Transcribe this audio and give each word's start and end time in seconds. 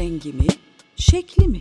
rengi 0.00 0.32
mi, 0.32 0.46
şekli 0.96 1.48
mi? 1.48 1.60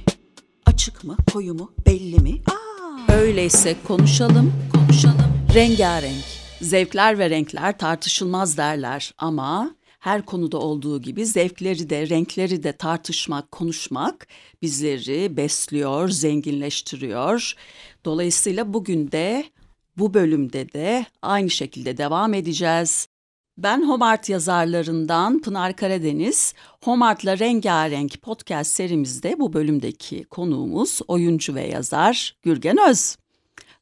Açık 0.65 1.03
mı, 1.03 1.17
koyu 1.33 1.53
mu, 1.53 1.73
belli 1.85 2.19
mi? 2.19 2.41
Aa, 2.47 3.13
öyleyse 3.13 3.75
konuşalım, 3.87 4.53
konuşalım. 4.73 5.47
Rengarenk. 5.53 6.23
Zevkler 6.61 7.19
ve 7.19 7.29
renkler 7.29 7.77
tartışılmaz 7.77 8.57
derler 8.57 9.13
ama 9.17 9.75
her 9.99 10.25
konuda 10.25 10.57
olduğu 10.57 11.01
gibi 11.01 11.25
zevkleri 11.25 11.89
de 11.89 12.09
renkleri 12.09 12.63
de 12.63 12.71
tartışmak, 12.71 13.51
konuşmak 13.51 14.27
bizleri 14.61 15.37
besliyor, 15.37 16.09
zenginleştiriyor. 16.09 17.53
Dolayısıyla 18.05 18.73
bugün 18.73 19.11
de 19.11 19.45
bu 19.97 20.13
bölümde 20.13 20.73
de 20.73 21.05
aynı 21.21 21.49
şekilde 21.49 21.97
devam 21.97 22.33
edeceğiz. 22.33 23.07
Ben 23.63 23.87
Homart 23.87 24.29
yazarlarından 24.29 25.41
Pınar 25.41 25.75
Karadeniz. 25.75 26.53
Homart'la 26.83 27.39
Rengarenk 27.39 28.21
podcast 28.21 28.71
serimizde 28.71 29.39
bu 29.39 29.53
bölümdeki 29.53 30.23
konuğumuz 30.23 30.99
oyuncu 31.07 31.55
ve 31.55 31.67
yazar 31.67 32.35
Gürgen 32.41 32.77
Öz. 32.89 33.15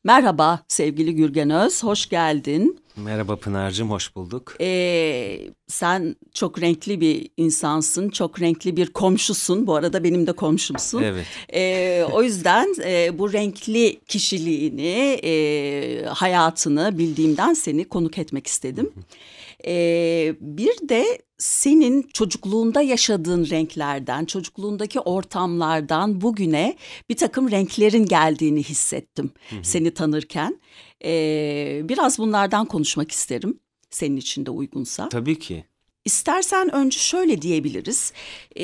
Merhaba 0.04 0.60
sevgili 0.68 1.16
Gürgen 1.16 1.50
Öz, 1.50 1.84
hoş 1.84 2.10
geldin. 2.10 2.80
Merhaba 2.96 3.36
Pınar'cığım, 3.36 3.92
hoş 3.92 4.16
bulduk. 4.16 4.56
Ee, 4.62 5.40
sen 5.68 6.16
çok 6.34 6.62
renkli 6.62 7.02
bir 7.02 7.30
insansın, 7.38 8.10
çok 8.10 8.42
renkli 8.42 8.78
bir 8.78 8.88
komşusun. 8.88 9.68
Bu 9.68 9.76
arada 9.76 10.04
benim 10.04 10.28
de 10.28 10.32
komşumsun. 10.32 11.04
Evet. 11.04 11.26
Ee, 11.54 12.06
o 12.12 12.24
yüzden 12.24 12.76
e, 12.84 13.20
bu 13.20 13.34
renkli 13.34 14.00
kişiliğini, 14.08 15.20
e, 15.24 16.06
hayatını 16.06 16.98
bildiğimden 16.98 17.54
seni 17.54 17.86
konuk 17.86 18.18
etmek 18.18 18.48
istedim. 18.48 18.92
Ee, 19.66 20.36
bir 20.42 20.90
de 20.90 21.22
senin 21.38 22.02
çocukluğunda 22.14 22.82
yaşadığın 22.82 23.50
renklerden, 23.50 24.26
çocukluğundaki 24.26 25.00
ortamlardan 25.00 26.22
bugüne 26.22 26.78
bir 27.10 27.16
takım 27.18 27.52
renklerin 27.52 28.06
geldiğini 28.06 28.64
hissettim 28.64 29.32
hı 29.50 29.56
hı. 29.56 29.60
seni 29.64 29.94
tanırken. 29.94 30.62
Ee, 31.06 31.82
biraz 31.84 32.20
bunlardan 32.20 32.66
konuşmak 32.66 33.12
isterim 33.12 33.60
senin 33.90 34.18
için 34.18 34.46
de 34.46 34.52
uygunsa. 34.52 35.10
Tabii 35.10 35.40
ki. 35.40 35.66
İstersen 36.06 36.76
önce 36.76 37.00
şöyle 37.00 37.42
diyebiliriz 37.42 38.14
e, 38.60 38.64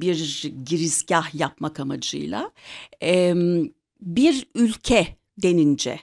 bir 0.00 0.42
girizgah 0.66 1.34
yapmak 1.34 1.80
amacıyla. 1.80 2.50
E, 3.02 3.34
bir 4.00 4.46
ülke 4.54 5.16
denince, 5.42 6.00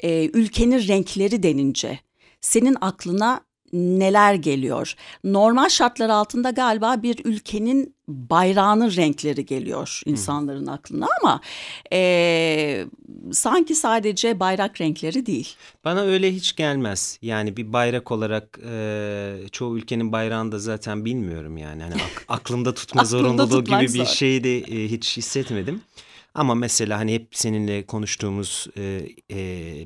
e, 0.00 0.30
ülkenin 0.34 0.88
renkleri 0.88 1.42
denince 1.42 2.00
senin 2.46 2.76
aklına 2.80 3.40
neler 3.72 4.34
geliyor? 4.34 4.94
Normal 5.24 5.68
şartlar 5.68 6.08
altında 6.08 6.50
galiba 6.50 7.02
bir 7.02 7.24
ülkenin 7.24 7.96
bayrağının 8.08 8.96
renkleri 8.96 9.46
geliyor 9.46 10.00
insanların 10.04 10.66
aklına 10.66 11.06
ama 11.22 11.40
e, 11.92 12.86
sanki 13.32 13.74
sadece 13.74 14.40
bayrak 14.40 14.80
renkleri 14.80 15.26
değil. 15.26 15.54
Bana 15.84 16.00
öyle 16.00 16.34
hiç 16.34 16.56
gelmez. 16.56 17.18
Yani 17.22 17.56
bir 17.56 17.72
bayrak 17.72 18.10
olarak 18.10 18.58
e, 18.70 19.34
çoğu 19.52 19.78
ülkenin 19.78 20.12
bayrağını 20.12 20.52
da 20.52 20.58
zaten 20.58 21.04
bilmiyorum 21.04 21.56
yani. 21.56 21.82
Hani 21.82 21.94
ak 21.94 22.24
aklımda 22.28 22.74
tutma 22.74 23.04
zorunluluğu 23.04 23.64
gibi 23.64 23.94
bir 23.94 24.06
şeyi 24.06 24.44
de 24.44 24.58
e, 24.58 24.88
hiç 24.88 25.16
hissetmedim. 25.16 25.80
Ama 26.36 26.54
mesela 26.54 26.98
hani 26.98 27.14
hep 27.14 27.28
seninle 27.30 27.86
konuştuğumuz 27.86 28.66
e, 28.76 29.08
e, 29.30 29.38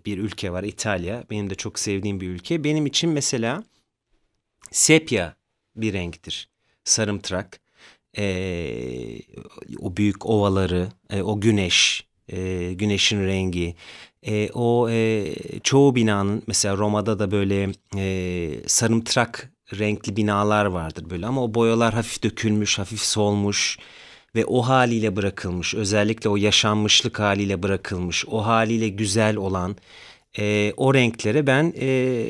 bir 0.06 0.18
ülke 0.18 0.52
var 0.52 0.64
İtalya. 0.64 1.24
Benim 1.30 1.50
de 1.50 1.54
çok 1.54 1.78
sevdiğim 1.78 2.20
bir 2.20 2.28
ülke. 2.28 2.64
Benim 2.64 2.86
için 2.86 3.10
mesela 3.10 3.64
sepya 4.70 5.36
bir 5.76 5.92
renktir. 5.92 6.48
Sarımtırak. 6.84 7.60
E, 8.18 8.24
o 9.78 9.96
büyük 9.96 10.26
ovaları, 10.26 10.88
e, 11.10 11.22
o 11.22 11.40
güneş, 11.40 12.06
e, 12.28 12.72
güneşin 12.72 13.26
rengi. 13.26 13.74
E, 14.22 14.50
o 14.54 14.90
e, 14.90 15.34
çoğu 15.62 15.94
binanın 15.94 16.42
mesela 16.46 16.76
Roma'da 16.76 17.18
da 17.18 17.30
böyle 17.30 17.72
e, 17.96 18.68
sarımtırak 18.68 19.52
renkli 19.78 20.16
binalar 20.16 20.64
vardır 20.66 21.10
böyle 21.10 21.26
ama 21.26 21.44
o 21.44 21.54
boyalar 21.54 21.94
hafif 21.94 22.22
dökülmüş, 22.22 22.78
hafif 22.78 23.00
solmuş 23.00 23.78
ve 24.34 24.44
o 24.44 24.62
haliyle 24.62 25.16
bırakılmış 25.16 25.74
özellikle 25.74 26.30
o 26.30 26.36
yaşanmışlık 26.36 27.20
haliyle 27.20 27.62
bırakılmış 27.62 28.24
o 28.28 28.46
haliyle 28.46 28.88
güzel 28.88 29.36
olan 29.36 29.76
e, 30.38 30.72
o 30.76 30.94
renklere 30.94 31.46
ben 31.46 31.74
e, 31.80 32.26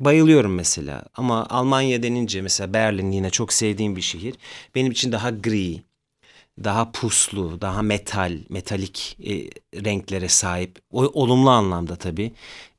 bayılıyorum 0.00 0.54
mesela 0.54 1.04
ama 1.14 1.46
Almanya 1.50 2.02
denince 2.02 2.42
mesela 2.42 2.72
Berlin 2.74 3.12
yine 3.12 3.30
çok 3.30 3.52
sevdiğim 3.52 3.96
bir 3.96 4.02
şehir 4.02 4.34
benim 4.74 4.92
için 4.92 5.12
daha 5.12 5.30
gri 5.30 5.82
daha 6.64 6.92
puslu 6.92 7.60
daha 7.60 7.82
metal 7.82 8.38
metalik 8.48 9.16
e, 9.26 9.32
renklere 9.84 10.28
sahip 10.28 10.78
o, 10.90 11.04
olumlu 11.04 11.50
anlamda 11.50 11.96
tabii 11.96 12.32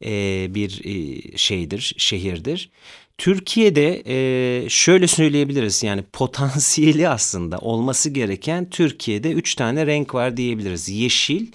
e, 0.06 0.48
bir 0.56 0.82
e, 0.86 1.38
şeydir 1.38 1.94
şehirdir. 1.98 2.70
Türkiye'de 3.18 4.04
e, 4.06 4.70
şöyle 4.70 5.08
söyleyebiliriz 5.08 5.84
yani 5.84 6.04
potansiyeli 6.14 7.10
aslında 7.10 7.58
olması 7.58 8.10
gereken 8.10 8.70
Türkiye'de 8.70 9.32
üç 9.32 9.56
tane 9.56 9.86
renk 9.86 10.16
var 10.16 10.38
diyebiliriz. 10.38 10.90
Yeşil, 10.90 11.48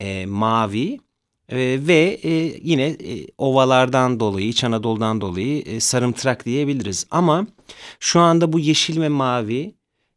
e, 0.00 0.26
mavi 0.26 1.00
e, 1.48 1.78
ve 1.86 2.20
e, 2.22 2.30
yine 2.62 2.86
e, 2.86 3.26
ovalardan 3.38 4.20
dolayı, 4.20 4.48
İç 4.48 4.64
Anadolu'dan 4.64 5.20
dolayı 5.20 5.62
e, 5.62 5.80
sarımtırak 5.80 6.46
diyebiliriz. 6.46 7.06
Ama 7.10 7.46
şu 8.00 8.20
anda 8.20 8.52
bu 8.52 8.60
yeşil 8.60 9.00
ve 9.00 9.08
mavi 9.08 9.74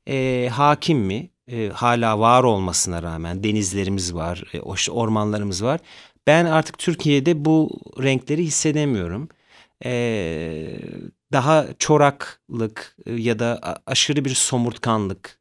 e, 0.07 0.49
hakim 0.51 0.99
mi? 0.99 1.29
E, 1.51 1.69
hala 1.73 2.19
var 2.19 2.43
olmasına 2.43 3.03
rağmen 3.03 3.43
denizlerimiz 3.43 4.13
var, 4.13 4.43
e, 4.53 4.59
ormanlarımız 4.91 5.63
var. 5.63 5.79
Ben 6.27 6.45
artık 6.45 6.77
Türkiye'de 6.77 7.45
bu 7.45 7.79
renkleri 8.03 8.43
hissedemiyorum 8.43 9.29
e, 9.85 10.79
daha 11.31 11.67
çoraklık 11.79 12.97
e, 13.05 13.13
ya 13.13 13.39
da 13.39 13.81
aşırı 13.85 14.25
bir 14.25 14.33
somurtkanlık, 14.35 15.39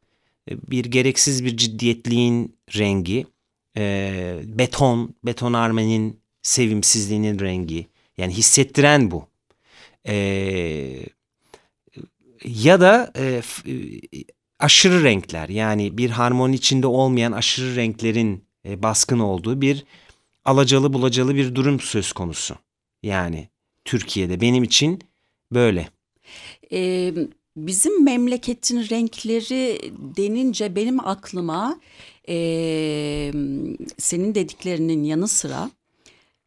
e, 0.51 0.71
bir 0.71 0.85
gereksiz 0.85 1.45
bir 1.45 1.57
ciddiyetliğin 1.57 2.57
rengi, 2.77 3.27
e, 3.77 4.41
beton, 4.45 5.15
betonarmenin 5.25 6.21
sevimsizliğinin 6.43 7.39
rengi. 7.39 7.87
Yani 8.19 8.33
hissettiren 8.33 9.11
bu. 9.11 9.29
E, 10.07 10.15
ya 12.45 12.81
da 12.81 13.13
e, 13.17 13.43
aşırı 14.59 15.05
renkler 15.05 15.49
yani 15.49 15.99
bir 15.99 16.11
harmoni 16.11 16.55
içinde 16.55 16.87
olmayan 16.87 17.33
aşırı 17.33 17.77
renklerin 17.77 18.45
baskın 18.65 19.19
olduğu 19.19 19.61
bir 19.61 19.85
alacalı 20.45 20.93
bulacalı 20.93 21.35
bir 21.35 21.55
durum 21.55 21.81
söz 21.81 22.13
konusu. 22.13 22.57
Yani 23.03 23.49
Türkiye'de 23.85 24.41
benim 24.41 24.65
için 24.65 25.01
böyle. 25.53 25.89
Ee, 26.73 27.15
bizim 27.57 28.05
memleketin 28.05 28.89
renkleri 28.91 29.93
denince 30.17 30.77
benim 30.77 31.07
aklıma 31.07 31.81
e, 32.29 32.37
senin 33.99 34.35
dediklerinin 34.35 35.05
yanı 35.05 35.29
sıra 35.29 35.71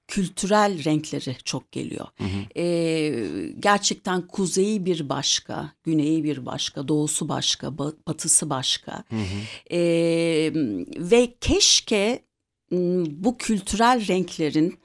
kültürel 0.07 0.83
renkleri 0.83 1.37
çok 1.43 1.71
geliyor. 1.71 2.07
Hı 2.17 2.23
hı. 2.23 2.59
Ee, 2.61 3.53
gerçekten 3.59 4.27
kuzeyi 4.27 4.85
bir 4.85 5.09
başka, 5.09 5.71
güneyi 5.83 6.23
bir 6.23 6.45
başka, 6.45 6.87
doğusu 6.87 7.29
başka, 7.29 7.77
batısı 7.77 8.49
başka. 8.49 9.03
Hı 9.09 9.15
hı. 9.15 9.75
Ee, 9.75 10.51
ve 10.97 11.33
keşke 11.41 12.19
bu 12.71 13.37
kültürel 13.37 14.07
renklerin 14.07 14.79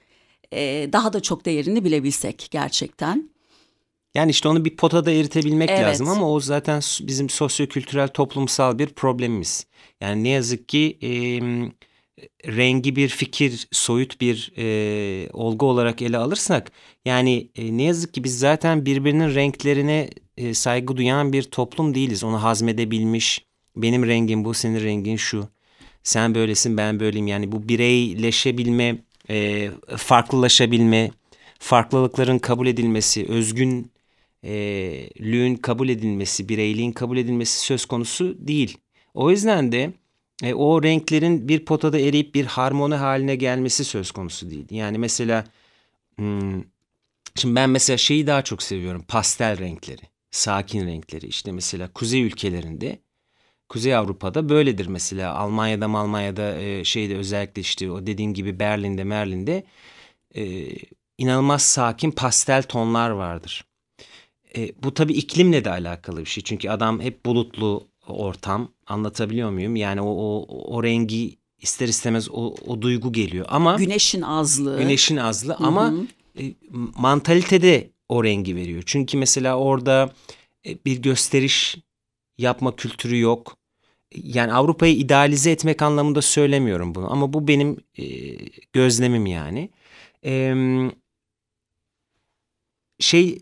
e, 0.53 0.89
daha 0.93 1.13
da 1.13 1.21
çok 1.21 1.45
değerini 1.45 1.85
bilebilsek 1.85 2.49
gerçekten. 2.51 3.31
Yani 4.15 4.31
işte 4.31 4.49
onu 4.49 4.65
bir 4.65 4.77
potada 4.77 5.11
eritebilmek 5.11 5.71
evet. 5.71 5.83
lazım 5.83 6.09
ama 6.09 6.31
o 6.31 6.41
zaten 6.41 6.81
bizim 7.01 7.31
sosyokültürel 7.31 8.09
toplumsal 8.09 8.79
bir 8.79 8.87
problemimiz. 8.87 9.67
Yani 10.01 10.25
ne 10.25 10.29
yazık 10.29 10.69
ki 10.69 10.99
e, 11.03 11.11
rengi 12.47 12.97
bir 12.97 13.09
fikir, 13.09 13.69
soyut 13.73 14.21
bir 14.21 14.53
e, 14.59 15.29
olgu 15.33 15.67
olarak 15.67 16.03
ele 16.03 16.19
alırsak 16.19 16.73
yani 17.05 17.51
e, 17.57 17.77
ne 17.77 17.83
yazık 17.83 18.15
ki 18.15 18.25
biz 18.25 18.39
zaten 18.39 18.87
birbirinin 18.87 19.35
renklerine 19.35 20.11
e, 20.37 20.55
saygı 20.55 20.97
duyan 20.97 21.33
bir 21.33 21.43
toplum 21.43 21.95
değiliz. 21.95 22.25
Onu 22.25 22.43
hazmedebilmiş, 22.43 23.45
benim 23.77 24.07
rengim 24.07 24.45
bu, 24.45 24.55
senin 24.55 24.85
rengin 24.85 25.17
şu, 25.17 25.49
sen 26.03 26.35
böylesin 26.35 26.77
ben 26.77 27.01
böyleyim. 27.01 27.27
Yani 27.27 27.53
bu 27.53 27.69
bireyleşebilme 27.69 28.99
e, 29.31 29.71
farklılaşabilme, 29.97 31.11
farklılıkların 31.59 32.39
kabul 32.39 32.67
edilmesi, 32.67 33.27
özgünlüğün 33.29 35.55
kabul 35.55 35.89
edilmesi, 35.89 36.49
bireyliğin 36.49 36.93
kabul 36.93 37.17
edilmesi 37.17 37.61
söz 37.61 37.87
konusu 37.87 38.37
değil. 38.39 38.79
O 39.15 39.31
yüzden 39.31 39.73
de 39.73 39.93
e, 40.43 40.55
o 40.55 40.83
renklerin 40.83 41.49
bir 41.49 41.65
potada 41.65 41.99
eriyip 41.99 42.35
bir 42.35 42.47
harmoni 42.47 42.95
haline 42.95 43.37
gelmesi 43.37 43.85
söz 43.85 44.11
konusu 44.11 44.51
değil. 44.51 44.67
Yani 44.71 44.99
mesela 44.99 45.45
hmm, 46.17 46.63
şimdi 47.37 47.55
ben 47.55 47.71
mesela 47.71 47.97
şeyi 47.97 48.27
daha 48.27 48.43
çok 48.43 48.63
seviyorum 48.63 49.05
pastel 49.09 49.59
renkleri, 49.59 50.03
sakin 50.31 50.87
renkleri. 50.87 51.27
İşte 51.27 51.53
mesela 51.53 51.93
kuzey 51.93 52.23
ülkelerinde 52.23 52.99
Kuzey 53.73 53.95
Avrupa'da 53.97 54.49
böyledir 54.49 54.87
mesela. 54.87 55.35
Almanya'da 55.35 55.87
Almanya'da 55.87 56.61
e, 56.61 56.85
şeyde 56.85 57.17
özellikle 57.17 57.63
işte 57.63 57.91
o 57.91 58.07
dediğim 58.07 58.35
gibi 58.35 58.59
Berlin'de 58.59 59.05
Merlin'de 59.05 59.65
e, 60.35 60.69
inanılmaz 61.19 61.63
sakin 61.63 62.11
pastel 62.11 62.63
tonlar 62.63 63.11
vardır. 63.11 63.65
E, 64.57 64.73
bu 64.83 64.95
tabii 64.95 65.13
iklimle 65.13 65.65
de 65.65 65.71
alakalı 65.71 66.21
bir 66.21 66.27
şey. 66.27 66.45
Çünkü 66.45 66.69
adam 66.69 67.01
hep 67.01 67.27
bulutlu 67.27 67.87
ortam. 68.07 68.69
Anlatabiliyor 68.87 69.51
muyum? 69.51 69.77
Yani 69.77 70.01
o, 70.01 70.11
o, 70.11 70.47
o 70.77 70.83
rengi 70.83 71.37
ister 71.59 71.89
istemez 71.89 72.29
o, 72.31 72.55
o 72.67 72.83
duygu 72.83 73.13
geliyor. 73.13 73.47
Ama 73.49 73.77
güneşin 73.77 74.23
azlığı. 74.23 74.79
Güneşin 74.79 75.17
azlığı 75.17 75.57
ama 75.61 75.95
e, 76.39 76.43
mantalitede 76.99 77.91
o 78.09 78.25
rengi 78.25 78.57
veriyor. 78.57 78.83
Çünkü 78.87 79.17
mesela 79.17 79.57
orada 79.57 80.13
e, 80.67 80.85
bir 80.85 81.03
gösteriş 81.03 81.77
yapma 82.39 82.77
kültürü 82.77 83.19
yok. 83.19 83.62
Yani 84.15 84.53
Avrupa'yı 84.53 84.95
idealize 84.97 85.51
etmek 85.51 85.83
anlamında 85.83 86.23
söylemiyorum 86.23 86.95
bunu 86.95 87.13
ama 87.13 87.33
bu 87.33 87.49
benim 87.49 87.77
e, 87.99 88.05
gözlemim 88.73 89.27
yani. 89.27 89.71
E, 90.25 90.55
şey 92.99 93.39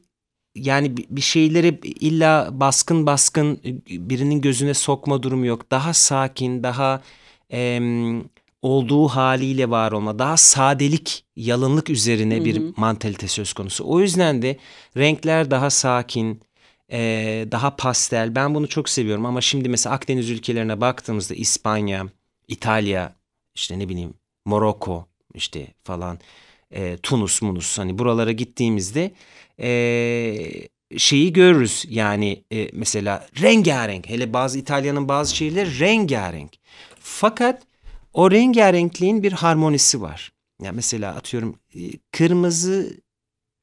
yani 0.55 0.97
bir 0.97 1.21
şeyleri 1.21 1.81
illa 1.85 2.49
baskın 2.53 3.07
baskın 3.07 3.61
birinin 3.89 4.41
gözüne 4.41 4.75
sokma 4.75 5.23
durumu 5.23 5.47
yok. 5.47 5.71
Daha 5.71 5.95
sakin, 5.95 6.63
daha 6.63 7.03
e, 7.53 7.81
olduğu 8.63 9.09
haliyle 9.09 9.71
var 9.71 9.93
olma, 9.93 10.19
daha 10.19 10.37
sadelik, 10.37 11.25
yalınlık 11.37 11.91
üzerine 11.91 12.37
hı 12.37 12.41
hı. 12.41 12.45
bir 12.45 12.63
mantalite 12.77 13.29
söz 13.29 13.53
konusu. 13.53 13.85
O 13.87 14.01
yüzden 14.01 14.43
de 14.43 14.57
renkler 14.97 15.51
daha 15.51 15.71
sakin, 15.71 16.41
e, 16.93 16.99
daha 17.53 17.77
pastel. 17.77 18.35
Ben 18.35 18.55
bunu 18.55 18.69
çok 18.69 18.89
seviyorum 18.89 19.27
ama 19.27 19.41
şimdi 19.41 19.69
mesela 19.69 19.95
Akdeniz 19.95 20.31
ülkelerine 20.31 20.81
baktığımızda 20.81 21.35
İspanya, 21.35 22.07
İtalya, 22.49 23.15
işte 23.55 23.79
ne 23.79 23.89
bileyim 23.89 24.15
Moroko 24.45 25.07
işte 25.35 25.67
falan, 25.85 26.19
e, 26.71 26.97
Tunus, 26.97 27.43
Munus 27.43 27.79
hani 27.79 27.99
buralara 27.99 28.33
gittiğimizde 28.33 29.13
e, 29.61 30.69
şeyi 30.97 31.33
görürüz 31.33 31.85
yani 31.89 32.45
e, 32.53 32.71
mesela 32.73 33.27
rengarenk 33.41 34.09
hele 34.09 34.33
bazı 34.33 34.59
İtalya'nın 34.59 35.09
bazı 35.09 35.37
şehirleri 35.37 35.79
rengarenk. 35.79 36.53
Fakat 37.01 37.63
o 38.15 38.31
rengarenkliğin 38.31 39.23
bir 39.23 39.33
harmonisi 39.33 40.03
var. 40.03 40.33
Yani 40.63 40.77
mesela 40.77 41.15
atıyorum 41.15 41.59
kırmızı, 42.13 43.01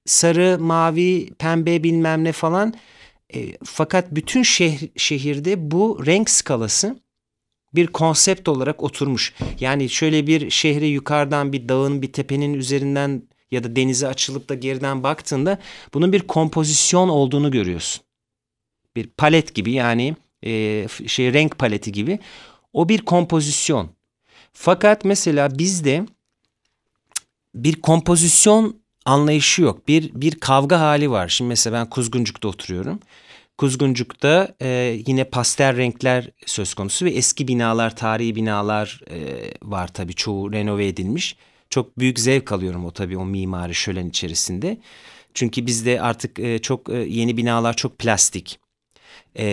sarı, 0.06 0.58
mavi, 0.60 1.34
pembe 1.34 1.84
bilmem 1.84 2.24
ne 2.24 2.32
falan. 2.32 2.74
E, 3.36 3.58
fakat 3.64 4.08
bütün 4.12 4.44
şehir, 4.44 4.90
şehirde 4.98 5.72
bu 5.72 6.06
renk 6.06 6.30
skalası 6.30 7.00
bir 7.76 7.88
konsept 7.88 8.48
olarak 8.48 8.84
oturmuş. 8.84 9.34
Yani 9.60 9.90
şöyle 9.90 10.28
bir 10.28 10.50
şehre 10.50 10.88
yukarıdan 10.88 11.54
bir 11.54 11.70
dağın 11.70 12.02
bir 12.02 12.14
tepenin 12.14 12.54
üzerinden 12.54 13.24
ya 13.52 13.64
da 13.64 13.76
denize 13.76 14.08
açılıp 14.08 14.50
da 14.50 14.54
geriden 14.54 15.04
baktığında 15.04 15.58
bunun 15.94 16.14
bir 16.14 16.22
kompozisyon 16.22 17.10
olduğunu 17.10 17.52
görüyorsun. 17.52 18.04
Bir 18.96 19.08
palet 19.08 19.56
gibi 19.56 19.72
yani 19.72 20.16
e, 20.46 20.88
şey 21.08 21.34
renk 21.34 21.58
paleti 21.58 21.92
gibi. 21.92 22.20
O 22.74 22.90
bir 22.90 23.02
kompozisyon. 23.02 23.90
Fakat 24.54 25.06
mesela 25.06 25.60
bizde 25.60 26.06
bir 27.56 27.82
kompozisyon 27.82 28.82
anlayışı 29.07 29.62
yok. 29.62 29.88
Bir 29.88 30.12
bir 30.13 30.39
kavga 30.39 30.80
hali 30.80 31.12
var. 31.12 31.27
Şimdi 31.27 31.50
mesela 31.50 31.74
ben 31.80 31.89
Kuzguncuk'ta 31.89 32.48
oturuyorum. 32.48 33.00
Kuzguncuk'ta 33.57 34.56
e, 34.62 35.00
yine 35.07 35.24
pastel 35.24 35.77
renkler 35.77 36.30
söz 36.45 36.74
konusu 36.74 37.06
ve 37.06 37.09
eski 37.09 37.48
binalar, 37.48 37.95
tarihi 37.95 38.36
binalar 38.36 39.01
e, 39.12 39.18
var 39.63 39.88
tabii 39.88 40.13
çoğu 40.13 40.54
renove 40.54 40.88
edilmiş. 40.88 41.36
Çok 41.69 42.00
büyük 42.00 42.19
zevk 42.19 42.51
alıyorum 42.51 42.86
o 42.86 42.92
tabii 42.92 43.18
o 43.18 43.25
mimari 43.25 43.75
şölen 43.75 44.09
içerisinde. 44.09 44.77
Çünkü 45.33 45.65
bizde 45.65 46.01
artık 46.01 46.39
e, 46.39 46.59
çok 46.59 46.89
e, 46.89 46.98
yeni 46.98 47.38
binalar 47.38 47.74
çok 47.74 48.00
plastik 48.00 48.59
e, 49.40 49.46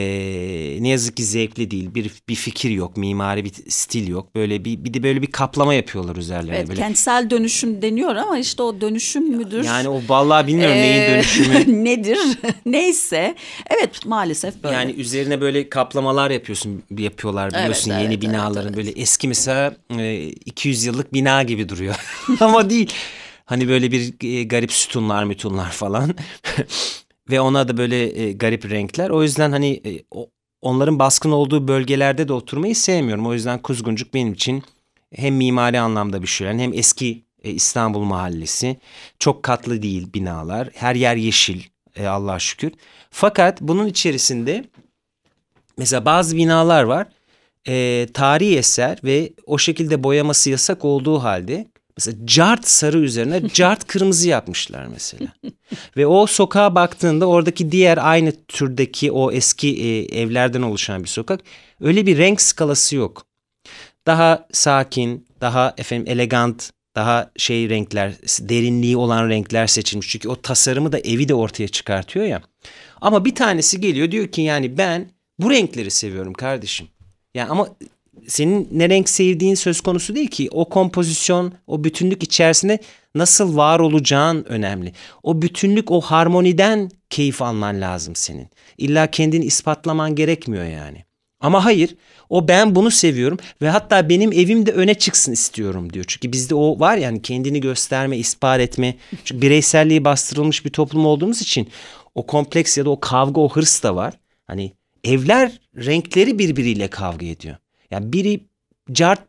ne 0.80 0.88
yazık 0.88 1.16
ki 1.16 1.24
zevkli 1.24 1.70
değil. 1.70 1.94
Bir 1.94 2.10
bir 2.28 2.34
fikir 2.34 2.70
yok, 2.70 2.96
mimari 2.96 3.44
bir 3.44 3.52
stil 3.68 4.08
yok. 4.08 4.34
Böyle 4.34 4.64
bir 4.64 4.84
bir 4.84 4.94
de 4.94 5.02
böyle 5.02 5.22
bir 5.22 5.26
kaplama 5.26 5.74
yapıyorlar 5.74 6.16
üzerlerine. 6.16 6.56
Evet, 6.56 6.68
böyle. 6.68 6.80
kentsel 6.80 7.30
dönüşüm 7.30 7.82
deniyor 7.82 8.16
ama 8.16 8.38
işte 8.38 8.62
o 8.62 8.80
dönüşüm 8.80 9.36
müdür? 9.36 9.64
Yani 9.64 9.88
o 9.88 10.02
vallahi 10.08 10.46
bilmiyorum 10.46 10.76
ee, 10.76 10.82
neyin 10.82 11.10
dönüşümü. 11.10 11.84
nedir? 11.84 12.18
Neyse. 12.66 13.34
Evet, 13.66 14.06
maalesef 14.06 14.62
böyle. 14.62 14.74
Yani 14.74 14.92
üzerine 14.92 15.40
böyle 15.40 15.68
kaplamalar 15.68 16.30
yapıyorsun, 16.30 16.82
yapıyorlar 16.98 17.50
biliyorsun 17.50 17.90
evet, 17.90 18.02
yeni 18.02 18.12
evet, 18.12 18.22
binaların 18.22 18.56
evet, 18.56 18.76
evet. 18.76 18.76
böyle 18.76 19.00
eski 19.00 19.28
mesela 19.28 19.76
200 20.46 20.84
yıllık 20.84 21.12
bina 21.12 21.42
gibi 21.42 21.68
duruyor. 21.68 21.94
ama 22.40 22.70
değil. 22.70 22.92
Hani 23.44 23.68
böyle 23.68 23.92
bir 23.92 24.14
garip 24.48 24.72
sütunlar, 24.72 25.24
mütunlar 25.24 25.70
falan. 25.70 26.14
Ve 27.30 27.40
ona 27.40 27.68
da 27.68 27.76
böyle 27.76 28.22
e, 28.22 28.32
garip 28.32 28.70
renkler. 28.70 29.10
O 29.10 29.22
yüzden 29.22 29.52
hani 29.52 29.80
e, 29.86 30.04
onların 30.62 30.98
baskın 30.98 31.30
olduğu 31.30 31.68
bölgelerde 31.68 32.28
de 32.28 32.32
oturmayı 32.32 32.76
sevmiyorum. 32.76 33.26
O 33.26 33.32
yüzden 33.32 33.62
Kuzguncuk 33.62 34.14
benim 34.14 34.32
için 34.32 34.62
hem 35.14 35.34
mimari 35.34 35.80
anlamda 35.80 36.22
bir 36.22 36.26
şölen 36.26 36.58
hem 36.58 36.72
eski 36.72 37.24
e, 37.44 37.50
İstanbul 37.50 38.02
mahallesi. 38.02 38.76
Çok 39.18 39.42
katlı 39.42 39.82
değil 39.82 40.12
binalar. 40.14 40.68
Her 40.74 40.94
yer 40.94 41.16
yeşil 41.16 41.62
e, 41.96 42.06
Allah'a 42.06 42.38
şükür. 42.38 42.72
Fakat 43.10 43.60
bunun 43.60 43.86
içerisinde 43.86 44.64
mesela 45.78 46.04
bazı 46.04 46.36
binalar 46.36 46.82
var. 46.82 47.06
E, 47.68 48.06
tarihi 48.14 48.58
eser 48.58 48.98
ve 49.04 49.32
o 49.46 49.58
şekilde 49.58 50.02
boyaması 50.04 50.50
yasak 50.50 50.84
olduğu 50.84 51.18
halde 51.18 51.66
Mesela 51.96 52.26
cart 52.26 52.68
sarı 52.68 52.98
üzerine 52.98 53.48
cart 53.48 53.84
kırmızı 53.86 54.28
yapmışlar 54.28 54.86
mesela. 54.86 55.32
Ve 55.96 56.06
o 56.06 56.26
sokağa 56.26 56.74
baktığında 56.74 57.26
oradaki 57.26 57.72
diğer 57.72 57.98
aynı 58.00 58.32
türdeki 58.48 59.12
o 59.12 59.32
eski 59.32 59.82
e, 59.82 60.20
evlerden 60.20 60.62
oluşan 60.62 61.02
bir 61.02 61.08
sokak. 61.08 61.40
Öyle 61.80 62.06
bir 62.06 62.18
renk 62.18 62.40
skalası 62.40 62.96
yok. 62.96 63.26
Daha 64.06 64.48
sakin, 64.52 65.26
daha 65.40 65.74
efendim 65.78 66.12
elegant, 66.12 66.70
daha 66.96 67.30
şey 67.36 67.68
renkler, 67.68 68.12
derinliği 68.40 68.96
olan 68.96 69.28
renkler 69.28 69.66
seçilmiş. 69.66 70.08
Çünkü 70.08 70.28
o 70.28 70.42
tasarımı 70.42 70.92
da 70.92 70.98
evi 70.98 71.28
de 71.28 71.34
ortaya 71.34 71.68
çıkartıyor 71.68 72.26
ya. 72.26 72.42
Ama 73.00 73.24
bir 73.24 73.34
tanesi 73.34 73.80
geliyor 73.80 74.10
diyor 74.10 74.28
ki 74.28 74.42
yani 74.42 74.78
ben 74.78 75.10
bu 75.38 75.50
renkleri 75.50 75.90
seviyorum 75.90 76.32
kardeşim. 76.32 76.88
Yani 77.34 77.50
ama 77.50 77.68
senin 78.28 78.68
ne 78.72 78.88
renk 78.88 79.08
sevdiğin 79.08 79.54
söz 79.54 79.80
konusu 79.80 80.14
değil 80.14 80.28
ki. 80.28 80.48
O 80.50 80.68
kompozisyon, 80.68 81.52
o 81.66 81.84
bütünlük 81.84 82.22
içerisinde 82.22 82.78
nasıl 83.14 83.56
var 83.56 83.80
olacağın 83.80 84.44
önemli. 84.44 84.92
O 85.22 85.42
bütünlük, 85.42 85.90
o 85.90 86.00
harmoniden 86.00 86.90
keyif 87.10 87.42
alman 87.42 87.80
lazım 87.80 88.16
senin. 88.16 88.48
İlla 88.78 89.06
kendini 89.06 89.44
ispatlaman 89.44 90.14
gerekmiyor 90.14 90.64
yani. 90.64 91.04
Ama 91.40 91.64
hayır, 91.64 91.96
o 92.30 92.48
ben 92.48 92.74
bunu 92.74 92.90
seviyorum 92.90 93.38
ve 93.62 93.68
hatta 93.68 94.08
benim 94.08 94.32
evim 94.32 94.66
de 94.66 94.72
öne 94.72 94.94
çıksın 94.94 95.32
istiyorum 95.32 95.92
diyor. 95.92 96.04
Çünkü 96.08 96.32
bizde 96.32 96.54
o 96.54 96.80
var 96.80 96.96
yani 96.96 97.22
kendini 97.22 97.60
gösterme, 97.60 98.16
ispat 98.16 98.60
etme. 98.60 98.96
Çünkü 99.24 99.42
bireyselliği 99.42 100.04
bastırılmış 100.04 100.64
bir 100.64 100.70
toplum 100.70 101.06
olduğumuz 101.06 101.42
için 101.42 101.68
o 102.14 102.26
kompleks 102.26 102.78
ya 102.78 102.84
da 102.84 102.90
o 102.90 103.00
kavga, 103.00 103.40
o 103.40 103.48
hırs 103.48 103.82
da 103.82 103.96
var. 103.96 104.14
Hani 104.46 104.72
evler 105.04 105.60
renkleri 105.76 106.38
birbiriyle 106.38 106.88
kavga 106.88 107.26
ediyor. 107.26 107.56
Yani 107.90 108.12
biri 108.12 108.40
cart 108.92 109.20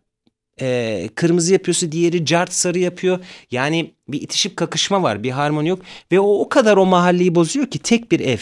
e, 0.61 1.09
kırmızı 1.15 1.53
yapıyorsa 1.53 1.91
diğeri 1.91 2.25
cart 2.25 2.53
sarı 2.53 2.79
yapıyor. 2.79 3.19
Yani 3.51 3.93
bir 4.07 4.21
itişip 4.21 4.57
kakışma 4.57 5.03
var 5.03 5.23
bir 5.23 5.31
harmoni 5.31 5.69
yok. 5.69 5.79
Ve 6.11 6.19
o 6.19 6.39
o 6.39 6.49
kadar 6.49 6.77
o 6.77 6.85
mahalleyi 6.85 7.35
bozuyor 7.35 7.67
ki 7.67 7.79
tek 7.79 8.11
bir 8.11 8.19
ev. 8.19 8.39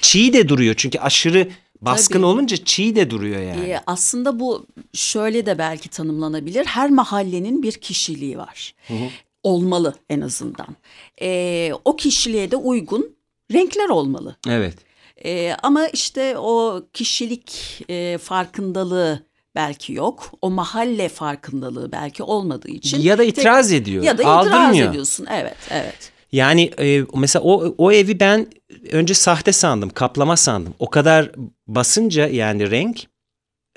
Çiğ 0.00 0.32
de 0.32 0.48
duruyor 0.48 0.74
çünkü 0.78 0.98
aşırı 0.98 1.48
baskın 1.80 2.14
Tabii. 2.14 2.26
olunca 2.26 2.56
çiğ 2.56 2.96
de 2.96 3.10
duruyor 3.10 3.42
yani. 3.42 3.70
Ee, 3.70 3.80
aslında 3.86 4.40
bu 4.40 4.66
şöyle 4.92 5.46
de 5.46 5.58
belki 5.58 5.88
tanımlanabilir. 5.88 6.64
Her 6.64 6.90
mahallenin 6.90 7.62
bir 7.62 7.72
kişiliği 7.72 8.38
var. 8.38 8.74
Hı 8.88 8.94
hı. 8.94 9.08
Olmalı 9.42 9.94
en 10.10 10.20
azından. 10.20 10.76
Ee, 11.22 11.72
o 11.84 11.96
kişiliğe 11.96 12.50
de 12.50 12.56
uygun 12.56 13.16
renkler 13.52 13.88
olmalı. 13.88 14.36
Evet. 14.48 14.74
Ee, 15.24 15.56
ama 15.62 15.86
işte 15.88 16.38
o 16.38 16.82
kişilik 16.92 17.80
e, 17.88 18.18
farkındalığı 18.18 19.26
belki 19.54 19.92
yok. 19.92 20.32
O 20.42 20.50
mahalle 20.50 21.08
farkındalığı 21.08 21.92
belki 21.92 22.22
olmadığı 22.22 22.70
için. 22.70 23.00
Ya 23.00 23.18
da 23.18 23.24
itiraz 23.24 23.68
tek, 23.68 23.82
ediyor. 23.82 24.04
Ya 24.04 24.18
da 24.18 24.22
itiraz 24.22 24.78
ediyorsun. 24.78 25.26
Evet, 25.30 25.56
evet. 25.70 26.12
Yani 26.32 26.70
e, 26.78 27.04
mesela 27.14 27.42
o, 27.42 27.74
o 27.78 27.92
evi 27.92 28.20
ben 28.20 28.46
önce 28.92 29.14
sahte 29.14 29.52
sandım, 29.52 29.90
kaplama 29.90 30.36
sandım. 30.36 30.74
O 30.78 30.90
kadar 30.90 31.30
basınca 31.66 32.28
yani 32.28 32.70
renk 32.70 33.06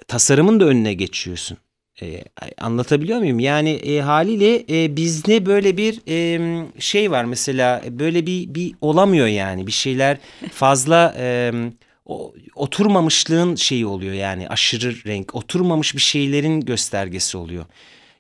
tasarımın 0.07 0.59
da 0.59 0.65
önüne 0.65 0.93
geçiyorsun. 0.93 1.57
E, 2.01 2.23
anlatabiliyor 2.57 3.19
muyum? 3.19 3.39
Yani 3.39 3.69
e, 3.69 4.01
haliyle 4.01 4.83
e, 4.83 4.95
bizde 4.95 5.45
böyle 5.45 5.77
bir 5.77 6.01
e, 6.07 6.65
şey 6.79 7.11
var 7.11 7.25
mesela 7.25 7.81
böyle 7.89 8.25
bir 8.25 8.55
bir 8.55 8.75
olamıyor 8.81 9.27
yani 9.27 9.67
bir 9.67 9.71
şeyler 9.71 10.17
fazla 10.51 11.15
e, 11.17 11.51
o, 12.05 12.33
oturmamışlığın 12.55 13.55
şeyi 13.55 13.85
oluyor 13.85 14.13
yani 14.13 14.49
aşırı 14.49 14.95
renk 15.05 15.35
oturmamış 15.35 15.95
bir 15.95 16.01
şeylerin 16.01 16.61
göstergesi 16.61 17.37
oluyor. 17.37 17.65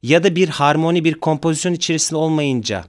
Ya 0.03 0.23
da 0.23 0.35
bir 0.35 0.49
harmoni 0.49 1.03
bir 1.03 1.13
kompozisyon 1.13 1.73
içerisinde 1.73 2.19
olmayınca 2.19 2.85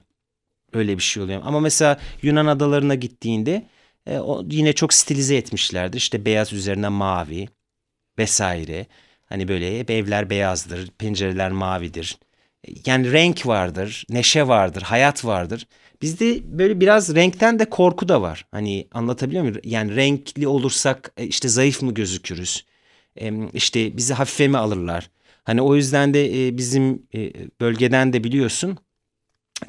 öyle 0.73 0.97
bir 0.97 1.03
şey 1.03 1.23
oluyor. 1.23 1.41
Ama 1.45 1.59
mesela 1.59 1.99
Yunan 2.21 2.45
adalarına 2.45 2.95
gittiğinde 2.95 3.67
e, 4.07 4.19
o 4.19 4.43
yine 4.51 4.73
çok 4.73 4.93
stilize 4.93 5.35
etmişlerdir. 5.35 5.97
İşte 5.97 6.25
beyaz 6.25 6.53
üzerine 6.53 6.89
mavi 6.89 7.47
vesaire. 8.19 8.85
Hani 9.25 9.47
böyle 9.47 9.79
hep 9.79 9.91
evler 9.91 10.29
beyazdır, 10.29 10.87
pencereler 10.87 11.51
mavidir. 11.51 12.19
Yani 12.85 13.11
renk 13.11 13.47
vardır, 13.47 14.05
neşe 14.09 14.47
vardır, 14.47 14.81
hayat 14.81 15.25
vardır. 15.25 15.67
Bizde 16.01 16.57
böyle 16.57 16.79
biraz 16.79 17.15
renkten 17.15 17.59
de 17.59 17.65
korku 17.69 18.07
da 18.07 18.21
var. 18.21 18.45
Hani 18.51 18.87
anlatabiliyor 18.91 19.43
muyum? 19.43 19.57
Yani 19.63 19.95
renkli 19.95 20.47
olursak 20.47 21.11
e, 21.17 21.25
işte 21.25 21.47
zayıf 21.47 21.81
mı 21.81 21.93
gözükürüz? 21.93 22.65
İşte 23.53 23.97
bizi 23.97 24.13
hafife 24.13 24.47
mi 24.47 24.57
alırlar? 24.57 25.09
Hani 25.43 25.61
o 25.61 25.75
yüzden 25.75 26.13
de 26.13 26.47
e, 26.47 26.57
bizim 26.57 27.07
e, 27.15 27.31
bölgeden 27.61 28.13
de 28.13 28.23
biliyorsun 28.23 28.77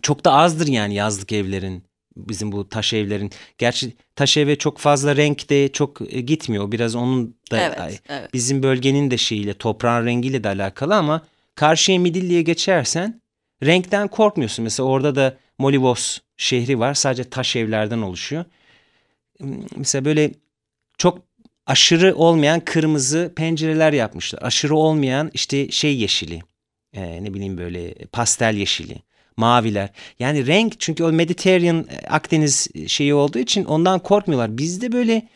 çok 0.03 0.25
da 0.25 0.33
azdır 0.33 0.67
yani 0.67 0.95
yazlık 0.95 1.33
evlerin 1.33 1.85
bizim 2.17 2.53
bu 2.53 2.69
taş 2.69 2.93
evlerin. 2.93 3.31
Gerçi 3.59 3.97
taş 4.17 4.37
eve 4.37 4.57
çok 4.57 4.79
fazla 4.79 5.17
renk 5.17 5.51
de 5.51 5.73
çok 5.73 6.11
gitmiyor. 6.11 6.73
Biraz 6.73 6.95
onun 6.95 7.37
da 7.51 7.61
evet, 7.61 8.03
evet. 8.09 8.35
bizim 8.35 8.63
bölgenin 8.63 9.11
de 9.11 9.17
şeyiyle 9.17 9.55
toprağın 9.55 10.07
rengiyle 10.07 10.45
de 10.45 10.49
alakalı 10.49 10.97
ama 10.97 11.27
karşıya 11.55 11.99
Midilli'ye 11.99 12.43
geçersen 12.43 13.21
renkten 13.63 14.09
korkmuyorsun. 14.09 14.63
Mesela 14.63 14.87
orada 14.87 15.15
da 15.15 15.37
Molivos 15.59 16.19
şehri 16.37 16.79
var. 16.79 16.95
Sadece 16.95 17.25
taş 17.25 17.57
evlerden 17.57 18.03
oluşuyor. 18.03 18.45
Hmm, 19.39 19.63
mesela 19.77 20.05
böyle 20.05 20.31
çok 20.99 21.19
aşırı 21.67 22.17
olmayan 22.17 22.61
kırmızı 22.61 23.33
pencereler 23.37 23.93
yapmışlar. 23.93 24.43
Aşırı 24.43 24.77
olmayan 24.77 25.31
işte 25.35 25.71
şey 25.71 25.97
yeşili. 25.97 26.43
Ee, 26.93 27.25
ne 27.25 27.35
bileyim 27.35 27.59
böyle 27.59 27.95
pastel 27.95 28.55
yeşili. 28.55 29.03
Maviler. 29.37 29.89
Yani 30.19 30.47
renk 30.47 30.81
çünkü 30.81 31.05
o 31.05 31.13
Mediterranean 31.13 31.87
Akdeniz 32.11 32.69
şeyi 32.87 33.15
olduğu 33.15 33.39
için 33.39 33.65
ondan 33.65 33.99
korkmuyorlar. 33.99 34.59
Bizde 34.59 34.93
böyle 34.93 35.29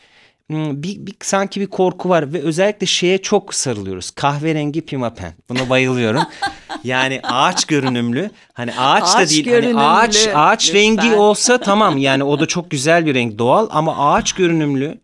Hmm, 0.50 0.82
bir, 0.82 1.06
bir 1.06 1.14
sanki 1.22 1.60
bir 1.60 1.66
korku 1.66 2.08
var 2.08 2.32
ve 2.32 2.42
özellikle 2.42 2.86
şeye 2.86 3.18
çok 3.18 3.54
sarılıyoruz. 3.54 4.10
Kahverengi 4.10 4.80
pimapen. 4.80 5.34
Buna 5.48 5.70
bayılıyorum. 5.70 6.22
yani 6.84 7.20
ağaç 7.22 7.64
görünümlü. 7.64 8.30
Hani 8.52 8.72
ağaç, 8.74 9.02
ağaç 9.02 9.30
da 9.30 9.30
değil. 9.30 9.64
Hani 9.64 9.76
ağaç 9.76 10.28
ağaç 10.34 10.68
Lütfen. 10.68 10.80
rengi 10.80 11.14
olsa 11.14 11.58
tamam. 11.58 11.98
Yani 11.98 12.24
o 12.24 12.40
da 12.40 12.46
çok 12.46 12.70
güzel 12.70 13.06
bir 13.06 13.14
renk 13.14 13.38
doğal 13.38 13.68
ama 13.70 14.12
ağaç 14.12 14.32
görünümlü 14.32 15.00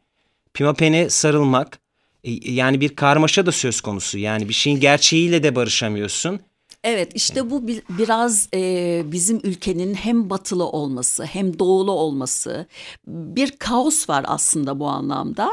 pimapene 0.54 1.10
sarılmak 1.10 1.78
e, 2.24 2.52
yani 2.52 2.80
bir 2.80 2.96
karmaşa 2.96 3.46
da 3.46 3.52
söz 3.52 3.80
konusu. 3.80 4.18
Yani 4.18 4.48
bir 4.48 4.54
şeyin 4.54 4.80
gerçeğiyle 4.80 5.42
de 5.42 5.54
barışamıyorsun. 5.56 6.40
Evet 6.88 7.12
işte 7.14 7.50
bu 7.50 7.68
biraz 7.88 8.48
e, 8.54 9.02
bizim 9.06 9.40
ülkenin 9.44 9.94
hem 9.94 10.30
batılı 10.30 10.64
olması 10.66 11.24
hem 11.24 11.58
doğulu 11.58 11.92
olması 11.92 12.66
bir 13.06 13.50
kaos 13.50 14.08
var 14.08 14.24
aslında 14.28 14.78
bu 14.78 14.86
anlamda 14.86 15.50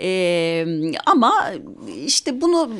e, 0.00 0.66
ama 1.06 1.52
işte 2.06 2.40
bunu 2.40 2.70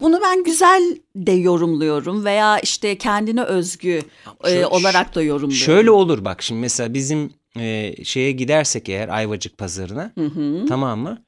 bunu 0.00 0.20
ben 0.22 0.44
güzel 0.44 0.96
de 1.16 1.32
yorumluyorum 1.32 2.24
veya 2.24 2.58
işte 2.58 2.98
kendine 2.98 3.42
özgü 3.42 4.02
e, 4.44 4.66
olarak 4.66 5.14
da 5.14 5.22
yorumluyorum. 5.22 5.64
Şöyle 5.64 5.90
olur 5.90 6.24
bak 6.24 6.42
şimdi 6.42 6.60
mesela 6.60 6.94
bizim 6.94 7.30
e, 7.58 7.94
şeye 8.04 8.32
gidersek 8.32 8.88
eğer 8.88 9.08
Ayvacık 9.08 9.58
pazarına 9.58 10.12
hı 10.14 10.24
hı. 10.24 10.66
tamam 10.68 11.00
mı? 11.00 11.18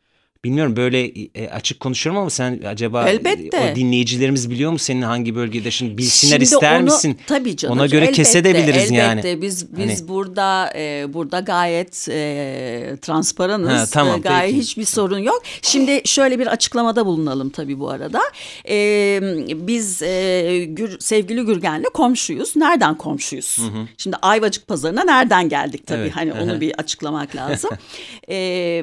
Bilmiyorum 0.44 0.76
böyle 0.76 1.04
e, 1.34 1.48
açık 1.48 1.80
konuşuyorum 1.80 2.20
ama 2.20 2.30
sen 2.30 2.60
acaba 2.66 3.08
elbette. 3.08 3.72
o 3.72 3.76
dinleyicilerimiz 3.76 4.50
biliyor 4.50 4.72
mu 4.72 4.78
senin 4.78 5.02
hangi 5.02 5.34
bölgede 5.34 5.70
şimdi 5.70 5.98
bilsinler 5.98 6.32
şimdi 6.32 6.44
ister 6.44 6.76
onu, 6.76 6.84
misin? 6.84 7.18
Tabii 7.26 7.56
canım. 7.56 7.78
Ona 7.78 7.86
göre 7.86 8.04
elbette, 8.04 8.12
kesebiliriz 8.12 8.68
elbette. 8.68 8.94
yani. 8.94 9.20
Elbette 9.20 9.42
biz 9.42 9.76
biz 9.76 10.00
hani... 10.00 10.08
burada 10.08 10.72
e, 10.76 11.14
burada 11.14 11.40
gayet 11.40 12.08
e, 12.08 12.96
transparanız. 13.02 13.70
Ha, 13.70 13.86
tamam, 13.90 14.18
e, 14.18 14.22
gayet 14.22 14.50
peki. 14.50 14.62
hiçbir 14.62 14.84
sorun 14.84 15.18
yok. 15.18 15.42
Şimdi 15.62 16.02
şöyle 16.04 16.38
bir 16.38 16.46
açıklamada 16.46 17.06
bulunalım 17.06 17.50
tabii 17.50 17.80
bu 17.80 17.90
arada. 17.90 18.20
E, 18.68 19.20
biz 19.54 20.02
e, 20.02 20.64
Gür, 20.68 21.00
sevgili 21.00 21.44
Gürgen'le 21.44 21.86
komşuyuz. 21.94 22.56
Nereden 22.56 22.94
komşuyuz? 22.94 23.58
Hı 23.58 23.62
hı. 23.62 23.86
Şimdi 23.96 24.16
Ayvacık 24.22 24.66
pazarına 24.66 25.04
nereden 25.04 25.48
geldik 25.48 25.86
tabii. 25.86 26.00
Evet. 26.00 26.12
Hani 26.14 26.32
onu 26.32 26.60
bir 26.60 26.74
açıklamak 26.78 27.36
lazım. 27.36 27.70
e, 28.30 28.80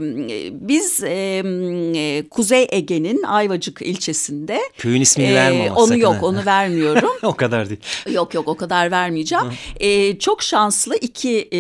biz 0.52 1.04
e, 1.04 1.45
e, 1.96 2.24
Kuzey 2.30 2.68
Ege'nin 2.72 3.24
Ayvacık 3.24 3.82
ilçesinde. 3.82 4.60
Köyün 4.78 5.02
ismini 5.02 5.28
e, 5.28 5.34
verme 5.34 5.72
Onu 5.72 5.88
sakın. 5.88 6.02
yok 6.02 6.24
onu 6.24 6.46
vermiyorum. 6.46 7.10
o 7.24 7.34
kadar 7.34 7.70
değil. 7.70 7.80
Yok 8.12 8.34
yok 8.34 8.48
o 8.48 8.58
kadar 8.58 8.92
vermeyeceğim. 8.92 9.46
e, 9.80 10.20
çok 10.20 10.44
şanslı 10.44 10.96
iki 10.96 11.50
e, 11.54 11.60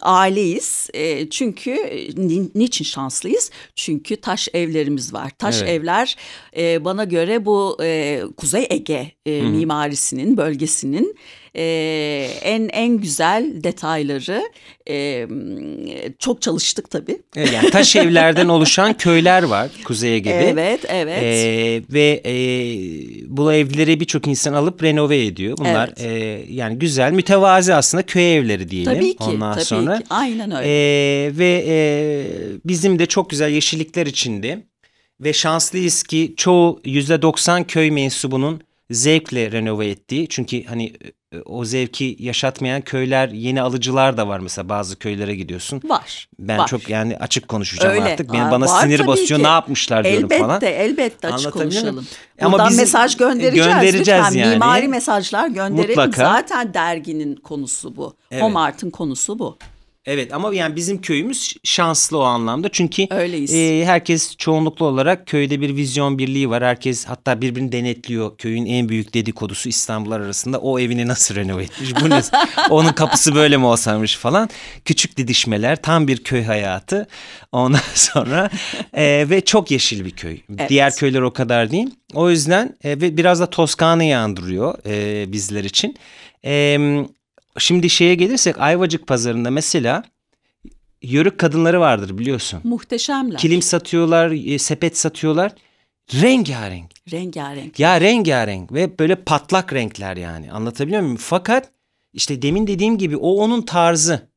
aileyiz. 0.00 0.88
E, 0.94 1.30
çünkü 1.30 1.70
ni, 2.16 2.48
niçin 2.54 2.84
şanslıyız? 2.84 3.50
Çünkü 3.74 4.16
taş 4.16 4.48
evlerimiz 4.54 5.14
var. 5.14 5.30
Taş 5.38 5.62
evet. 5.62 5.68
evler 5.68 6.16
e, 6.56 6.84
bana 6.84 7.04
göre 7.04 7.44
bu 7.44 7.76
e, 7.82 8.22
Kuzey 8.36 8.66
Ege 8.70 9.12
e, 9.26 9.42
mimarisinin 9.42 10.36
bölgesinin 10.36 11.16
e, 11.58 11.64
en 12.42 12.68
en 12.72 12.98
güzel 12.98 13.52
detayları 13.64 14.42
e, 14.90 15.26
çok 16.18 16.42
çalıştık 16.42 16.90
tabii. 16.90 17.18
Evet, 17.36 17.52
yani 17.52 17.70
taş 17.70 17.96
evlerden 17.96 18.48
oluşan 18.48 18.96
köyler 18.96 19.42
var 19.42 19.70
Kuzey 19.84 20.16
Ege'de. 20.16 20.48
Evet, 20.48 20.84
evet. 20.88 21.22
E, 21.22 21.82
ve 21.92 22.22
e, 22.26 22.34
bu 23.26 23.52
evleri 23.52 24.00
birçok 24.00 24.26
insan 24.26 24.52
alıp 24.52 24.82
renove 24.82 25.24
ediyor. 25.24 25.56
Bunlar 25.58 25.90
evet. 25.96 26.46
e, 26.48 26.52
yani 26.52 26.78
güzel, 26.78 27.12
mütevazi 27.12 27.74
aslında 27.74 28.02
köy 28.02 28.36
evleri 28.36 28.70
diyelim. 28.70 28.94
Tabii 28.94 29.16
ki, 29.16 29.24
Ondan 29.24 29.54
tabii 29.54 29.64
sonra. 29.64 29.98
ki. 29.98 30.04
Aynen 30.10 30.56
öyle. 30.56 30.68
E, 30.68 31.38
ve 31.38 31.64
e, 31.68 31.76
bizim 32.64 32.98
de 32.98 33.06
çok 33.06 33.30
güzel 33.30 33.50
yeşillikler 33.50 34.06
içinde 34.06 34.64
ve 35.20 35.32
şanslıyız 35.32 36.02
ki 36.02 36.34
çoğu 36.36 36.80
yüzde 36.84 37.22
doksan 37.22 37.64
köy 37.64 37.90
mensubunun 37.90 38.60
zevkle 38.90 39.52
renove 39.52 39.86
ettiği. 39.86 40.28
Çünkü 40.28 40.64
hani 40.64 40.92
e, 41.32 41.40
o 41.40 41.64
zevki 41.64 42.16
yaşatmayan 42.18 42.80
köyler, 42.80 43.28
yeni 43.28 43.62
alıcılar 43.62 44.16
da 44.16 44.28
var 44.28 44.38
mesela 44.38 44.68
bazı 44.68 44.98
köylere 44.98 45.34
gidiyorsun. 45.34 45.80
Var. 45.84 46.28
Ben 46.38 46.58
var. 46.58 46.66
çok 46.66 46.88
yani 46.88 47.16
açık 47.16 47.48
konuşacağım 47.48 47.94
Öyle. 47.94 48.12
artık. 48.12 48.32
Benim 48.32 48.50
bana 48.50 48.64
var 48.64 48.82
sinir 48.82 49.06
basıyor. 49.06 49.38
Ki. 49.38 49.44
Ne 49.44 49.48
yapmışlar 49.48 50.04
diyorum 50.04 50.24
elbette, 50.24 50.38
falan. 50.38 50.56
Elbette, 50.56 50.84
elbette 50.84 51.28
açık 51.28 51.52
konuşalım. 51.52 52.06
Ama 52.40 52.52
Buradan 52.52 52.74
mesaj 52.74 53.16
göndereceğiz. 53.16 53.68
Göndereceğiz 53.68 54.24
Lütfen 54.24 54.38
yani. 54.38 54.50
mimari 54.52 54.88
mesajlar 54.88 55.48
gönderelim. 55.48 55.88
Mutlaka. 55.88 56.24
Zaten 56.24 56.74
derginin 56.74 57.36
konusu 57.36 57.96
bu. 57.96 58.16
Evet. 58.30 58.42
Home 58.42 58.58
Art'ın 58.58 58.90
konusu 58.90 59.38
bu. 59.38 59.58
Evet 60.10 60.34
ama 60.34 60.54
yani 60.54 60.76
bizim 60.76 61.00
köyümüz 61.00 61.54
şanslı 61.64 62.18
o 62.18 62.22
anlamda. 62.22 62.68
Çünkü 62.68 63.06
Öyleyiz. 63.10 63.54
E, 63.54 63.84
herkes 63.84 64.36
çoğunluklu 64.36 64.86
olarak 64.86 65.26
köyde 65.26 65.60
bir 65.60 65.76
vizyon 65.76 66.18
birliği 66.18 66.50
var. 66.50 66.64
Herkes 66.64 67.04
hatta 67.04 67.40
birbirini 67.40 67.72
denetliyor. 67.72 68.36
Köyün 68.38 68.66
en 68.66 68.88
büyük 68.88 69.14
dedikodusu 69.14 69.68
İstanbullar 69.68 70.20
arasında 70.20 70.58
o 70.58 70.78
evini 70.78 71.08
nasıl 71.08 71.34
renove 71.34 71.62
etmiş? 71.62 71.90
Bu 72.00 72.10
ne? 72.10 72.20
Onun 72.70 72.92
kapısı 72.92 73.34
böyle 73.34 73.56
mi 73.56 73.66
olsaymış 73.66 74.16
falan. 74.16 74.48
Küçük 74.84 75.16
didişmeler 75.16 75.82
tam 75.82 76.08
bir 76.08 76.24
köy 76.24 76.42
hayatı. 76.44 77.06
Ondan 77.52 77.80
sonra 77.94 78.50
e, 78.92 79.26
ve 79.30 79.40
çok 79.40 79.70
yeşil 79.70 80.04
bir 80.04 80.10
köy. 80.10 80.40
Evet. 80.58 80.70
Diğer 80.70 80.96
köyler 80.96 81.20
o 81.20 81.32
kadar 81.32 81.70
değil. 81.70 81.90
O 82.14 82.30
yüzden 82.30 82.76
e, 82.84 82.90
ve 82.90 83.16
biraz 83.16 83.40
da 83.40 83.50
Toskana'yı 83.50 84.18
andırıyor 84.18 84.78
e, 84.86 85.32
bizler 85.32 85.64
için. 85.64 85.96
E, 86.44 86.78
Şimdi 87.58 87.90
şeye 87.90 88.14
gelirsek 88.14 88.58
Ayvacık 88.58 89.06
pazarında 89.06 89.50
mesela 89.50 90.02
yörük 91.02 91.38
kadınları 91.38 91.80
vardır 91.80 92.18
biliyorsun. 92.18 92.60
Muhteşemler. 92.64 93.38
Kilim 93.38 93.62
satıyorlar, 93.62 94.30
e, 94.54 94.58
sepet 94.58 94.98
satıyorlar. 94.98 95.52
Rengarenk. 96.14 96.90
Rengarenk. 97.12 97.80
Ya 97.80 98.00
rengarenk 98.00 98.72
ve 98.72 98.98
böyle 98.98 99.14
patlak 99.14 99.72
renkler 99.72 100.16
yani 100.16 100.52
anlatabiliyor 100.52 101.00
muyum? 101.00 101.16
Fakat 101.20 101.70
işte 102.12 102.42
demin 102.42 102.66
dediğim 102.66 102.98
gibi 102.98 103.16
o 103.16 103.30
onun 103.30 103.62
tarzı. 103.62 104.28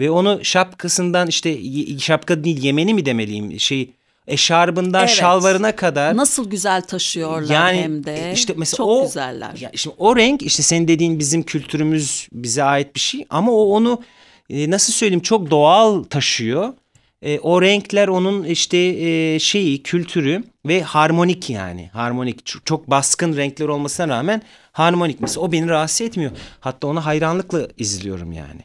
Ve 0.00 0.10
onu 0.10 0.44
şapkasından 0.44 1.28
işte 1.28 1.58
şapka 1.98 2.44
değil 2.44 2.62
yemeni 2.62 2.94
mi 2.94 3.06
demeliyim 3.06 3.60
şey 3.60 3.90
eşarbından 4.26 5.00
evet. 5.00 5.14
şalvarına 5.14 5.76
kadar 5.76 6.16
nasıl 6.16 6.50
güzel 6.50 6.82
taşıyorlar 6.82 7.54
yani, 7.54 7.78
hem 7.78 8.04
de. 8.04 8.32
işte 8.34 8.54
mesela 8.56 8.76
çok 8.76 8.88
o, 8.88 9.02
güzeller. 9.02 9.56
Ya 9.60 9.70
işte 9.72 9.90
o 9.98 10.16
renk 10.16 10.42
işte 10.42 10.62
senin 10.62 10.88
dediğin 10.88 11.18
bizim 11.18 11.42
kültürümüz 11.42 12.28
bize 12.32 12.62
ait 12.62 12.94
bir 12.94 13.00
şey 13.00 13.26
ama 13.30 13.52
o 13.52 13.64
onu 13.64 14.02
e, 14.50 14.70
nasıl 14.70 14.92
söyleyeyim 14.92 15.22
çok 15.22 15.50
doğal 15.50 16.02
taşıyor. 16.02 16.74
E, 17.22 17.38
o 17.38 17.62
renkler 17.62 18.08
onun 18.08 18.44
işte 18.44 18.78
e, 18.78 19.38
şeyi 19.38 19.82
kültürü 19.82 20.44
ve 20.66 20.82
harmonik 20.82 21.50
yani 21.50 21.90
harmonik 21.92 22.46
çok, 22.64 22.90
baskın 22.90 23.36
renkler 23.36 23.68
olmasına 23.68 24.08
rağmen 24.08 24.42
harmonik 24.72 25.20
mesela 25.20 25.40
o 25.40 25.52
beni 25.52 25.68
rahatsız 25.68 26.00
etmiyor. 26.00 26.30
Hatta 26.60 26.86
onu 26.86 27.06
hayranlıkla 27.06 27.68
izliyorum 27.78 28.32
yani. 28.32 28.60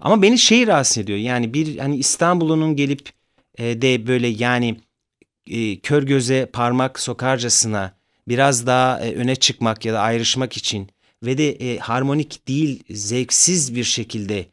Ama 0.00 0.22
beni 0.22 0.38
şey 0.38 0.66
rahatsız 0.66 0.98
ediyor 0.98 1.18
yani 1.18 1.54
bir 1.54 1.78
hani 1.78 1.96
İstanbul'un 1.96 2.76
gelip 2.76 3.08
e, 3.58 3.82
de 3.82 4.06
böyle 4.06 4.28
yani 4.28 4.76
e, 5.50 5.80
kör 5.80 6.02
göze 6.02 6.46
parmak 6.46 7.00
sokarcasına 7.00 7.94
biraz 8.28 8.66
daha 8.66 9.00
e, 9.00 9.14
öne 9.14 9.36
çıkmak 9.36 9.84
ya 9.84 9.94
da 9.94 10.00
ayrışmak 10.00 10.56
için 10.56 10.88
ve 11.22 11.38
de 11.38 11.52
e, 11.52 11.78
harmonik 11.78 12.48
değil 12.48 12.82
zevksiz 12.90 13.74
bir 13.74 13.84
şekilde 13.84 14.46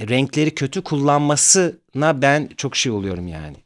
renkleri 0.00 0.54
kötü 0.54 0.82
kullanmasına 0.82 2.22
ben 2.22 2.48
çok 2.56 2.76
şey 2.76 2.92
oluyorum 2.92 3.28
yani. 3.28 3.56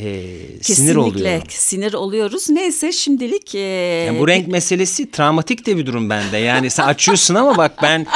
E, 0.00 0.36
sinir 0.62 0.96
oluyorum. 0.96 1.42
sinir 1.48 1.94
oluyoruz. 1.94 2.50
Neyse 2.50 2.92
şimdilik... 2.92 3.54
E... 3.54 3.58
Yani 4.06 4.18
bu 4.18 4.28
renk 4.28 4.48
meselesi 4.48 5.10
travmatik 5.10 5.66
de 5.66 5.76
bir 5.76 5.86
durum 5.86 6.10
bende. 6.10 6.36
Yani 6.36 6.70
sen 6.70 6.86
açıyorsun 6.86 7.34
ama 7.34 7.56
bak 7.56 7.78
ben 7.82 8.06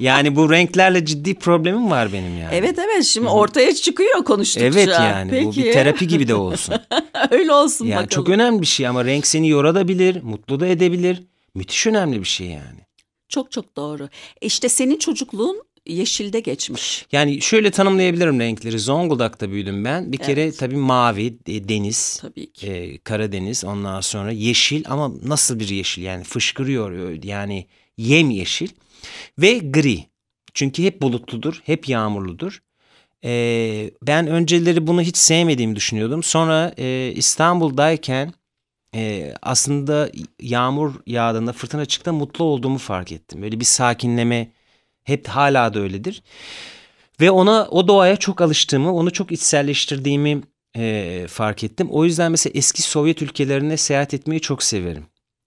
yani 0.00 0.36
bu 0.36 0.50
renklerle 0.50 1.04
ciddi 1.04 1.34
problemim 1.34 1.90
var 1.90 2.12
benim 2.12 2.38
yani. 2.38 2.54
Evet 2.54 2.78
evet 2.78 3.04
şimdi 3.04 3.28
ortaya 3.28 3.74
çıkıyor 3.74 4.24
konuştukça. 4.24 4.66
Evet 4.66 4.88
yani 4.88 5.30
Peki. 5.30 5.46
bu 5.46 5.56
bir 5.56 5.72
terapi 5.72 6.08
gibi 6.08 6.28
de 6.28 6.34
olsun. 6.34 6.74
Öyle 7.30 7.52
olsun 7.52 7.84
yani 7.86 7.92
bakalım. 7.92 8.08
Çok 8.08 8.28
önemli 8.28 8.60
bir 8.60 8.66
şey 8.66 8.86
ama 8.86 9.04
renk 9.04 9.26
seni 9.26 9.48
yoradabilir, 9.48 10.22
mutlu 10.22 10.60
da 10.60 10.66
edebilir. 10.66 11.22
Müthiş 11.54 11.86
önemli 11.86 12.20
bir 12.20 12.28
şey 12.28 12.46
yani. 12.46 12.86
Çok 13.28 13.52
çok 13.52 13.76
doğru. 13.76 14.08
İşte 14.40 14.68
senin 14.68 14.98
çocukluğun 14.98 15.65
yeşilde 15.86 16.40
geçmiş. 16.40 17.06
Yani 17.12 17.40
şöyle 17.40 17.70
tanımlayabilirim 17.70 18.40
renkleri. 18.40 18.78
Zonguldak'ta 18.78 19.50
büyüdüm 19.50 19.84
ben. 19.84 20.12
Bir 20.12 20.18
evet. 20.18 20.26
kere 20.26 20.52
tabii 20.52 20.76
mavi, 20.76 21.38
e, 21.46 21.68
deniz, 21.68 22.18
tabii 22.22 22.52
ki. 22.52 22.72
E, 22.72 22.98
Karadeniz 22.98 23.64
ondan 23.64 24.00
sonra 24.00 24.32
yeşil 24.32 24.84
ama 24.88 25.12
nasıl 25.22 25.60
bir 25.60 25.68
yeşil 25.68 26.02
yani 26.02 26.24
fışkırıyor 26.24 27.22
yani 27.24 27.66
yem 27.96 28.30
yeşil 28.30 28.68
ve 29.38 29.58
gri. 29.58 30.04
Çünkü 30.54 30.82
hep 30.82 31.02
bulutludur, 31.02 31.60
hep 31.64 31.88
yağmurludur. 31.88 32.62
E, 33.24 33.90
ben 34.02 34.26
önceleri 34.26 34.86
bunu 34.86 35.02
hiç 35.02 35.16
sevmediğimi 35.16 35.76
düşünüyordum. 35.76 36.22
Sonra 36.22 36.74
e, 36.78 37.12
İstanbul'dayken 37.14 38.32
e, 38.94 39.34
aslında 39.42 40.10
yağmur 40.40 40.94
yağdığında, 41.06 41.52
fırtına 41.52 41.84
çıktığında 41.86 42.16
mutlu 42.16 42.44
olduğumu 42.44 42.78
fark 42.78 43.12
ettim. 43.12 43.42
Böyle 43.42 43.60
bir 43.60 43.64
sakinleme 43.64 44.52
hep 45.06 45.28
hala 45.28 45.74
da 45.74 45.80
öyledir. 45.80 46.22
Ve 47.20 47.30
ona 47.30 47.68
o 47.70 47.88
doğaya 47.88 48.16
çok 48.16 48.40
alıştığımı, 48.40 48.94
onu 48.94 49.12
çok 49.12 49.32
içselleştirdiğimi 49.32 50.42
e, 50.76 51.26
fark 51.28 51.64
ettim. 51.64 51.88
O 51.90 52.04
yüzden 52.04 52.30
mesela 52.30 52.52
eski 52.56 52.82
Sovyet 52.82 53.22
ülkelerine 53.22 53.76
seyahat 53.76 54.14
etmeyi 54.14 54.40
çok 54.40 54.62
severim. 54.62 55.06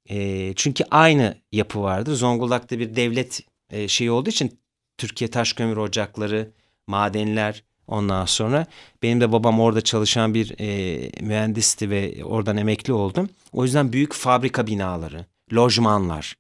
E, 0.10 0.54
çünkü 0.56 0.84
aynı 0.92 1.36
yapı 1.52 1.82
vardır. 1.82 2.16
Zonguldak'ta 2.16 2.80
bir 2.80 2.96
devlet 2.96 3.42
e, 3.70 3.88
şeyi 3.88 4.12
olduğu 4.12 4.30
için 4.30 4.60
Türkiye 4.98 5.30
Taş 5.30 5.54
Kömür 5.54 5.78
Ocakları, 5.78 6.52
madenler 6.88 7.64
ondan 7.88 8.26
sonra. 8.26 8.66
Benim 9.04 9.22
de 9.22 9.32
babam 9.32 9.60
orada 9.60 9.82
çalışan 9.82 10.34
bir 10.34 10.56
e, 10.60 11.12
mühendisti 11.22 11.90
ve 11.90 12.24
oradan 12.24 12.58
emekli 12.58 12.94
oldum. 12.94 13.30
O 13.52 13.64
yüzden 13.64 13.94
büyük 13.94 14.14
fabrika 14.14 14.68
binaları, 14.68 15.26
lojmanlar 15.54 16.36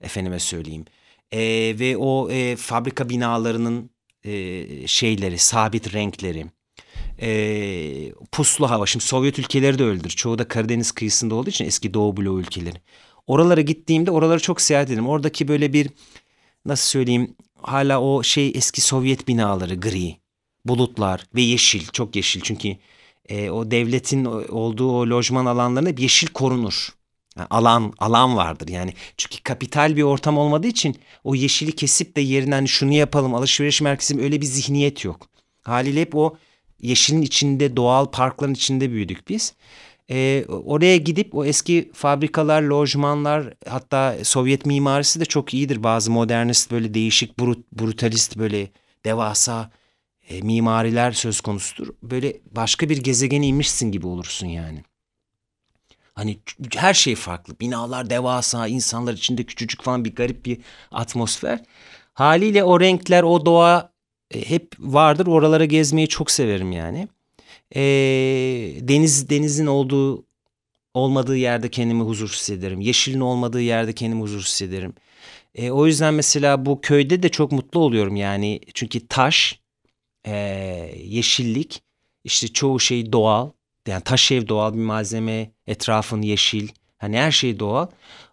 efendime 0.00 0.38
söyleyeyim 0.38 0.84
e, 1.34 1.74
ve 1.78 1.96
o 1.96 2.30
e, 2.30 2.56
fabrika 2.56 3.08
binalarının 3.08 3.90
e, 4.24 4.86
şeyleri, 4.86 5.38
sabit 5.38 5.94
renkleri, 5.94 6.46
e, 7.20 8.12
puslu 8.32 8.70
hava. 8.70 8.86
Şimdi 8.86 9.04
Sovyet 9.04 9.38
ülkeleri 9.38 9.78
de 9.78 9.84
öyledir. 9.84 10.10
Çoğu 10.10 10.38
da 10.38 10.48
Karadeniz 10.48 10.92
kıyısında 10.92 11.34
olduğu 11.34 11.50
için 11.50 11.64
eski 11.64 11.94
Doğu 11.94 12.16
bloğu 12.16 12.40
ülkeleri. 12.40 12.76
Oralara 13.26 13.60
gittiğimde 13.60 14.10
oraları 14.10 14.40
çok 14.40 14.60
seyahat 14.60 14.88
edelim. 14.88 15.08
Oradaki 15.08 15.48
böyle 15.48 15.72
bir 15.72 15.90
nasıl 16.64 16.86
söyleyeyim 16.86 17.36
hala 17.62 18.00
o 18.00 18.22
şey 18.22 18.52
eski 18.54 18.80
Sovyet 18.80 19.28
binaları 19.28 19.74
gri, 19.74 20.16
bulutlar 20.64 21.26
ve 21.34 21.42
yeşil 21.42 21.86
çok 21.92 22.16
yeşil 22.16 22.40
çünkü 22.40 22.76
e, 23.28 23.50
o 23.50 23.70
devletin 23.70 24.24
olduğu 24.24 24.90
o 24.92 25.10
lojman 25.10 25.46
alanlarında 25.46 26.02
yeşil 26.02 26.28
korunur. 26.28 26.88
Alan 27.50 27.92
alan 27.98 28.36
vardır 28.36 28.68
yani. 28.68 28.94
Çünkü 29.16 29.42
kapital 29.42 29.96
bir 29.96 30.02
ortam 30.02 30.38
olmadığı 30.38 30.66
için 30.66 30.96
o 31.24 31.34
yeşili 31.34 31.72
kesip 31.72 32.16
de 32.16 32.20
yerine 32.20 32.54
hani 32.54 32.68
şunu 32.68 32.92
yapalım 32.92 33.34
alışveriş 33.34 33.80
merkezim 33.80 34.18
öyle 34.18 34.40
bir 34.40 34.46
zihniyet 34.46 35.04
yok. 35.04 35.28
Haliyle 35.62 36.00
hep 36.00 36.16
o 36.16 36.36
yeşilin 36.80 37.22
içinde 37.22 37.76
doğal 37.76 38.06
parkların 38.06 38.54
içinde 38.54 38.90
büyüdük 38.90 39.28
biz. 39.28 39.54
Ee, 40.10 40.44
oraya 40.48 40.96
gidip 40.96 41.34
o 41.34 41.44
eski 41.44 41.90
fabrikalar, 41.94 42.62
lojmanlar 42.62 43.54
hatta 43.68 44.16
Sovyet 44.22 44.66
mimarisi 44.66 45.20
de 45.20 45.24
çok 45.24 45.54
iyidir. 45.54 45.82
Bazı 45.82 46.10
modernist 46.10 46.70
böyle 46.70 46.94
değişik 46.94 47.38
brut, 47.40 47.72
brutalist 47.72 48.38
böyle 48.38 48.70
devasa 49.04 49.70
e, 50.28 50.40
mimariler 50.40 51.12
söz 51.12 51.40
konusudur. 51.40 51.88
Böyle 52.02 52.40
başka 52.50 52.88
bir 52.88 52.96
gezegene 52.96 53.46
inmişsin 53.46 53.92
gibi 53.92 54.06
olursun 54.06 54.46
yani. 54.46 54.84
Hani 56.14 56.38
her 56.76 56.94
şey 56.94 57.14
farklı. 57.14 57.60
Binalar 57.60 58.10
devasa, 58.10 58.66
insanlar 58.68 59.14
içinde 59.14 59.44
küçücük 59.44 59.82
falan 59.82 60.04
bir 60.04 60.14
garip 60.14 60.46
bir 60.46 60.58
atmosfer. 60.90 61.60
Haliyle 62.14 62.64
o 62.64 62.80
renkler, 62.80 63.22
o 63.22 63.46
doğa 63.46 63.92
e, 64.30 64.50
hep 64.50 64.72
vardır. 64.78 65.26
Oralara 65.26 65.64
gezmeyi 65.64 66.08
çok 66.08 66.30
severim 66.30 66.72
yani. 66.72 67.08
E, 67.76 67.80
deniz 68.80 69.30
denizin 69.30 69.66
olduğu 69.66 70.24
olmadığı 70.94 71.36
yerde 71.36 71.70
kendimi 71.70 72.02
huzursuz 72.02 72.40
hissederim. 72.40 72.80
Yeşilin 72.80 73.20
olmadığı 73.20 73.60
yerde 73.60 73.92
kendimi 73.92 74.22
huzursuz 74.22 74.52
hissederim. 74.52 74.94
E, 75.54 75.70
o 75.70 75.86
yüzden 75.86 76.14
mesela 76.14 76.66
bu 76.66 76.80
köyde 76.80 77.22
de 77.22 77.28
çok 77.28 77.52
mutlu 77.52 77.80
oluyorum 77.80 78.16
yani. 78.16 78.60
Çünkü 78.74 79.08
taş, 79.08 79.60
e, 80.26 80.34
yeşillik, 81.04 81.82
işte 82.24 82.48
çoğu 82.48 82.80
şey 82.80 83.12
doğal. 83.12 83.50
Yani 83.88 84.02
taş 84.02 84.32
ev 84.32 84.48
doğal 84.48 84.72
bir 84.74 84.78
malzeme, 84.78 85.50
etrafın 85.66 86.22
yeşil. 86.22 86.68
Hani 86.98 87.18
her 87.18 87.30
şey 87.30 87.58
doğal. 87.58 87.86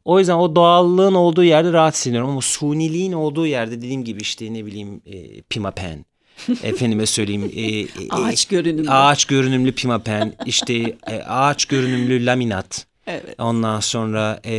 O 0.06 0.20
yüzden 0.20 0.36
o 0.36 0.56
doğallığın 0.56 1.14
olduğu 1.14 1.44
yerde 1.44 1.74
rahat 1.74 1.96
hissediyorum 1.96 2.30
ama 2.30 2.42
suniliğin 2.42 3.12
olduğu 3.14 3.48
yerde 3.48 3.78
dediğim 3.78 4.04
gibi 4.04 4.22
işte 4.22 4.54
ne 4.54 4.66
bileyim 4.66 5.02
e, 5.06 5.42
pimapen. 5.42 6.06
Efendime 6.64 7.06
söyleyeyim. 7.06 7.52
E, 7.56 7.62
e, 7.80 7.88
ağaç 8.10 8.46
görünümlü. 8.46 8.90
Ağaç 8.90 9.26
görünümlü 9.26 9.72
pimapen. 9.72 10.34
işte 10.46 10.98
e, 11.08 11.24
ağaç 11.28 11.66
görünümlü 11.66 12.26
laminat. 12.26 12.88
Evet. 13.08 13.36
Ondan 13.40 13.80
sonra 13.80 14.42
e, 14.46 14.54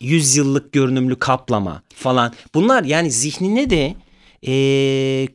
100 0.00 0.36
yıllık 0.36 0.72
görünümlü 0.72 1.18
kaplama 1.18 1.82
falan. 1.94 2.32
Bunlar 2.54 2.84
yani 2.84 3.10
zihnine 3.10 3.70
de 3.70 3.94
e, 4.46 5.28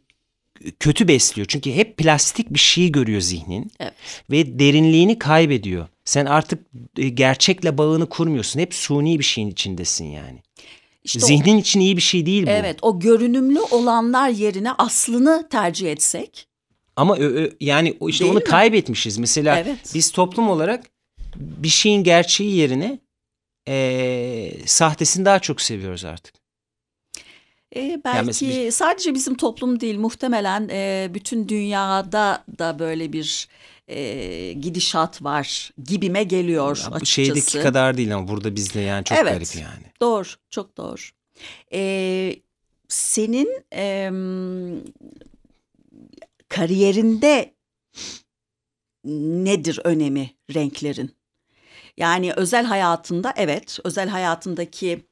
kötü 0.80 1.08
besliyor. 1.08 1.48
Çünkü 1.48 1.72
hep 1.72 1.98
plastik 1.98 2.50
bir 2.50 2.60
şey 2.60 2.92
görüyor 2.92 3.22
zihnin. 3.22 3.72
Evet. 3.80 3.94
Ve 4.32 4.60
derinliğini 4.60 5.20
kaybediyor. 5.20 5.88
Sen 6.06 6.26
artık 6.26 6.60
e, 6.98 7.10
gerçekle 7.10 7.78
bağını 7.78 8.10
kurmuyorsun. 8.10 8.60
Hep 8.60 8.74
suni 8.74 9.20
bir 9.20 9.24
şeyin 9.24 9.50
içindesin 9.50 10.06
yani. 10.06 10.42
İşte 11.04 11.20
Zihnin 11.20 11.56
o, 11.56 11.60
için 11.60 11.80
iyi 11.80 11.98
bir 11.98 12.02
şey 12.02 12.26
değil 12.26 12.46
bu. 12.46 12.50
Evet 12.50 12.80
o 12.82 13.00
görünümlü 13.00 13.60
olanlar 13.60 14.30
yerine 14.30 14.72
aslını 14.72 15.48
tercih 15.50 15.92
etsek. 15.92 16.48
Ama 16.96 17.18
ö, 17.18 17.44
ö, 17.44 17.52
yani 17.60 17.98
işte 18.08 18.24
değil 18.24 18.32
onu 18.32 18.40
mi? 18.40 18.46
kaybetmişiz. 18.46 19.18
Mesela 19.18 19.60
evet. 19.60 19.92
biz 19.94 20.12
toplum 20.12 20.50
olarak 20.50 20.86
bir 21.36 21.68
şeyin 21.68 22.04
gerçeği 22.04 22.56
yerine 22.56 23.00
e, 23.68 24.52
sahtesini 24.66 25.26
daha 25.26 25.40
çok 25.40 25.62
seviyoruz 25.62 26.06
artık. 26.06 26.36
E, 27.76 28.02
belki 28.06 28.18
yani 28.18 28.26
mesela... 28.26 28.72
sadece 28.72 29.14
bizim 29.14 29.38
toplum 29.38 29.80
değil 29.80 29.98
muhtemelen 29.98 30.70
e, 30.72 31.12
bütün 31.14 31.50
dünyada 31.50 32.44
da 32.60 32.80
böyle 32.80 33.14
bir 33.14 33.48
e, 33.88 34.54
gidişat 34.54 35.24
var 35.24 35.72
gibime 35.84 36.24
geliyor 36.24 36.78
ya, 36.78 36.88
açıkçası. 36.88 37.06
Şeydeki 37.06 37.62
kadar 37.62 37.98
değil 37.98 38.16
ama 38.16 38.28
burada 38.28 38.56
bizde 38.56 38.80
yani 38.80 39.04
çok 39.04 39.18
evet, 39.18 39.34
garip 39.34 39.56
yani. 39.56 39.84
Doğru 40.02 40.28
çok 40.50 40.78
doğru. 40.78 41.02
E, 41.74 42.36
senin 42.88 43.64
e, 43.74 44.12
kariyerinde 46.50 47.54
nedir 49.44 49.80
önemi 49.84 50.32
renklerin? 50.54 51.12
Yani 51.98 52.34
özel 52.34 52.66
hayatında 52.66 53.34
evet 53.38 53.80
özel 53.84 54.10
hayatındaki 54.10 55.06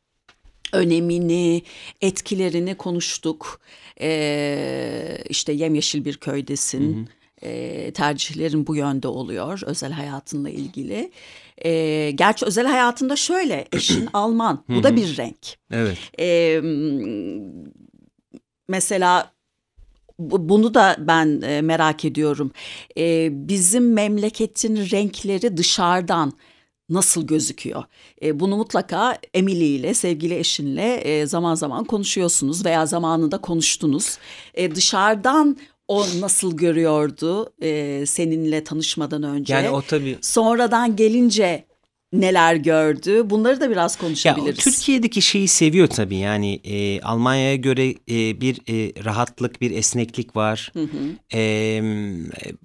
önemini, 0.74 1.64
etkilerini 2.02 2.76
konuştuk. 2.76 3.62
Ee, 4.02 5.18
işte 5.30 5.54
yemyeşil 5.54 6.06
bir 6.06 6.18
köydesin. 6.18 6.96
Hı 6.96 7.00
hı. 7.00 7.06
E, 7.42 7.92
tercihlerin 7.92 8.68
bu 8.68 8.76
yönde 8.76 9.08
oluyor 9.08 9.62
özel 9.66 9.92
hayatınla 9.92 10.50
ilgili. 10.50 11.12
E, 11.66 12.12
gerçi 12.12 12.46
özel 12.46 12.68
hayatında 12.68 13.16
şöyle 13.16 13.68
eşin 13.74 14.10
Alman. 14.14 14.64
Bu 14.70 14.84
da 14.84 14.96
bir 14.96 15.18
renk. 15.18 15.58
Evet. 15.72 15.98
E, 16.20 16.62
mesela 18.68 19.32
bunu 20.20 20.74
da 20.74 20.96
ben 21.00 21.42
e, 21.42 21.62
merak 21.62 22.06
ediyorum. 22.06 22.52
E, 22.98 23.30
bizim 23.48 23.94
memleketin 23.94 24.76
renkleri 24.76 25.58
dışarıdan 25.58 26.34
nasıl 26.90 27.28
gözüküyor? 27.28 27.84
E, 28.22 28.40
bunu 28.40 28.58
mutlaka 28.58 29.18
Emily 29.34 29.76
ile 29.76 29.94
sevgili 29.94 30.36
eşinle 30.36 30.96
e, 30.96 31.26
zaman 31.26 31.56
zaman 31.56 31.84
konuşuyorsunuz 31.84 32.66
veya 32.66 32.86
zamanında 32.86 33.38
konuştunuz. 33.38 34.18
E, 34.54 34.76
dışarıdan 34.76 35.58
o 35.88 36.06
nasıl 36.20 36.58
görüyordu 36.58 37.54
e, 37.62 38.04
seninle 38.06 38.64
tanışmadan 38.64 39.24
önce? 39.24 39.54
Yani 39.54 39.70
o 39.70 39.82
tabii. 39.82 40.18
Sonradan 40.22 40.96
gelince 40.96 41.66
neler 42.14 42.56
gördü? 42.56 43.30
Bunları 43.30 43.62
da 43.62 43.70
biraz 43.72 43.96
konuşabiliriz. 43.96 44.66
Ya, 44.66 44.72
Türkiye'deki 44.72 45.22
şeyi 45.22 45.48
seviyor 45.48 45.88
tabii. 45.88 46.16
Yani 46.16 46.60
e, 46.64 47.02
Almanya'ya 47.02 47.56
göre 47.56 47.90
e, 47.90 48.42
bir 48.42 48.60
e, 48.70 49.04
rahatlık, 49.06 49.62
bir 49.62 49.72
esneklik 49.72 50.36
var. 50.36 50.72
Hı 50.74 50.84
hı. 50.84 51.38
E, 51.38 51.82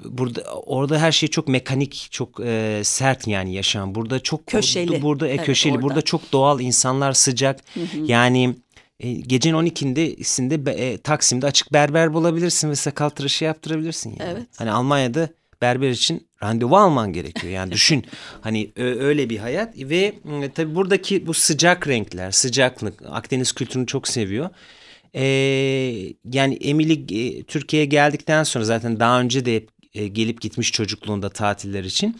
burada 0.04 0.42
orada 0.54 0.98
her 0.98 1.12
şey 1.12 1.28
çok 1.28 1.48
mekanik, 1.48 2.08
çok 2.10 2.40
e, 2.40 2.80
sert 2.84 3.26
yani 3.26 3.54
yaşam. 3.54 3.94
Burada 3.94 4.20
çok 4.20 4.46
köşeli. 4.46 5.02
Burada 5.02 5.28
e, 5.28 5.36
köşeli. 5.36 5.72
Evet, 5.72 5.82
burada 5.82 6.02
çok 6.02 6.32
doğal 6.32 6.60
insanlar 6.60 7.12
sıcak. 7.12 7.60
Hı 7.74 7.80
hı. 7.80 8.04
Yani 8.06 8.54
e, 9.00 9.12
gecenin 9.12 9.54
12'sinde 9.54 10.70
e, 10.70 10.98
Taksim'de 10.98 11.46
açık 11.46 11.72
berber 11.72 12.14
bulabilirsin 12.14 12.70
ve 12.70 12.76
sakal 12.76 13.08
tıraşı 13.08 13.44
yaptırabilirsin. 13.44 14.10
Yani. 14.10 14.30
Evet. 14.32 14.46
Hani 14.58 14.70
Almanya'da 14.70 15.28
berber 15.62 15.90
için 15.90 16.28
randevu 16.42 16.76
alman 16.76 17.12
gerekiyor. 17.12 17.52
Yani 17.52 17.72
düşün 17.72 18.04
hani 18.40 18.72
öyle 18.76 19.30
bir 19.30 19.38
hayat 19.38 19.74
ve 19.76 20.14
tabii 20.54 20.74
buradaki 20.74 21.26
bu 21.26 21.34
sıcak 21.34 21.88
renkler, 21.88 22.30
sıcaklık 22.30 23.02
Akdeniz 23.10 23.52
kültürünü 23.52 23.86
çok 23.86 24.08
seviyor. 24.08 24.50
Ee, 25.14 25.22
yani 26.32 26.54
Emily 26.54 27.42
Türkiye'ye 27.42 27.86
geldikten 27.86 28.42
sonra 28.42 28.64
zaten 28.64 29.00
daha 29.00 29.20
önce 29.20 29.44
de 29.44 29.66
e, 29.94 30.08
gelip 30.08 30.40
gitmiş 30.40 30.72
çocukluğunda 30.72 31.28
tatiller 31.28 31.84
için. 31.84 32.16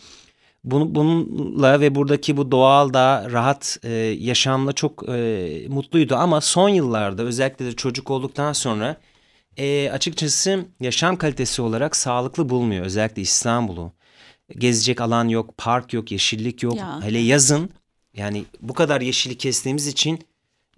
Bunu, 0.65 0.95
bununla 0.95 1.81
ve 1.81 1.95
buradaki 1.95 2.37
bu 2.37 2.51
doğal 2.51 2.95
da 2.95 3.29
rahat 3.33 3.79
e, 3.83 3.91
yaşamla 4.19 4.73
çok 4.73 5.09
e, 5.09 5.67
mutluydu 5.69 6.17
ama 6.17 6.41
son 6.41 6.69
yıllarda 6.69 7.23
özellikle 7.23 7.67
de 7.67 7.73
çocuk 7.73 8.11
olduktan 8.11 8.53
sonra 8.53 8.97
e, 9.57 9.91
açıkçası 9.91 10.65
yaşam 10.81 11.17
kalitesi 11.17 11.63
olarak 11.63 11.97
sağlıklı 11.97 12.49
bulmuyor. 12.49 12.85
Özellikle 12.85 13.23
İstanbul'u. 13.23 13.93
Gezecek 14.59 15.01
alan 15.01 15.29
yok, 15.29 15.55
park 15.57 15.93
yok, 15.93 16.13
yeşillik 16.13 16.63
yok. 16.63 16.77
Ya. 16.77 17.01
Hele 17.03 17.19
yazın 17.19 17.71
yani 18.15 18.45
bu 18.61 18.75
kadar 18.75 19.01
yeşili 19.01 19.39
kestiğimiz 19.39 19.87
için 19.87 20.21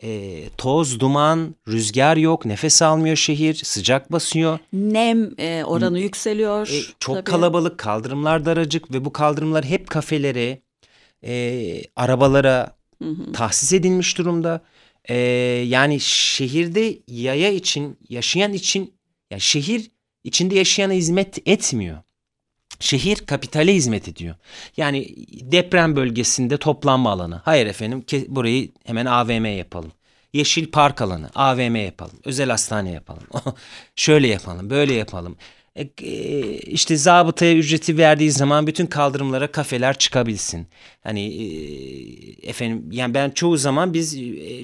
e, 0.02 0.42
toz, 0.58 1.00
duman, 1.00 1.54
rüzgar 1.68 2.16
yok, 2.16 2.44
nefes 2.44 2.82
almıyor 2.82 3.16
şehir, 3.16 3.54
sıcak 3.54 4.12
basıyor. 4.12 4.58
Nem 4.72 5.30
e, 5.38 5.64
oranı 5.64 5.96
hmm. 5.96 6.02
yükseliyor. 6.02 6.68
E, 6.68 6.80
çok 7.00 7.14
tabii. 7.14 7.24
kalabalık, 7.24 7.78
kaldırımlar 7.78 8.44
daracık 8.44 8.94
ve 8.94 9.04
bu 9.04 9.12
kaldırımlar 9.12 9.64
hep 9.64 9.90
kafelere, 9.90 10.58
e, 11.24 11.82
arabalara 11.96 12.76
hı 13.02 13.08
hı. 13.08 13.32
tahsis 13.32 13.72
edilmiş 13.72 14.18
durumda. 14.18 14.60
Ee, 15.08 15.14
yani 15.66 16.00
şehirde 16.00 16.98
yaya 17.08 17.50
için, 17.50 17.98
yaşayan 18.08 18.52
için, 18.52 18.94
ya 19.30 19.38
şehir 19.38 19.90
içinde 20.24 20.54
yaşayana 20.54 20.92
hizmet 20.92 21.48
etmiyor. 21.48 21.98
Şehir 22.80 23.16
kapitale 23.16 23.74
hizmet 23.74 24.08
ediyor. 24.08 24.34
Yani 24.76 25.14
deprem 25.52 25.96
bölgesinde 25.96 26.56
toplanma 26.56 27.10
alanı. 27.10 27.40
Hayır 27.44 27.66
efendim 27.66 28.04
burayı 28.28 28.72
hemen 28.84 29.06
AVM 29.06 29.44
yapalım. 29.44 29.92
Yeşil 30.32 30.70
park 30.70 31.02
alanı, 31.02 31.30
AVM 31.34 31.76
yapalım. 31.76 32.18
Özel 32.24 32.50
hastane 32.50 32.90
yapalım. 32.90 33.22
Şöyle 33.96 34.28
yapalım, 34.28 34.70
böyle 34.70 34.94
yapalım. 34.94 35.36
E, 35.76 35.82
e, 36.02 36.58
işte 36.58 36.96
zabıtaya 36.96 37.54
ücreti 37.54 37.98
verdiği 37.98 38.30
zaman 38.30 38.66
bütün 38.66 38.86
kaldırımlara 38.86 39.52
kafeler 39.52 39.98
çıkabilsin. 39.98 40.66
Hani 41.02 41.20
e, 41.20 41.46
efendim 42.48 42.88
yani 42.92 43.14
ben 43.14 43.30
çoğu 43.30 43.56
zaman 43.56 43.94
biz 43.94 44.18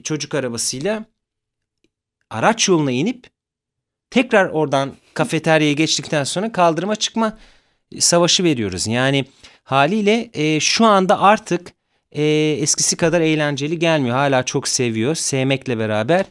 çocuk 0.05 0.35
arabasıyla 0.35 1.05
araç 2.31 2.68
yoluna 2.68 2.90
inip 2.90 3.27
tekrar 4.11 4.49
oradan 4.49 4.92
kafeteryaya 5.14 5.73
geçtikten 5.73 6.25
sonra 6.25 6.53
kaldırıma 6.53 6.97
çıkma 6.97 7.38
savaşı 7.99 8.44
veriyoruz. 8.44 8.87
Yani 8.87 9.25
haliyle 9.64 10.31
şu 10.61 10.85
anda 10.87 11.21
artık 11.21 11.73
eskisi 12.12 12.97
kadar 12.97 13.21
eğlenceli 13.21 13.79
gelmiyor. 13.79 14.16
Hala 14.16 14.42
çok 14.42 14.68
seviyor. 14.68 15.14
Sevmekle 15.14 15.79
beraber 15.79 16.25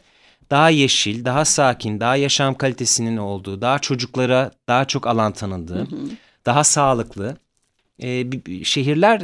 daha 0.50 0.70
yeşil, 0.70 1.24
daha 1.24 1.44
sakin, 1.44 2.00
daha 2.00 2.16
yaşam 2.16 2.54
kalitesinin 2.54 3.16
olduğu, 3.16 3.60
daha 3.60 3.78
çocuklara 3.78 4.50
daha 4.68 4.84
çok 4.84 5.06
alan 5.06 5.32
tanındığı, 5.32 5.78
hı 5.78 5.96
hı. 5.96 6.08
daha 6.46 6.64
sağlıklı 6.64 7.36
e, 8.02 8.24
şehirler 8.64 9.22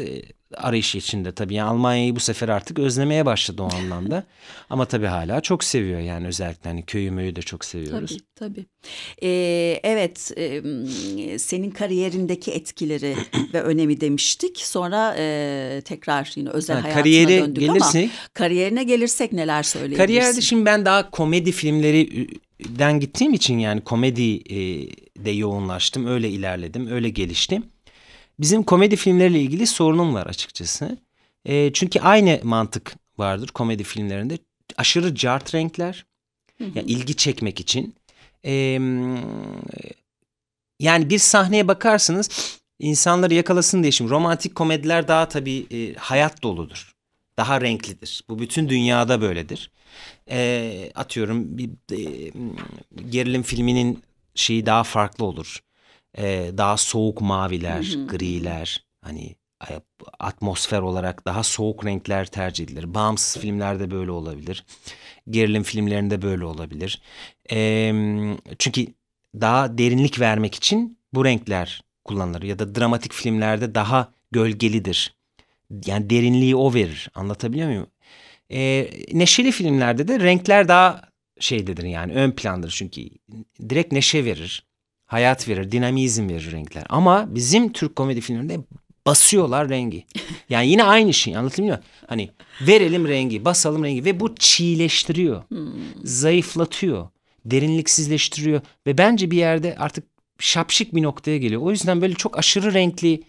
arayışı 0.57 0.99
içinde 0.99 1.33
tabii. 1.33 1.55
Yani 1.55 1.71
Almanya'yı 1.71 2.17
bu 2.17 2.21
sefer 2.21 2.49
artık 2.49 2.79
özlemeye 2.79 3.27
başladı 3.27 3.63
o 3.63 3.75
anlamda. 3.75 4.25
Ama 4.71 4.85
tabii 4.85 5.07
hala 5.07 5.41
çok 5.41 5.65
seviyor 5.65 6.01
yani 6.01 6.27
özellikle 6.27 6.71
hani 6.71 6.85
köyü 6.85 7.11
möyü 7.11 7.37
de 7.37 7.43
çok 7.43 7.65
seviyoruz. 7.65 8.11
Tabii 8.11 8.55
tabii. 8.55 8.67
Ee, 9.23 9.81
evet 9.83 10.33
e, 10.37 11.39
senin 11.39 11.71
kariyerindeki 11.71 12.53
etkileri 12.53 13.17
ve 13.55 13.63
önemi 13.63 14.01
demiştik. 14.01 14.61
Sonra 14.61 15.15
e, 15.19 15.83
tekrar 15.85 16.33
yine 16.37 16.49
özel 16.49 16.77
ha, 16.77 16.83
hayatına 16.83 17.03
kariyere 17.03 17.41
döndük 17.41 17.61
gelirsek, 17.61 18.05
ama 18.05 18.13
kariyerine 18.35 18.85
gelirsek 18.85 19.33
neler 19.33 19.63
söyleyebilirsin? 19.63 20.07
Kariyerde 20.07 20.41
şimdi 20.41 20.65
ben 20.65 20.85
daha 20.85 21.11
komedi 21.11 21.53
filmleri 21.53 22.29
den 22.69 23.01
gittiğim 23.01 23.35
için 23.35 23.59
yani 23.59 23.81
komedi 23.81 24.37
e, 24.37 24.89
de 25.25 25.31
yoğunlaştım. 25.31 26.07
Öyle 26.07 26.31
ilerledim, 26.31 26.87
öyle 26.87 27.09
geliştim. 27.09 27.63
Bizim 28.41 28.63
komedi 28.63 28.97
filmleriyle 28.97 29.41
ilgili 29.41 29.67
sorunum 29.67 30.15
var 30.15 30.27
açıkçası. 30.27 30.99
E, 31.45 31.73
çünkü 31.73 32.01
aynı 32.01 32.41
mantık 32.43 32.97
vardır 33.19 33.49
komedi 33.49 33.85
filmlerinde. 33.85 34.39
Aşırı 34.77 35.15
cart 35.15 35.55
renkler. 35.55 36.07
Hı 36.59 36.65
hı. 36.65 36.71
Yani 36.75 36.91
ilgi 36.91 37.17
çekmek 37.17 37.61
için. 37.61 37.95
E, 38.45 38.53
yani 40.81 41.11
bir 41.11 41.19
sahneye 41.19 41.69
bakarsınız 41.69 42.59
insanları 42.79 43.35
yakalasın 43.35 43.83
diye 43.83 43.93
şimdi 43.93 44.11
romantik 44.11 44.55
komediler 44.55 45.09
daha 45.09 45.29
tabii 45.29 45.67
e, 45.71 45.95
hayat 45.95 46.43
doludur. 46.43 46.95
Daha 47.37 47.61
renklidir. 47.61 48.25
Bu 48.29 48.39
bütün 48.39 48.69
dünyada 48.69 49.21
böyledir. 49.21 49.71
E, 50.31 50.91
atıyorum 50.95 51.59
bir 51.59 51.71
e, 51.93 52.33
gerilim 53.11 53.43
filminin 53.43 54.03
şeyi 54.35 54.67
daha 54.67 54.85
farklı 54.85 55.25
olur 55.25 55.64
e, 56.19 56.51
daha 56.59 56.77
soğuk 56.77 57.21
maviler, 57.21 57.99
griler 58.09 58.85
hani 59.01 59.37
atmosfer 60.19 60.81
olarak 60.81 61.27
daha 61.27 61.43
soğuk 61.43 61.85
renkler 61.85 62.27
tercih 62.27 62.65
edilir. 62.65 62.95
Bağımsız 62.95 63.43
filmlerde 63.43 63.91
böyle 63.91 64.11
olabilir. 64.11 64.65
Gerilim 65.31 65.63
filmlerinde 65.63 66.23
böyle 66.23 66.45
olabilir. 66.45 67.03
E, 67.51 67.93
çünkü 68.59 68.87
daha 69.41 69.79
derinlik 69.79 70.21
vermek 70.21 70.55
için 70.55 70.99
bu 71.13 71.25
renkler 71.25 71.83
kullanılır. 72.05 72.43
Ya 72.43 72.59
da 72.59 72.75
dramatik 72.75 73.13
filmlerde 73.13 73.75
daha 73.75 74.13
gölgelidir. 74.31 75.15
Yani 75.87 76.11
derinliği 76.11 76.57
o 76.57 76.75
verir. 76.75 77.11
Anlatabiliyor 77.15 77.69
muyum? 77.69 77.87
E, 78.51 78.91
neşeli 79.13 79.53
filmlerde 79.53 80.09
de 80.09 80.21
renkler 80.21 80.69
daha 80.69 81.03
şeydedir 81.41 81.85
yani 81.85 82.13
ön 82.13 82.31
plandır. 82.31 82.71
Çünkü 82.71 83.03
direkt 83.69 83.93
neşe 83.93 84.25
verir 84.25 84.67
hayat 85.15 85.49
verir, 85.49 85.73
dinamizm 85.73 86.29
verir 86.29 86.53
renkler. 86.53 86.85
Ama 86.89 87.35
bizim 87.35 87.73
Türk 87.73 87.97
komedi 87.97 88.21
filmlerinde 88.21 88.61
basıyorlar 89.07 89.69
rengi. 89.69 90.07
Yani 90.49 90.69
yine 90.69 90.85
aynı 90.85 91.15
şey 91.15 91.37
anlatılmıyor. 91.37 91.79
Hani 92.07 92.31
verelim 92.61 93.09
rengi, 93.09 93.45
basalım 93.45 93.85
rengi 93.85 94.05
ve 94.05 94.21
bu 94.21 94.35
çiğleştiriyor. 94.35 95.43
Hmm. 95.49 95.73
Zayıflatıyor, 96.05 97.09
derinliksizleştiriyor 97.45 98.61
ve 98.87 98.99
bence 98.99 99.31
bir 99.31 99.37
yerde 99.37 99.77
artık 99.79 100.05
şapşik 100.39 100.95
bir 100.95 101.03
noktaya 101.03 101.39
geliyor. 101.39 101.63
O 101.63 101.71
yüzden 101.71 102.01
böyle 102.03 102.15
çok 102.15 102.39
aşırı 102.39 102.75
renkli 102.75 103.23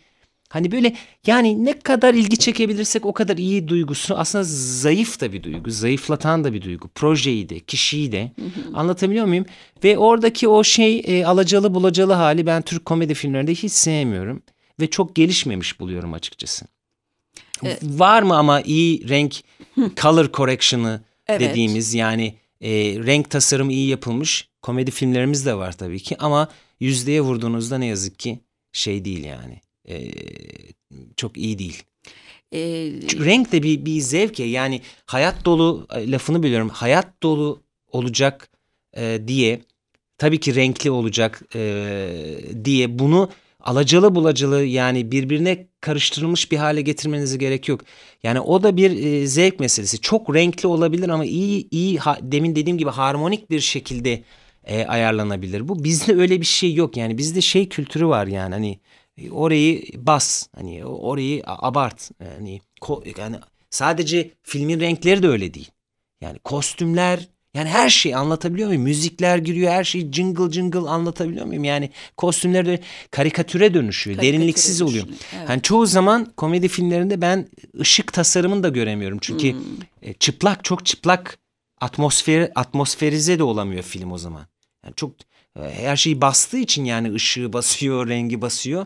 Hani 0.56 0.72
böyle 0.72 0.96
yani 1.28 1.66
ne 1.66 1.80
kadar 1.80 2.14
ilgi 2.14 2.38
çekebilirsek 2.38 3.06
o 3.06 3.14
kadar 3.14 3.38
iyi 3.38 3.68
duygusu 3.68 4.16
aslında 4.16 4.44
zayıf 4.48 5.22
da 5.22 5.34
bir 5.34 5.44
duygu, 5.44 5.72
zayıflatan 5.72 6.44
da 6.44 6.54
bir 6.54 6.62
duygu. 6.62 6.88
Projeyi 6.88 7.50
de, 7.50 7.60
kişiyi 7.60 8.12
de 8.12 8.32
anlatabiliyor 8.74 9.26
muyum? 9.26 9.46
Ve 9.84 9.98
oradaki 9.98 10.48
o 10.48 10.64
şey 10.64 11.04
e, 11.06 11.26
alacalı 11.26 11.74
bulacalı 11.74 12.14
hali 12.14 12.46
ben 12.46 12.62
Türk 12.62 12.86
komedi 12.86 13.14
filmlerinde 13.14 13.54
hiç 13.54 13.72
sevmiyorum. 13.72 14.44
Ve 14.80 14.90
çok 14.90 15.16
gelişmemiş 15.16 15.80
buluyorum 15.80 16.14
açıkçası. 16.14 16.66
Evet. 17.64 17.80
Var 17.84 18.24
mı 18.24 18.38
ama 18.38 18.62
iyi 18.62 19.10
renk 19.10 19.36
color 19.98 20.32
correction'ı 20.32 21.02
evet. 21.28 21.42
dediğimiz 21.42 21.94
yani 21.94 22.36
e, 22.62 22.70
renk 22.80 23.30
tasarımı 23.30 23.74
iyi 23.74 23.88
yapılmış 23.88 24.50
komedi 24.62 24.92
filmlerimiz 24.92 25.46
de 25.46 25.56
var 25.56 25.78
tabii 25.78 26.00
ki 26.00 26.16
ama 26.20 26.48
yüzdeye 26.80 27.22
vurduğunuzda 27.22 27.78
ne 27.78 27.86
yazık 27.86 28.20
ki 28.20 28.40
şey 28.74 29.06
değil 29.06 29.24
yani 29.24 29.65
e, 29.90 30.12
çok 31.18 31.38
iyi 31.38 31.60
değil. 31.60 31.84
Çünkü 33.08 33.26
renk 33.26 33.52
de 33.52 33.64
bir, 33.64 33.86
bir 33.86 34.00
zevk 34.00 34.40
ya 34.40 34.50
yani 34.50 34.82
hayat 35.06 35.46
dolu 35.46 35.88
lafını 35.92 36.44
biliyorum 36.44 36.70
hayat 36.70 37.24
dolu 37.24 37.64
olacak 37.92 38.50
e, 38.98 39.22
diye 39.28 39.62
tabii 40.18 40.40
ki 40.40 40.56
renkli 40.56 40.92
olacak 40.92 41.42
e, 41.56 42.10
diye 42.66 43.00
bunu 43.00 43.30
alacalı 43.60 44.16
bulacalı 44.16 44.64
yani 44.64 45.12
birbirine 45.12 45.68
karıştırılmış 45.82 46.52
bir 46.52 46.58
hale 46.58 46.82
getirmenize 46.82 47.38
gerek 47.38 47.70
yok. 47.70 47.82
Yani 48.24 48.40
o 48.40 48.64
da 48.64 48.78
bir 48.78 49.06
e, 49.06 49.28
zevk 49.28 49.60
meselesi. 49.60 50.02
Çok 50.02 50.36
renkli 50.36 50.68
olabilir 50.68 51.10
ama 51.10 51.26
iyi 51.26 51.68
iyi 51.72 51.98
ha, 51.98 52.18
demin 52.22 52.56
dediğim 52.56 52.78
gibi 52.78 52.90
harmonik 52.90 53.50
bir 53.50 53.60
şekilde 53.60 54.24
e, 54.64 54.86
ayarlanabilir. 54.86 55.68
Bu 55.68 55.84
bizde 55.84 56.14
öyle 56.16 56.42
bir 56.42 56.46
şey 56.46 56.74
yok. 56.74 56.98
Yani 56.98 57.18
bizde 57.18 57.42
şey 57.42 57.70
kültürü 57.70 58.08
var 58.08 58.28
yani 58.28 58.54
hani 58.54 58.80
orayı 59.32 59.84
bas 59.96 60.48
hani 60.56 60.86
orayı 60.86 61.44
abart 61.46 62.12
yani 62.38 62.62
yani 63.18 63.36
sadece 63.70 64.32
filmin 64.44 64.80
renkleri 64.80 65.24
de 65.24 65.28
öyle 65.28 65.54
değil. 65.54 65.72
Yani 66.22 66.40
kostümler 66.40 67.30
yani 67.56 67.70
her 67.70 67.90
şey 67.90 68.16
anlatabiliyor 68.16 68.68
muyum? 68.68 68.84
Müzikler 68.84 69.38
giriyor, 69.38 69.72
her 69.72 69.84
şey 69.84 70.12
jingle 70.12 70.52
jingle 70.52 70.80
anlatabiliyor 70.80 71.46
muyum? 71.46 71.64
Yani 71.64 71.90
kostümler 72.18 72.66
de 72.66 72.80
karikatüre 73.12 73.74
dönüşüyor, 73.74 74.18
karikatüre 74.18 74.40
derinliksiz 74.40 74.82
oluyor. 74.82 75.06
Evet. 75.38 75.50
Hani 75.50 75.62
çoğu 75.62 75.86
zaman 75.86 76.34
komedi 76.38 76.68
filmlerinde 76.68 77.22
ben 77.22 77.50
ışık 77.80 78.14
tasarımını 78.14 78.64
da 78.64 78.70
göremiyorum. 78.70 79.18
Çünkü 79.22 79.52
hmm. 79.52 79.62
E, 80.02 80.14
çıplak, 80.14 80.64
çok 80.64 80.86
çıplak 80.86 81.40
atmosfer 81.82 82.52
atmosferize 82.56 83.40
de 83.40 83.44
olamıyor 83.44 83.84
film 83.84 84.12
o 84.12 84.18
zaman. 84.18 84.48
Yani 84.84 84.96
çok 84.96 85.12
e, 85.12 85.16
her 85.60 85.96
şeyi 85.96 86.22
bastığı 86.22 86.58
için 86.58 86.86
yani 86.86 87.14
ışığı 87.14 87.54
basıyor, 87.54 88.08
rengi 88.10 88.42
basıyor 88.42 88.86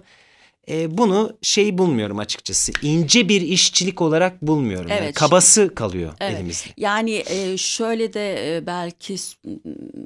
e, 0.70 0.98
bunu 0.98 1.38
şey 1.42 1.78
bulmuyorum 1.78 2.20
açıkçası. 2.20 2.72
İnce 2.82 3.30
bir 3.30 3.42
işçilik 3.42 4.02
olarak 4.02 4.42
bulmuyorum. 4.42 4.88
Evet. 4.92 5.02
Yani 5.02 5.14
kabası 5.14 5.76
kalıyor 5.76 6.14
evet. 6.20 6.36
elimizde. 6.36 6.70
Yani 6.78 7.24
e, 7.30 7.58
şöyle 7.58 8.14
de 8.14 8.56
e, 8.58 8.66
belki 8.66 9.16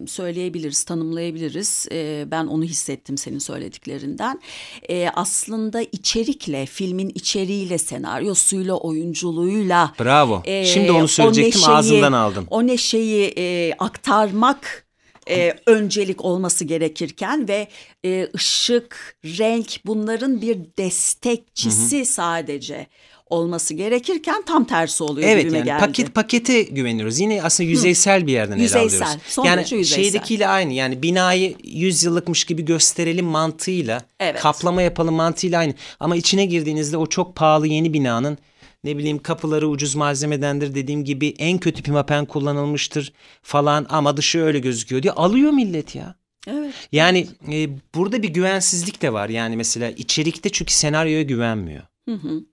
söyleyebiliriz, 0.08 0.84
tanımlayabiliriz. 0.84 1.88
E, 1.91 2.26
ben 2.32 2.47
onu 2.47 2.63
hissettim 2.63 3.17
senin 3.17 3.39
söylediklerinden. 3.39 4.41
E, 4.89 5.10
aslında 5.13 5.82
içerikle, 5.82 6.65
filmin 6.65 7.10
içeriğiyle, 7.15 7.78
senaryosuyla, 7.78 8.76
oyunculuğuyla. 8.76 9.93
Bravo. 9.99 10.41
E, 10.45 10.65
Şimdi 10.65 10.91
onu 10.91 11.08
söyleyecektim 11.08 11.62
neşeyi, 11.62 11.76
ağzından 11.76 12.13
aldım. 12.13 12.47
O 12.49 12.67
neşeyi 12.67 13.34
e, 13.38 13.73
aktarmak 13.80 14.84
e, 15.29 15.53
öncelik 15.65 16.25
olması 16.25 16.65
gerekirken 16.65 17.47
ve 17.47 17.67
e, 18.05 18.27
ışık, 18.36 19.15
renk 19.25 19.79
bunların 19.86 20.41
bir 20.41 20.57
destekçisi 20.77 21.97
hı 21.97 22.01
hı. 22.01 22.05
sadece 22.05 22.88
olması 23.33 23.73
gerekirken 23.73 24.43
tam 24.45 24.65
tersi 24.65 25.03
oluyor 25.03 25.29
evet, 25.29 25.45
yani 25.45 25.63
geldi. 25.63 25.79
paket 25.79 26.15
pakete 26.15 26.62
güveniyoruz. 26.62 27.19
Yine 27.19 27.43
aslında 27.43 27.69
yüzeysel 27.69 28.21
Hı. 28.21 28.27
bir 28.27 28.31
yerden 28.31 28.57
yüzeysel, 28.57 28.97
ele 28.97 29.05
alıyoruz. 29.05 29.23
Son 29.27 29.45
yani 29.45 29.62
yüzeysel. 29.62 29.95
şeydekiyle 29.95 30.47
aynı. 30.47 30.73
Yani 30.73 31.03
binayı 31.03 31.55
100 31.63 32.03
yıllıkmış 32.03 32.43
gibi 32.43 32.65
gösterelim 32.65 33.25
mantığıyla, 33.25 34.01
evet. 34.19 34.41
kaplama 34.41 34.81
yapalım 34.81 35.15
mantığıyla 35.15 35.59
aynı. 35.59 35.73
Ama 35.99 36.15
içine 36.15 36.45
girdiğinizde 36.45 36.97
o 36.97 37.05
çok 37.05 37.36
pahalı 37.36 37.67
yeni 37.67 37.93
binanın 37.93 38.38
ne 38.84 38.98
bileyim 38.98 39.19
kapıları 39.19 39.67
ucuz 39.67 39.96
malzemedendir 39.96 40.76
dediğim 40.76 41.04
gibi 41.04 41.36
en 41.38 41.58
kötü 41.58 41.84
pimapen 41.84 42.26
kullanılmıştır 42.26 43.13
falan 43.41 43.86
ama 43.89 44.17
dışı 44.17 44.39
öyle 44.39 44.60
gözüküyor 44.60 45.04
diye 45.04 45.13
alıyor 45.13 45.52
millet 45.52 45.96
ya. 45.96 46.15
Evet. 46.48 46.74
Yani 46.91 47.28
e, 47.52 47.69
burada 47.96 48.24
bir 48.24 48.30
güvensizlik 48.30 49.02
de 49.02 49.13
var. 49.13 49.30
Yani 49.30 49.58
mesela 49.58 49.89
içerikte 49.89 50.50
çünkü 50.50 50.74
senaryoya 50.74 51.22
güvenmiyor. 51.22 51.84
Hı 52.10 52.15
hı. 52.15 52.43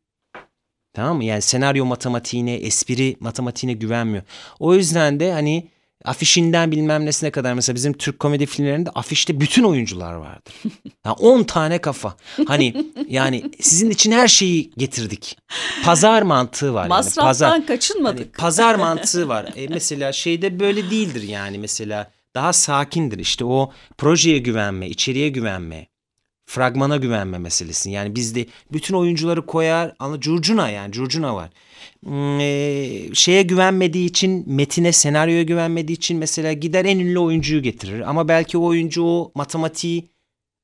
Tamam 0.92 1.16
mı? 1.16 1.24
Yani 1.24 1.42
senaryo 1.42 1.84
matematiğine, 1.84 2.54
espri 2.54 3.16
matematiğine 3.20 3.78
güvenmiyor. 3.78 4.22
O 4.60 4.74
yüzden 4.74 5.20
de 5.20 5.32
hani 5.32 5.68
afişinden 6.04 6.70
bilmem 6.70 7.06
nesine 7.06 7.30
kadar 7.30 7.54
mesela 7.54 7.76
bizim 7.76 7.92
Türk 7.92 8.18
komedi 8.18 8.46
filmlerinde 8.46 8.90
afişte 8.90 9.40
bütün 9.40 9.64
oyuncular 9.64 10.14
vardır. 10.14 10.54
Yani 11.06 11.14
10 11.14 11.42
tane 11.42 11.78
kafa. 11.78 12.16
Hani 12.46 12.92
yani 13.08 13.50
sizin 13.60 13.90
için 13.90 14.12
her 14.12 14.28
şeyi 14.28 14.70
getirdik. 14.76 15.38
Pazar 15.84 16.22
mantığı 16.22 16.74
var. 16.74 16.86
Masraftan 16.86 17.22
yani. 17.22 17.28
pazar, 17.28 17.66
kaçınmadık. 17.66 18.18
Hani 18.18 18.32
pazar 18.32 18.74
mantığı 18.78 19.28
var. 19.28 19.52
E 19.56 19.66
mesela 19.68 20.12
şeyde 20.12 20.60
böyle 20.60 20.90
değildir 20.90 21.22
yani 21.22 21.58
mesela 21.58 22.10
daha 22.34 22.52
sakindir. 22.52 23.18
İşte 23.18 23.44
o 23.44 23.72
projeye 23.98 24.38
güvenme, 24.38 24.88
içeriye 24.88 25.28
güvenme, 25.28 25.86
fragmana 26.50 26.96
güvenme 26.96 27.38
meselesi. 27.38 27.90
Yani 27.90 28.16
bizde 28.16 28.46
bütün 28.72 28.94
oyuncuları 28.94 29.46
koyar 29.46 29.94
ama 29.98 30.20
curcuna 30.20 30.70
yani 30.70 30.92
curcuna 30.92 31.34
var. 31.36 31.50
Hmm, 32.04 32.40
e, 32.40 33.14
şeye 33.14 33.42
güvenmediği 33.42 34.08
için 34.08 34.44
metine 34.46 34.92
senaryoya 34.92 35.42
güvenmediği 35.42 35.96
için 35.96 36.18
mesela 36.18 36.52
gider 36.52 36.84
en 36.84 36.98
ünlü 36.98 37.18
oyuncuyu 37.18 37.62
getirir. 37.62 38.10
Ama 38.10 38.28
belki 38.28 38.58
o 38.58 38.64
oyuncu 38.64 39.04
o 39.04 39.32
matematiği 39.34 40.10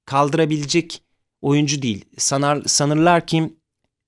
kaldırabilecek 0.05 1.03
oyuncu 1.43 1.83
değil. 1.83 2.05
Sanar, 2.19 2.63
sanırlar 2.67 3.27
ki 3.27 3.53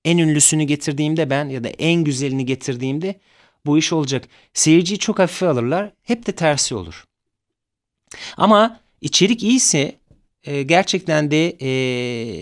en 0.05 0.17
ünlüsünü 0.17 0.63
getirdiğimde 0.63 1.29
ben 1.29 1.49
ya 1.49 1.63
da 1.63 1.69
en 1.69 2.03
güzelini 2.03 2.45
getirdiğimde 2.45 3.19
bu 3.65 3.77
iş 3.77 3.93
olacak. 3.93 4.27
Seyirciyi 4.53 4.99
çok 4.99 5.19
hafife 5.19 5.47
alırlar. 5.47 5.91
Hep 6.03 6.25
de 6.25 6.31
tersi 6.31 6.75
olur. 6.75 7.05
Ama 8.37 8.79
içerik 9.01 9.43
iyiyse 9.43 9.98
e, 10.43 10.63
gerçekten 10.63 11.31
de 11.31 11.49
e, 11.61 11.69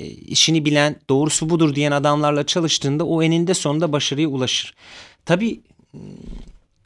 işini 0.08 0.66
bilen 0.66 0.96
doğrusu 1.10 1.50
budur 1.50 1.76
diyen 1.76 1.92
adamlarla 1.92 2.46
çalıştığında 2.46 3.06
o 3.06 3.24
eninde 3.24 3.54
sonunda 3.54 3.92
başarıya 3.92 4.28
ulaşır. 4.28 4.76
Tabii 5.26 5.62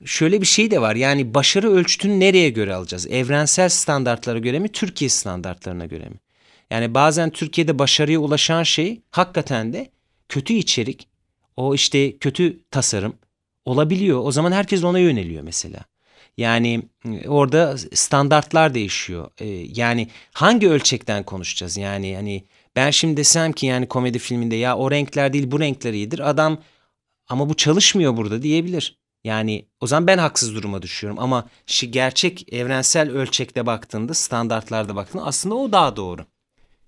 şöyle 0.06 0.42
bir 0.42 0.46
şey 0.46 0.72
de 0.72 0.82
var 0.82 0.96
yani 0.96 1.34
başarı 1.34 1.72
ölçütünü 1.72 2.20
nereye 2.20 2.50
göre 2.50 2.74
alacağız? 2.74 3.08
Evrensel 3.08 3.70
standartlara 3.70 4.40
göre 4.40 4.60
mi 4.60 4.70
Türkiye 4.70 5.10
standartlarına 5.10 5.86
göre 5.86 6.06
mi? 6.06 6.16
Yani 6.70 6.94
bazen 6.94 7.30
Türkiye'de 7.30 7.80
başarıya 7.80 8.20
ulaşan 8.20 8.64
şey 8.64 9.02
hakikaten 9.12 9.74
de 9.74 9.92
kötü 10.30 10.54
içerik, 10.54 11.08
o 11.58 11.76
işte 11.76 12.18
kötü 12.18 12.60
tasarım 12.72 13.14
olabiliyor. 13.66 14.22
O 14.24 14.32
zaman 14.32 14.52
herkes 14.52 14.84
ona 14.84 15.00
yöneliyor 15.00 15.44
mesela. 15.44 15.80
Yani 16.38 16.82
ıı, 17.06 17.20
orada 17.28 17.78
standartlar 17.94 18.74
değişiyor. 18.74 19.32
Ee, 19.40 19.46
yani 19.76 20.08
hangi 20.34 20.70
ölçekten 20.70 21.24
konuşacağız? 21.24 21.78
Yani 21.78 22.16
hani 22.16 22.44
ben 22.76 22.92
şimdi 22.92 23.18
desem 23.18 23.52
ki 23.52 23.66
yani 23.66 23.88
komedi 23.88 24.20
filminde 24.20 24.56
ya 24.56 24.78
o 24.78 24.92
renkler 24.92 25.34
değil 25.34 25.52
bu 25.52 25.60
renkler 25.60 25.94
iyidir. 25.94 26.30
Adam 26.30 26.58
ama 27.30 27.50
bu 27.50 27.54
çalışmıyor 27.54 28.18
burada 28.18 28.42
diyebilir. 28.42 28.98
Yani 29.24 29.66
o 29.80 29.88
zaman 29.88 30.08
ben 30.08 30.18
haksız 30.18 30.56
duruma 30.56 30.82
düşüyorum 30.82 31.20
ama 31.20 31.50
gerçek 31.90 32.54
evrensel 32.54 33.10
ölçekte 33.10 33.66
baktığında 33.66 34.14
standartlarda 34.14 34.96
baktığında 34.96 35.26
aslında 35.26 35.56
o 35.56 35.72
daha 35.72 35.96
doğru. 35.96 36.26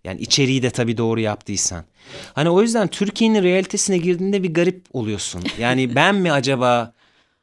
Yani 0.03 0.21
içeriği 0.21 0.63
de 0.63 0.69
tabii 0.69 0.97
doğru 0.97 1.19
yaptıysan. 1.19 1.85
Hani 2.33 2.49
o 2.49 2.61
yüzden 2.61 2.87
Türkiye'nin 2.87 3.43
realitesine 3.43 3.97
girdiğinde 3.97 4.43
bir 4.43 4.53
garip 4.53 4.85
oluyorsun. 4.93 5.43
Yani 5.59 5.95
ben 5.95 6.15
mi 6.15 6.31
acaba 6.31 6.93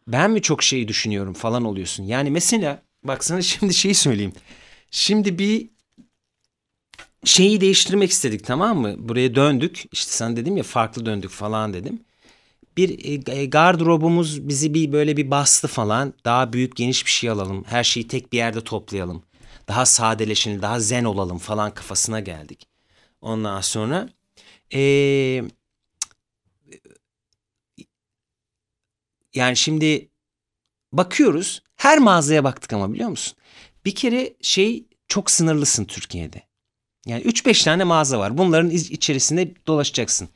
ben 0.07 0.31
mi 0.31 0.43
çok 0.43 0.63
şey 0.63 0.89
düşünüyorum 0.89 1.35
falan 1.35 1.65
oluyorsun. 1.65 2.05
Yani 2.05 2.31
mesela 2.31 2.83
bak 3.05 3.25
sana 3.25 3.43
şimdi 3.43 3.75
şeyi 3.75 3.95
söyleyeyim. 3.95 4.33
Şimdi 4.91 5.39
bir 5.39 5.71
şeyi 7.25 7.61
değiştirmek 7.61 8.11
istedik 8.11 8.45
tamam 8.47 8.79
mı? 8.79 8.95
Buraya 8.99 9.35
döndük. 9.35 9.85
İşte 9.93 10.13
sen 10.13 10.37
dedim 10.37 10.57
ya 10.57 10.63
farklı 10.63 11.07
döndük 11.07 11.31
falan 11.31 11.75
dedim. 11.75 12.01
Bir 12.79 13.05
e, 13.31 13.41
e, 13.43 13.47
gardırobumuz 13.47 14.49
bizi 14.49 14.75
bir 14.75 14.93
böyle 14.93 15.19
bir 15.19 15.31
bastı 15.33 15.69
falan. 15.69 16.15
Daha 16.25 16.55
büyük 16.55 16.77
geniş 16.77 17.07
bir 17.07 17.11
şey 17.11 17.31
alalım. 17.31 17.65
Her 17.69 17.85
şeyi 17.85 18.09
tek 18.09 18.33
bir 18.33 18.39
yerde 18.39 18.61
toplayalım. 18.65 19.23
Daha 19.69 19.87
sadeleşelim, 19.87 20.63
daha 20.63 20.81
zen 20.81 21.05
olalım 21.05 21.39
falan 21.39 21.75
kafasına 21.75 22.21
geldik. 22.21 22.69
Ondan 23.23 23.61
sonra 23.61 24.09
eee 24.73 25.45
Yani 29.35 29.57
şimdi 29.57 30.09
bakıyoruz 30.93 31.63
her 31.77 31.99
mağazaya 31.99 32.45
baktık 32.45 32.73
ama 32.73 32.93
biliyor 32.93 33.09
musun? 33.09 33.37
Bir 33.85 33.95
kere 33.95 34.35
şey 34.43 34.85
çok 35.09 35.31
sınırlısın 35.31 35.85
Türkiye'de. 35.85 36.43
Yani 37.07 37.23
3-5 37.23 37.65
tane 37.65 37.85
mağaza 37.85 38.19
var. 38.19 38.39
Bunların 38.39 38.71
içerisinde 38.71 39.53
dolaşacaksın. 39.67 40.29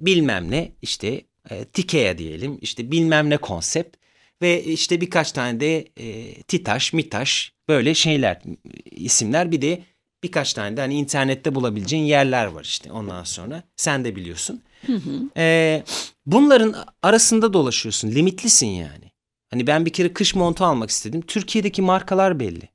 Bilmem 0.00 0.50
ne 0.50 0.72
işte 0.82 1.24
e, 1.50 1.64
Tikea 1.64 2.18
diyelim 2.18 2.58
işte 2.60 2.90
bilmem 2.90 3.30
ne 3.30 3.36
konsept 3.36 3.96
ve 4.42 4.64
işte 4.64 5.00
birkaç 5.00 5.32
tane 5.32 5.60
de 5.60 5.88
e, 5.96 6.34
Titaş, 6.42 6.92
Mitaş 6.92 7.52
böyle 7.68 7.94
şeyler 7.94 8.42
isimler 8.90 9.52
bir 9.52 9.62
de 9.62 9.82
birkaç 10.22 10.54
tane 10.54 10.76
de 10.76 10.80
hani 10.80 10.94
internette 10.94 11.54
bulabileceğin 11.54 12.04
yerler 12.04 12.46
var 12.46 12.64
işte 12.64 12.92
ondan 12.92 13.24
sonra 13.24 13.62
sen 13.76 14.04
de 14.04 14.16
biliyorsun. 14.16 14.62
Hı 14.86 14.92
hı. 14.92 15.30
E, 15.36 15.82
bunların 16.26 16.74
arasında 17.02 17.52
dolaşıyorsun 17.52 18.10
limitlisin 18.10 18.66
yani. 18.66 19.12
Hani 19.50 19.66
ben 19.66 19.86
bir 19.86 19.92
kere 19.92 20.12
kış 20.12 20.34
montu 20.34 20.64
almak 20.64 20.90
istedim. 20.90 21.20
Türkiye'deki 21.20 21.82
markalar 21.82 22.40
belli. 22.40 22.68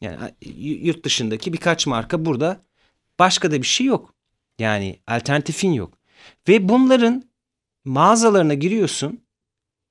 Yani 0.00 0.34
yurt 0.60 1.04
dışındaki 1.04 1.52
birkaç 1.52 1.86
marka 1.86 2.24
burada 2.24 2.60
başka 3.18 3.50
da 3.50 3.62
bir 3.62 3.66
şey 3.66 3.86
yok. 3.86 4.14
Yani 4.58 5.00
alternatifin 5.06 5.72
yok. 5.72 5.98
Ve 6.48 6.68
bunların 6.68 7.24
mağazalarına 7.84 8.54
giriyorsun. 8.54 9.20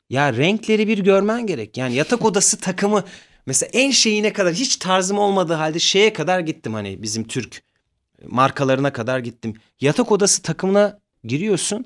Ya 0.10 0.34
renkleri 0.34 0.88
bir 0.88 0.98
görmen 0.98 1.48
gerek. 1.48 1.78
Yani 1.78 1.96
yatak 1.96 2.26
odası 2.26 2.58
takımı 2.62 3.04
mesela 3.46 3.70
en 3.74 3.92
şeyine 3.92 4.34
kadar 4.34 4.54
hiç 4.54 4.76
tarzım 4.76 5.18
olmadığı 5.18 5.54
halde 5.54 5.80
şeye 5.80 6.14
kadar 6.14 6.40
gittim 6.40 6.74
hani 6.74 7.04
bizim 7.04 7.28
Türk 7.28 7.64
markalarına 8.28 8.94
kadar 8.94 9.20
gittim. 9.20 9.54
Yatak 9.82 10.12
odası 10.12 10.42
takımına 10.42 11.00
giriyorsun. 11.24 11.86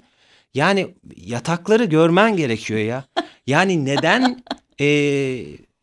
Yani 0.55 0.95
yatakları 1.15 1.85
görmen 1.85 2.37
gerekiyor 2.37 2.79
ya. 2.79 3.05
Yani 3.47 3.85
neden 3.85 4.43
e, 4.81 4.85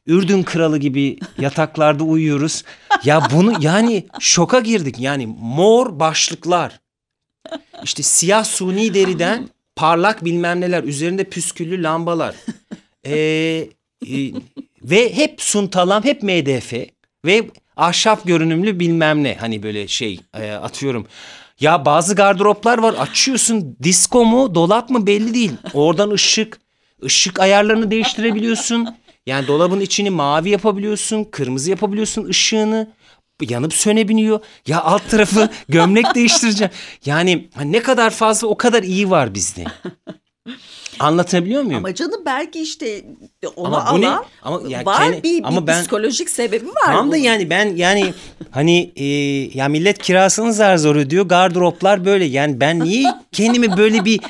Ürdün 0.06 0.42
kralı 0.42 0.78
gibi 0.78 1.18
yataklarda 1.38 2.04
uyuyoruz. 2.04 2.64
Ya 3.04 3.22
bunu 3.32 3.54
yani 3.61 4.06
şoka 4.20 4.61
girdik. 4.61 4.98
Yani 4.98 5.26
mor 5.40 6.00
başlıklar. 6.00 6.80
İşte 7.85 8.02
siyah 8.02 8.44
suni 8.44 8.94
deriden 8.94 9.48
parlak 9.76 10.24
bilmem 10.24 10.61
neler. 10.61 10.85
Üzerinde 10.85 11.24
püsküllü 11.24 11.82
lambalar. 11.82 12.35
Ee, 13.06 13.12
e, 13.12 13.68
ve 14.82 15.16
hep 15.16 15.42
suntalam, 15.42 16.04
hep 16.04 16.22
MDF. 16.22 16.72
Ve 17.24 17.50
ahşap 17.76 18.26
görünümlü 18.26 18.80
bilmem 18.80 19.24
ne. 19.24 19.35
Hani 19.35 19.62
böyle 19.62 19.88
şey 19.88 20.20
e, 20.38 20.50
atıyorum. 20.52 21.06
Ya 21.62 21.85
bazı 21.85 22.14
gardıroplar 22.14 22.79
var 22.79 22.94
açıyorsun 22.94 23.77
disko 23.83 24.25
mu 24.25 24.55
dolap 24.55 24.90
mı 24.90 25.07
belli 25.07 25.35
değil. 25.35 25.53
Oradan 25.75 26.11
ışık, 26.11 26.61
ışık 27.05 27.40
ayarlarını 27.40 27.90
değiştirebiliyorsun. 27.90 28.96
Yani 29.27 29.46
dolabın 29.46 29.81
içini 29.81 30.11
mavi 30.11 30.51
yapabiliyorsun, 30.51 31.25
kırmızı 31.25 31.70
yapabiliyorsun 31.70 32.25
ışığını. 32.25 32.92
Yanıp 33.48 33.75
sönebiliyor. 33.75 34.40
Ya 34.66 34.83
alt 34.83 35.11
tarafı 35.11 35.51
gömlek 35.68 36.14
değiştireceğim. 36.14 36.72
Yani 37.05 37.48
ne 37.64 37.83
kadar 37.83 38.11
fazla 38.11 38.48
o 38.48 38.57
kadar 38.57 38.83
iyi 38.83 39.11
var 39.11 39.35
bizde. 39.35 39.64
Anlatabiliyor 41.03 41.62
muyum? 41.62 41.79
Ama 41.79 41.95
canım 41.95 42.23
belki 42.27 42.62
işte 42.62 43.05
onu 43.57 43.77
ama 43.77 43.93
bu 43.93 44.01
ne? 44.01 44.11
Ama 44.43 44.69
ya 44.69 44.85
var 44.85 44.99
kendi, 44.99 45.23
bir, 45.23 45.43
ama 45.45 45.62
bir 45.62 45.67
ben, 45.67 45.81
psikolojik 45.81 46.31
sebebi 46.31 46.69
var. 46.69 46.93
Tam 46.93 47.12
da 47.12 47.17
yani 47.17 47.51
ben 47.51 47.77
yani 47.77 48.15
hani 48.51 48.93
e, 48.97 49.05
ya 49.59 49.69
millet 49.69 49.99
kirasını 49.99 50.53
zar 50.53 50.77
zor 50.77 50.97
ödüyor. 50.97 51.25
Gardıroplar 51.25 52.05
böyle. 52.05 52.25
Yani 52.25 52.61
ben 52.61 52.81
niye 52.81 53.15
kendimi 53.33 53.77
böyle 53.77 54.05
bir 54.05 54.21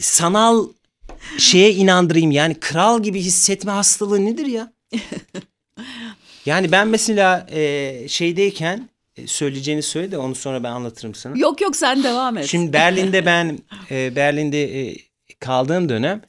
sanal 0.00 0.68
şeye 1.38 1.72
inandırayım? 1.72 2.30
Yani 2.30 2.54
kral 2.54 3.02
gibi 3.02 3.20
hissetme 3.20 3.72
hastalığı 3.72 4.24
nedir 4.24 4.46
ya? 4.46 4.72
yani 6.46 6.72
ben 6.72 6.88
mesela 6.88 7.46
e, 7.50 8.08
şeydeyken 8.08 8.88
e, 9.16 9.26
söyleyeceğini 9.26 9.82
söyle 9.82 10.10
de 10.10 10.18
onu 10.18 10.34
sonra 10.34 10.62
ben 10.62 10.70
anlatırım 10.70 11.14
sana. 11.14 11.38
Yok 11.38 11.60
yok 11.60 11.76
sen 11.76 12.02
devam 12.02 12.38
et. 12.38 12.46
Şimdi 12.46 12.72
Berlin'de 12.72 13.26
ben 13.26 13.58
e, 13.90 14.16
Berlin'de 14.16 14.90
e, 14.90 15.05
kaldığım 15.40 15.88
dönem 15.88 16.22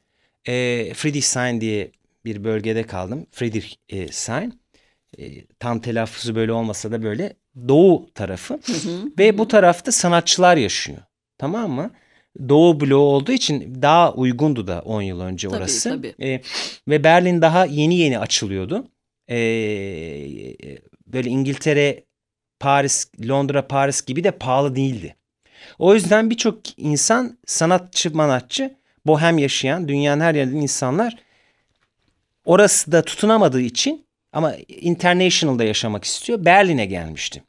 e, 0.48 0.94
Friedrichshain 0.94 1.62
diye 1.62 1.92
bir 2.26 2.44
bölgede 2.44 2.84
kaldım. 2.84 3.28
Friedrichshain. 3.32 4.60
E, 5.18 5.46
tam 5.60 5.80
telaffuzu 5.80 6.36
böyle 6.36 6.52
olmasa 6.52 6.92
da 6.92 7.04
böyle 7.04 7.34
doğu 7.68 8.14
tarafı. 8.14 8.54
Hı 8.54 8.74
hı. 8.74 9.12
Ve 9.20 9.38
bu 9.38 9.48
tarafta 9.48 9.92
sanatçılar 9.92 10.58
yaşıyor. 10.58 10.98
Tamam 11.38 11.72
mı? 11.72 11.92
Doğu 12.50 12.80
bloğu 12.80 13.10
olduğu 13.10 13.32
için 13.32 13.82
daha 13.82 14.14
uygundu 14.14 14.68
da 14.68 14.82
10 14.82 15.02
yıl 15.02 15.22
önce 15.22 15.48
tabii, 15.48 15.58
orası. 15.58 15.90
Tabii. 15.90 16.16
E, 16.22 16.42
ve 16.88 17.04
Berlin 17.04 17.42
daha 17.42 17.66
yeni 17.66 17.96
yeni 17.96 18.20
açılıyordu. 18.20 18.88
E, 19.30 19.38
böyle 21.08 21.30
İngiltere, 21.30 22.04
Paris, 22.60 23.12
Londra, 23.28 23.68
Paris 23.68 24.06
gibi 24.06 24.24
de 24.24 24.32
pahalı 24.32 24.76
değildi. 24.76 25.16
O 25.80 25.94
yüzden 25.94 26.30
birçok 26.30 26.80
insan 26.80 27.38
sanatçı, 27.46 28.16
manatçı 28.16 28.77
bohem 29.08 29.38
yaşayan 29.38 29.88
dünyanın 29.88 30.22
her 30.22 30.36
yerinde 30.36 30.58
insanlar 30.58 31.16
orası 32.46 32.92
da 32.92 33.02
tutunamadığı 33.02 33.62
için 33.62 34.06
ama 34.34 34.56
international'da 34.68 35.64
yaşamak 35.64 36.04
istiyor. 36.04 36.46
Berlin'e 36.46 36.86
gelmişti. 36.86 37.44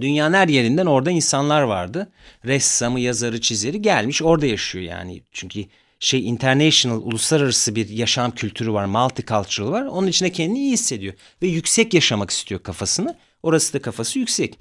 Dünyanın 0.00 0.34
her 0.34 0.48
yerinden 0.48 0.86
orada 0.86 1.10
insanlar 1.10 1.62
vardı. 1.62 2.12
Ressamı, 2.44 3.00
yazarı, 3.00 3.40
çizeri 3.40 3.82
gelmiş 3.82 4.22
orada 4.22 4.46
yaşıyor 4.46 4.84
yani. 4.84 5.22
Çünkü 5.32 5.64
şey 6.00 6.28
international, 6.28 7.02
uluslararası 7.02 7.74
bir 7.74 7.88
yaşam 7.88 8.30
kültürü 8.30 8.72
var, 8.72 8.84
multicultural 8.84 9.70
var. 9.70 9.82
Onun 9.82 10.06
içinde 10.06 10.32
kendini 10.32 10.58
iyi 10.58 10.72
hissediyor 10.72 11.14
ve 11.42 11.46
yüksek 11.46 11.94
yaşamak 11.94 12.30
istiyor 12.30 12.62
kafasını. 12.62 13.16
Orası 13.42 13.72
da 13.72 13.82
kafası 13.82 14.18
yüksek. 14.18 14.58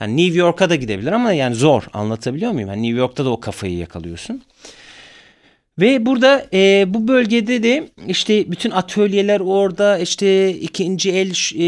Yani 0.00 0.26
New 0.26 0.38
York'a 0.38 0.70
da 0.70 0.74
gidebilir 0.74 1.12
ama 1.12 1.32
yani 1.32 1.54
zor 1.54 1.82
anlatabiliyor 1.92 2.52
muyum? 2.52 2.68
Yani 2.68 2.82
New 2.82 2.98
York'ta 2.98 3.24
da 3.24 3.30
o 3.30 3.40
kafayı 3.40 3.76
yakalıyorsun. 3.78 4.42
Ve 5.80 6.06
burada 6.06 6.46
e, 6.52 6.84
bu 6.94 7.08
bölgede 7.08 7.62
de 7.62 7.88
işte 8.08 8.50
bütün 8.50 8.70
atölyeler 8.70 9.40
orada 9.40 9.98
işte 9.98 10.50
ikinci 10.50 11.10
el 11.12 11.32
e, 11.54 11.64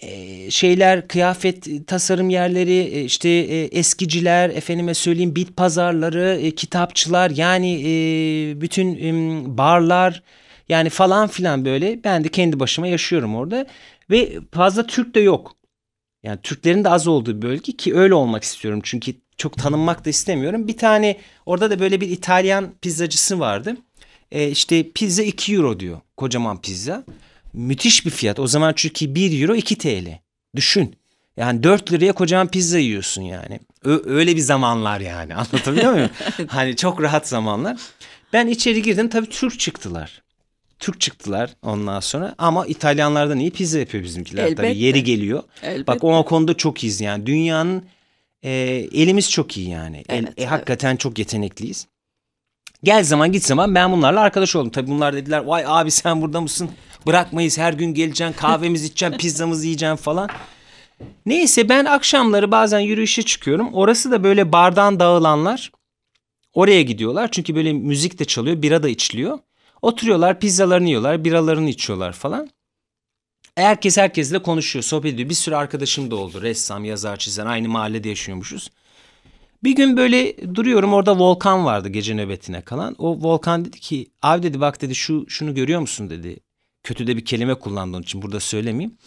e, 0.00 0.50
şeyler 0.50 1.08
kıyafet 1.08 1.86
tasarım 1.86 2.30
yerleri 2.30 2.72
e, 2.72 3.04
işte 3.04 3.28
e, 3.28 3.64
eskiciler 3.64 4.50
efendime 4.50 4.94
söyleyeyim 4.94 5.36
bit 5.36 5.56
pazarları 5.56 6.38
e, 6.42 6.50
kitapçılar 6.50 7.30
yani 7.30 7.82
e, 7.84 8.60
bütün 8.60 8.94
e, 8.96 9.12
barlar 9.58 10.22
yani 10.68 10.88
falan 10.90 11.28
filan 11.28 11.64
böyle. 11.64 12.04
Ben 12.04 12.24
de 12.24 12.28
kendi 12.28 12.60
başıma 12.60 12.86
yaşıyorum 12.86 13.36
orada. 13.36 13.66
Ve 14.10 14.32
fazla 14.52 14.86
Türk 14.86 15.14
de 15.14 15.20
yok. 15.20 15.56
Yani 16.22 16.38
Türklerin 16.42 16.84
de 16.84 16.88
az 16.88 17.08
olduğu 17.08 17.42
bölge 17.42 17.72
ki 17.72 17.96
öyle 17.96 18.14
olmak 18.14 18.42
istiyorum. 18.42 18.80
Çünkü 18.84 19.14
çok 19.36 19.58
tanınmak 19.58 20.04
da 20.04 20.10
istemiyorum. 20.10 20.68
Bir 20.68 20.76
tane 20.76 21.16
orada 21.46 21.70
da 21.70 21.78
böyle 21.80 22.00
bir 22.00 22.08
İtalyan 22.10 22.74
pizzacısı 22.82 23.40
vardı. 23.40 23.76
E, 24.32 24.48
işte 24.48 24.90
pizza 24.90 25.22
2 25.22 25.54
euro 25.54 25.80
diyor. 25.80 26.00
Kocaman 26.16 26.60
pizza. 26.60 27.04
Müthiş 27.52 28.06
bir 28.06 28.10
fiyat. 28.10 28.38
O 28.40 28.46
zaman 28.46 28.72
çünkü 28.76 29.14
1 29.14 29.42
euro 29.42 29.54
2 29.54 29.78
TL. 29.78 30.18
Düşün. 30.56 30.96
Yani 31.36 31.62
4 31.62 31.92
liraya 31.92 32.12
kocaman 32.12 32.48
pizza 32.48 32.78
yiyorsun 32.78 33.22
yani. 33.22 33.60
Ö- 33.84 34.02
öyle 34.06 34.36
bir 34.36 34.40
zamanlar 34.40 35.00
yani. 35.00 35.34
Anlatabiliyor 35.34 35.92
muyum? 35.92 36.10
hani 36.48 36.76
çok 36.76 37.02
rahat 37.02 37.28
zamanlar. 37.28 37.76
Ben 38.32 38.46
içeri 38.46 38.82
girdim 38.82 39.08
tabii 39.08 39.28
Türk 39.28 39.60
çıktılar. 39.60 40.22
Türk 40.78 41.00
çıktılar 41.00 41.50
ondan 41.62 42.00
sonra 42.00 42.34
ama 42.38 42.66
İtalyanlardan 42.66 43.38
iyi 43.38 43.50
pizza 43.50 43.78
yapıyor 43.78 44.04
bizimkiler 44.04 44.44
Elbette. 44.44 44.62
tabii 44.62 44.78
yeri 44.78 45.04
geliyor. 45.04 45.42
Elbette. 45.62 45.86
Bak 45.86 46.04
o 46.04 46.24
konuda 46.24 46.54
çok 46.54 46.84
iyiyiz 46.84 47.00
yani 47.00 47.26
dünyanın 47.26 47.84
e, 48.46 48.50
elimiz 48.92 49.30
çok 49.30 49.56
iyi 49.56 49.70
yani. 49.70 50.04
Evet, 50.08 50.32
El, 50.36 50.42
e, 50.42 50.46
hakikaten 50.46 50.96
çok 50.96 51.18
yetenekliyiz. 51.18 51.86
Gel 52.82 53.04
zaman 53.04 53.32
git 53.32 53.44
zaman 53.44 53.74
ben 53.74 53.92
bunlarla 53.92 54.20
arkadaş 54.20 54.56
oldum. 54.56 54.70
Tabii 54.70 54.90
bunlar 54.90 55.16
dediler 55.16 55.38
vay 55.38 55.64
abi 55.66 55.90
sen 55.90 56.22
burada 56.22 56.40
mısın? 56.40 56.70
Bırakmayız 57.06 57.58
her 57.58 57.72
gün 57.72 57.94
geleceksin 57.94 58.36
kahvemizi 58.36 58.86
içeceksin 58.86 59.18
pizzamızı 59.18 59.66
yiyeceksin 59.66 59.96
falan. 59.96 60.28
Neyse 61.26 61.68
ben 61.68 61.84
akşamları 61.84 62.50
bazen 62.50 62.80
yürüyüşe 62.80 63.22
çıkıyorum. 63.22 63.74
Orası 63.74 64.10
da 64.10 64.24
böyle 64.24 64.52
bardan 64.52 65.00
dağılanlar 65.00 65.72
oraya 66.54 66.82
gidiyorlar. 66.82 67.28
Çünkü 67.32 67.54
böyle 67.54 67.72
müzik 67.72 68.18
de 68.18 68.24
çalıyor 68.24 68.62
bira 68.62 68.82
da 68.82 68.88
içiliyor. 68.88 69.38
Oturuyorlar 69.82 70.40
pizzalarını 70.40 70.86
yiyorlar 70.86 71.24
biralarını 71.24 71.70
içiyorlar 71.70 72.12
falan. 72.12 72.50
Herkes 73.56 73.96
herkesle 73.96 74.38
konuşuyor, 74.38 74.82
sohbet 74.82 75.14
ediyor. 75.14 75.28
Bir 75.28 75.34
sürü 75.34 75.54
arkadaşım 75.54 76.10
da 76.10 76.16
oldu. 76.16 76.42
Ressam, 76.42 76.84
yazar, 76.84 77.16
çizen. 77.16 77.46
Aynı 77.46 77.68
mahallede 77.68 78.08
yaşıyormuşuz. 78.08 78.70
Bir 79.64 79.76
gün 79.76 79.96
böyle 79.96 80.54
duruyorum 80.54 80.92
orada 80.92 81.18
Volkan 81.18 81.64
vardı 81.64 81.88
gece 81.88 82.14
nöbetine 82.14 82.60
kalan. 82.60 82.94
O 82.98 83.18
Volkan 83.20 83.64
dedi 83.64 83.80
ki 83.80 84.10
abi 84.22 84.42
dedi 84.42 84.60
bak 84.60 84.82
dedi 84.82 84.94
şu 84.94 85.24
şunu 85.28 85.54
görüyor 85.54 85.80
musun 85.80 86.10
dedi. 86.10 86.36
Kötü 86.82 87.06
de 87.06 87.16
bir 87.16 87.24
kelime 87.24 87.54
kullandı 87.54 87.96
onun 87.96 88.02
için 88.02 88.22
burada 88.22 88.40
söylemeyeyim. 88.40 88.98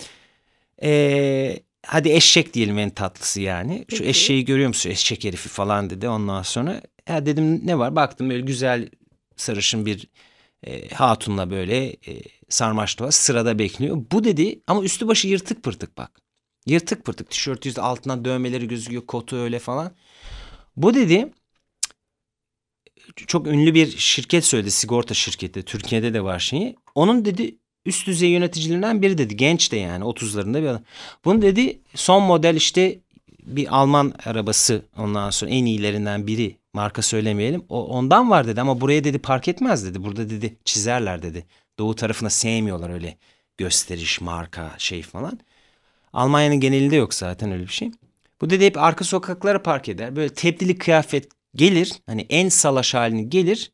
Ee, 0.83 1.59
hadi 1.85 2.09
eşek 2.09 2.53
diyelim 2.53 2.79
en 2.79 2.89
tatlısı 2.89 3.41
yani. 3.41 3.85
Peki. 3.87 3.97
Şu 3.97 4.03
eşeği 4.03 4.45
görüyor 4.45 4.67
musun 4.67 4.89
eşek 4.89 5.23
herifi 5.23 5.49
falan 5.49 5.89
dedi 5.89 6.09
ondan 6.09 6.41
sonra. 6.41 6.81
Ya 7.09 7.25
dedim 7.25 7.67
ne 7.67 7.77
var 7.79 7.95
baktım 7.95 8.29
böyle 8.29 8.41
güzel 8.41 8.89
sarışın 9.35 9.85
bir 9.85 10.07
e, 10.63 10.89
hatunla 10.89 11.49
böyle 11.49 11.87
e, 11.87 12.21
sarmaş 12.49 12.97
sırada 13.09 13.59
bekliyor. 13.59 14.05
Bu 14.11 14.23
dedi 14.23 14.61
ama 14.67 14.83
üstü 14.83 15.07
başı 15.07 15.27
yırtık 15.27 15.63
pırtık 15.63 15.97
bak. 15.97 16.21
Yırtık 16.65 17.05
pırtık 17.05 17.29
tişört 17.29 17.65
yüzde 17.65 17.81
altından 17.81 18.25
dövmeleri 18.25 18.67
gözüküyor 18.67 19.05
kotu 19.05 19.35
öyle 19.35 19.59
falan. 19.59 19.91
Bu 20.77 20.93
dedi 20.93 21.33
çok 23.27 23.47
ünlü 23.47 23.73
bir 23.73 23.97
şirket 23.97 24.45
söyledi 24.45 24.71
sigorta 24.71 25.13
şirketi 25.13 25.63
Türkiye'de 25.63 26.13
de 26.13 26.23
var 26.23 26.39
şeyi. 26.39 26.75
Onun 26.95 27.25
dedi 27.25 27.57
üst 27.85 28.07
düzey 28.07 28.29
yöneticilerinden 28.29 29.01
biri 29.01 29.17
dedi 29.17 29.37
genç 29.37 29.71
de 29.71 29.77
yani 29.77 30.03
30'larında 30.03 30.61
bir 30.61 30.67
adam. 30.67 30.83
Bunu 31.25 31.41
dedi 31.41 31.79
son 31.95 32.23
model 32.23 32.55
işte 32.55 32.99
bir 33.43 33.77
Alman 33.77 34.13
arabası 34.25 34.85
ondan 34.97 35.29
sonra 35.29 35.51
en 35.51 35.65
iyilerinden 35.65 36.27
biri 36.27 36.58
marka 36.73 37.01
söylemeyelim. 37.01 37.65
O 37.69 37.87
ondan 37.87 38.29
var 38.29 38.47
dedi 38.47 38.61
ama 38.61 38.81
buraya 38.81 39.03
dedi 39.03 39.19
park 39.19 39.47
etmez 39.47 39.85
dedi. 39.85 40.03
Burada 40.03 40.29
dedi 40.29 40.57
çizerler 40.65 41.21
dedi. 41.21 41.45
Doğu 41.79 41.95
tarafına 41.95 42.29
sevmiyorlar 42.29 42.89
öyle 42.89 43.17
gösteriş, 43.57 44.21
marka 44.21 44.75
şey 44.77 45.01
falan. 45.01 45.39
Almanya'nın 46.13 46.59
genelinde 46.59 46.95
yok 46.95 47.13
zaten 47.13 47.51
öyle 47.51 47.63
bir 47.63 47.67
şey. 47.67 47.91
Bu 48.41 48.49
dedi 48.49 48.65
hep 48.65 48.77
arka 48.77 49.05
sokaklara 49.05 49.63
park 49.63 49.89
eder. 49.89 50.15
Böyle 50.15 50.33
tebdili 50.33 50.77
kıyafet 50.77 51.29
gelir. 51.55 51.93
Hani 52.05 52.25
en 52.29 52.49
salaş 52.49 52.93
halini 52.93 53.29
gelir. 53.29 53.71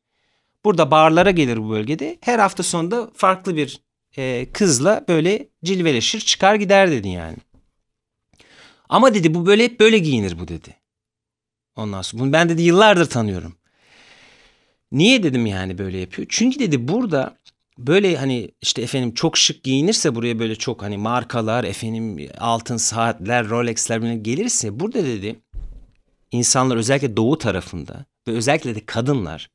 Burada 0.65 0.91
barlara 0.91 1.31
gelir 1.31 1.57
bu 1.57 1.69
bölgede. 1.69 2.17
Her 2.21 2.39
hafta 2.39 2.63
sonunda 2.63 3.11
farklı 3.13 3.55
bir 3.55 3.81
e, 4.17 4.47
kızla 4.53 5.05
böyle 5.07 5.47
cilveleşir 5.63 6.19
çıkar 6.19 6.55
gider 6.55 6.91
dedi 6.91 7.07
yani. 7.07 7.37
Ama 8.89 9.13
dedi 9.13 9.33
bu 9.33 9.45
böyle 9.45 9.63
hep 9.63 9.79
böyle 9.79 9.97
giyinir 9.97 10.39
bu 10.39 10.47
dedi. 10.47 10.75
Ondan 11.75 12.01
sonra 12.01 12.23
bunu 12.23 12.33
ben 12.33 12.49
dedi 12.49 12.61
yıllardır 12.61 13.05
tanıyorum. 13.05 13.55
Niye 14.91 15.23
dedim 15.23 15.45
yani 15.45 15.77
böyle 15.77 15.97
yapıyor? 15.97 16.27
Çünkü 16.31 16.59
dedi 16.59 16.87
burada 16.87 17.37
böyle 17.77 18.17
hani 18.17 18.51
işte 18.61 18.81
efendim 18.81 19.13
çok 19.13 19.37
şık 19.37 19.63
giyinirse 19.63 20.15
buraya 20.15 20.39
böyle 20.39 20.55
çok 20.55 20.81
hani 20.81 20.97
markalar 20.97 21.63
efendim 21.63 22.29
altın 22.37 22.77
saatler 22.77 23.49
Rolex'ler 23.49 24.13
gelirse 24.13 24.79
burada 24.79 25.05
dedi 25.05 25.39
insanlar 26.31 26.75
özellikle 26.75 27.17
doğu 27.17 27.37
tarafında 27.37 28.05
ve 28.27 28.31
özellikle 28.31 28.75
de 28.75 28.85
kadınlar 28.85 29.49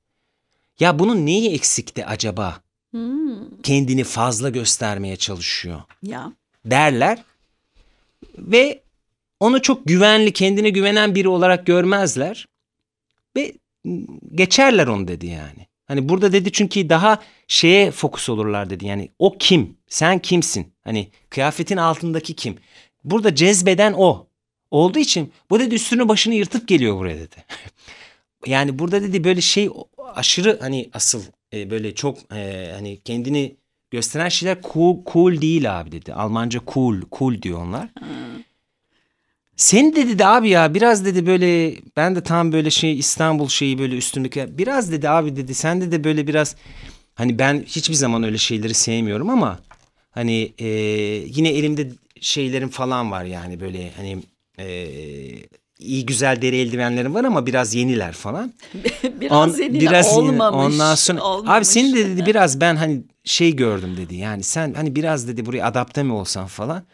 ya 0.80 0.98
bunun 0.98 1.26
neyi 1.26 1.50
eksikti 1.50 2.06
acaba? 2.06 2.60
Hmm. 2.90 3.60
Kendini 3.62 4.04
fazla 4.04 4.48
göstermeye 4.50 5.16
çalışıyor. 5.16 5.82
Ya. 6.02 6.32
Derler 6.64 7.24
ve 8.38 8.82
onu 9.40 9.62
çok 9.62 9.86
güvenli, 9.86 10.32
kendine 10.32 10.70
güvenen 10.70 11.14
biri 11.14 11.28
olarak 11.28 11.66
görmezler 11.66 12.48
ve 13.36 13.52
geçerler 14.34 14.86
onu 14.86 15.08
dedi 15.08 15.26
yani. 15.26 15.66
Hani 15.86 16.08
burada 16.08 16.32
dedi 16.32 16.52
çünkü 16.52 16.88
daha 16.88 17.18
şeye 17.48 17.90
fokus 17.90 18.28
olurlar 18.28 18.70
dedi. 18.70 18.86
Yani 18.86 19.10
o 19.18 19.38
kim? 19.38 19.76
Sen 19.88 20.18
kimsin? 20.18 20.72
Hani 20.84 21.08
kıyafetin 21.30 21.76
altındaki 21.76 22.34
kim? 22.34 22.56
Burada 23.04 23.34
cezbeden 23.34 23.94
o. 23.96 24.26
Olduğu 24.70 24.98
için 24.98 25.32
bu 25.50 25.60
dedi 25.60 25.74
üstünü 25.74 26.08
başını 26.08 26.34
yırtıp 26.34 26.68
geliyor 26.68 26.96
buraya 26.96 27.16
dedi. 27.16 27.36
yani 28.46 28.78
burada 28.78 29.02
dedi 29.02 29.24
böyle 29.24 29.40
şey 29.40 29.70
aşırı 30.14 30.58
hani 30.60 30.90
asıl 30.92 31.22
e, 31.52 31.70
böyle 31.70 31.94
çok 31.94 32.18
e, 32.34 32.70
hani 32.74 33.00
kendini 33.00 33.56
gösteren 33.90 34.28
şeyler 34.28 34.58
cool, 34.72 35.04
cool 35.12 35.40
değil 35.40 35.80
abi 35.80 35.92
dedi. 35.92 36.14
Almanca 36.14 36.60
cool, 36.74 36.96
cool 37.12 37.42
diyor 37.42 37.62
onlar. 37.62 37.88
Hmm. 37.98 38.42
Sen 39.60 39.96
dedi 39.96 40.18
de 40.18 40.26
abi 40.26 40.48
ya 40.48 40.74
biraz 40.74 41.04
dedi 41.04 41.26
böyle 41.26 41.74
ben 41.96 42.16
de 42.16 42.22
tam 42.22 42.52
böyle 42.52 42.70
şey 42.70 42.98
İstanbul 42.98 43.48
şeyi 43.48 43.78
böyle 43.78 43.96
üstündeki 43.96 44.46
biraz 44.58 44.92
dedi 44.92 45.08
abi 45.08 45.36
dedi 45.36 45.54
sen 45.54 45.80
de 45.80 45.92
de 45.92 46.04
böyle 46.04 46.26
biraz 46.26 46.56
hani 47.14 47.38
ben 47.38 47.64
hiçbir 47.66 47.94
zaman 47.94 48.22
öyle 48.22 48.38
şeyleri 48.38 48.74
sevmiyorum 48.74 49.30
ama 49.30 49.58
hani 50.10 50.52
e, 50.58 50.68
yine 51.26 51.48
elimde 51.48 51.88
şeylerim 52.20 52.68
falan 52.68 53.10
var 53.10 53.24
yani 53.24 53.60
böyle 53.60 53.90
hani 53.96 54.18
e, 54.58 54.86
iyi 55.78 56.06
güzel 56.06 56.42
deri 56.42 56.56
eldivenlerim 56.56 57.14
var 57.14 57.24
ama 57.24 57.46
biraz 57.46 57.74
yeniler 57.74 58.12
falan. 58.12 58.52
biraz 59.20 59.32
On, 59.32 59.62
yeniler 59.62 59.80
biraz 59.80 60.18
olmamış. 60.18 60.74
Ondan 60.74 60.94
sonra 60.94 61.22
olmamış. 61.22 61.50
abi 61.50 61.64
senin 61.64 61.94
de 61.94 62.08
dedi 62.08 62.26
biraz 62.26 62.60
ben 62.60 62.76
hani 62.76 63.02
şey 63.24 63.56
gördüm 63.56 63.96
dedi 63.96 64.14
yani 64.14 64.42
sen 64.42 64.74
hani 64.74 64.96
biraz 64.96 65.28
dedi 65.28 65.46
buraya 65.46 65.66
adapte 65.66 66.02
mi 66.02 66.12
olsan 66.12 66.46
falan. 66.46 66.84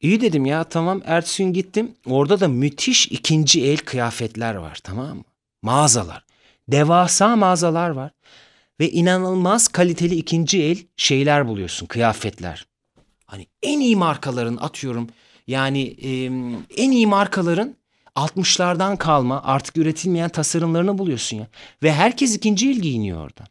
İyi 0.00 0.20
dedim 0.20 0.46
ya 0.46 0.64
tamam 0.64 1.02
ertesi 1.04 1.42
gün 1.42 1.52
gittim. 1.52 1.94
Orada 2.06 2.40
da 2.40 2.48
müthiş 2.48 3.06
ikinci 3.06 3.64
el 3.64 3.76
kıyafetler 3.76 4.54
var 4.54 4.78
tamam 4.84 5.16
mı? 5.16 5.24
Mağazalar. 5.62 6.24
Devasa 6.68 7.36
mağazalar 7.36 7.90
var. 7.90 8.10
Ve 8.80 8.90
inanılmaz 8.90 9.68
kaliteli 9.68 10.14
ikinci 10.14 10.62
el 10.62 10.78
şeyler 10.96 11.48
buluyorsun 11.48 11.86
kıyafetler. 11.86 12.66
Hani 13.26 13.46
en 13.62 13.80
iyi 13.80 13.96
markaların 13.96 14.56
atıyorum 14.56 15.08
yani 15.46 15.82
e, 15.82 16.24
en 16.76 16.90
iyi 16.90 17.06
markaların 17.06 17.76
60'lardan 18.16 18.96
kalma 18.96 19.42
artık 19.44 19.76
üretilmeyen 19.76 20.28
tasarımlarını 20.28 20.98
buluyorsun 20.98 21.36
ya. 21.36 21.46
Ve 21.82 21.92
herkes 21.92 22.36
ikinci 22.36 22.70
el 22.70 22.76
giyiniyor 22.76 23.18
orada. 23.24 23.44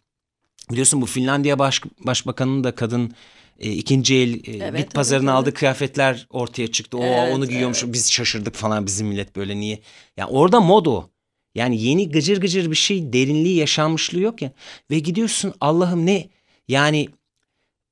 Biliyorsun 0.71 1.01
bu 1.01 1.05
Finlandiya 1.05 1.59
Baş, 1.59 1.81
Başbakanı'nın 1.99 2.63
da 2.63 2.75
kadın 2.75 3.13
e, 3.59 3.71
ikinci 3.71 4.15
el 4.15 4.33
e, 4.33 4.39
evet, 4.45 4.85
bit 4.85 4.93
pazarına 4.93 5.31
evet, 5.31 5.39
aldığı 5.39 5.49
evet. 5.49 5.59
kıyafetler 5.59 6.27
ortaya 6.29 6.67
çıktı. 6.67 6.97
O 6.97 7.03
evet, 7.03 7.35
onu 7.35 7.45
giyiyormuş. 7.47 7.83
Evet. 7.83 7.93
Biz 7.93 8.11
şaşırdık 8.11 8.55
falan 8.55 8.85
bizim 8.85 9.07
millet 9.07 9.35
böyle 9.35 9.59
niye? 9.59 9.75
Ya 9.75 9.81
yani 10.17 10.29
orada 10.29 10.59
mod 10.59 10.85
o. 10.85 11.09
Yani 11.55 11.81
yeni 11.81 12.11
gıcır 12.11 12.41
gıcır 12.41 12.71
bir 12.71 12.75
şey, 12.75 13.13
derinliği, 13.13 13.55
yaşanmışlığı 13.55 14.19
yok 14.19 14.41
ya. 14.41 14.51
Ve 14.91 14.99
gidiyorsun 14.99 15.53
Allah'ım 15.61 16.05
ne? 16.05 16.29
Yani 16.67 17.09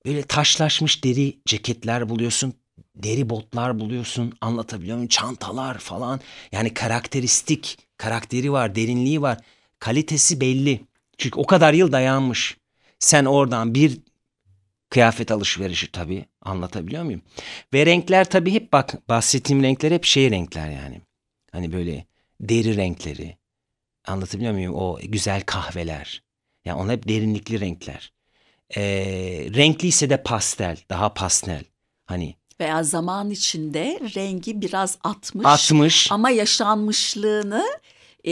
böyle 0.06 0.22
taşlaşmış 0.24 1.04
deri 1.04 1.38
ceketler 1.46 2.10
buluyorsun. 2.10 2.54
Deri 2.96 3.30
botlar 3.30 3.80
buluyorsun. 3.80 4.34
Anlatabiliyor 4.42 4.98
muyum? 4.98 5.08
Çantalar 5.08 5.78
falan. 5.78 6.20
Yani 6.52 6.74
karakteristik, 6.74 7.78
karakteri 7.98 8.52
var, 8.52 8.76
derinliği 8.76 9.22
var. 9.22 9.38
Kalitesi 9.80 10.42
belli. 10.42 10.82
Çünkü 11.18 11.40
o 11.40 11.46
kadar 11.46 11.74
yıl 11.74 11.92
dayanmış. 11.92 12.58
Sen 13.00 13.26
oradan 13.26 13.76
bir 13.76 14.00
Kıyafet 14.96 15.32
alışverişi 15.32 15.92
tabii 15.92 16.26
anlatabiliyor 16.42 17.04
muyum? 17.04 17.22
Ve 17.74 17.86
renkler 17.86 18.30
tabii 18.30 18.54
hep 18.54 18.74
bak 18.74 19.10
bahsettiğim 19.10 19.64
renkler 19.64 19.92
hep 19.92 20.06
şey 20.06 20.32
renkler 20.32 20.70
yani. 20.70 21.02
Hani 21.52 21.74
böyle 21.74 22.06
deri 22.42 22.78
renkleri. 22.78 23.38
Anlatabiliyor 24.08 24.54
muyum? 24.54 24.76
O 24.76 25.00
güzel 25.04 25.42
kahveler. 25.42 26.24
Yani 26.66 26.82
onlar 26.82 26.96
hep 26.96 27.08
derinlikli 27.08 27.60
renkler. 27.60 28.14
Ee, 28.76 28.82
renkliyse 29.56 30.10
de 30.10 30.24
pastel, 30.24 30.78
daha 30.90 31.14
pastel. 31.14 31.64
Hani 32.06 32.36
veya 32.62 32.84
zaman 32.84 33.30
içinde 33.30 34.00
rengi 34.16 34.62
biraz 34.62 34.98
atmış. 35.04 35.46
Atmış. 35.46 36.12
Ama 36.12 36.30
yaşanmışlığını 36.30 37.66
e, 38.28 38.32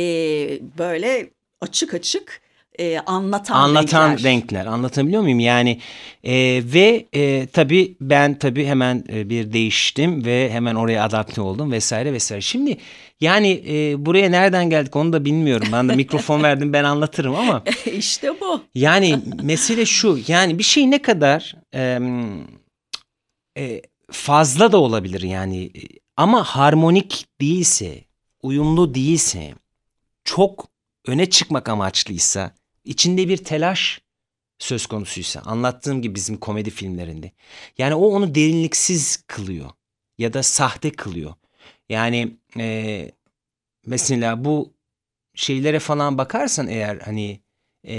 böyle 0.78 1.30
açık 1.62 1.94
açık 1.94 2.42
e, 2.80 3.00
anlatan, 3.00 3.56
anlatan 3.56 4.12
renkler. 4.12 4.32
renkler. 4.32 4.66
Anlatabiliyor 4.66 5.22
muyum? 5.22 5.40
Yani 5.40 5.80
e, 6.24 6.62
ve 6.66 7.06
e, 7.14 7.48
tabii 7.48 7.96
ben 8.02 8.40
tabii 8.40 8.66
hemen 8.66 9.04
e, 9.10 9.30
bir 9.30 9.54
değiştim 9.54 10.26
ve 10.26 10.50
hemen 10.52 10.76
oraya 10.76 11.04
adapte 11.04 11.42
oldum 11.42 11.72
vesaire 11.72 12.14
vesaire. 12.14 12.42
Şimdi 12.42 12.78
yani 13.22 13.64
e, 13.68 14.06
buraya 14.06 14.30
nereden 14.30 14.70
geldik 14.70 14.96
onu 14.96 15.14
da 15.14 15.26
bilmiyorum. 15.26 15.68
Ben 15.72 15.90
de 15.90 15.96
mikrofon 15.96 16.44
verdim 16.44 16.74
ben 16.74 16.84
anlatırım 16.84 17.36
ama. 17.36 17.64
işte 17.98 18.32
bu. 18.42 18.62
Yani 18.76 19.20
mesele 19.44 19.86
şu 19.86 20.20
yani 20.28 20.60
bir 20.60 20.64
şey 20.64 20.92
ne 20.92 21.02
kadar 21.02 21.56
e, 21.76 22.00
e, 23.58 23.82
fazla 24.12 24.72
da 24.72 24.78
olabilir 24.78 25.22
yani 25.22 25.72
ama 26.18 26.44
harmonik 26.44 27.26
değilse, 27.42 28.04
uyumlu 28.42 28.96
değilse, 28.96 29.54
çok 30.24 30.68
öne 31.08 31.30
çıkmak 31.30 31.70
amaçlıysa 31.70 32.52
içinde 32.84 33.28
bir 33.28 33.38
telaş 33.38 34.02
söz 34.60 34.86
konusuysa 34.86 35.42
anlattığım 35.42 36.02
gibi 36.02 36.16
bizim 36.16 36.38
komedi 36.38 36.70
filmlerinde. 36.70 37.32
Yani 37.78 37.96
o 37.96 38.06
onu 38.08 38.36
derinliksiz 38.36 39.24
kılıyor 39.28 39.70
ya 40.18 40.34
da 40.34 40.44
sahte 40.44 40.92
kılıyor. 40.92 41.34
Yani 41.90 42.38
e, 42.58 43.12
mesela 43.86 44.46
bu 44.46 44.74
şeylere 45.36 45.80
falan 45.80 46.18
bakarsan 46.18 46.68
eğer 46.68 47.00
hani 47.00 47.42
e, 47.88 47.96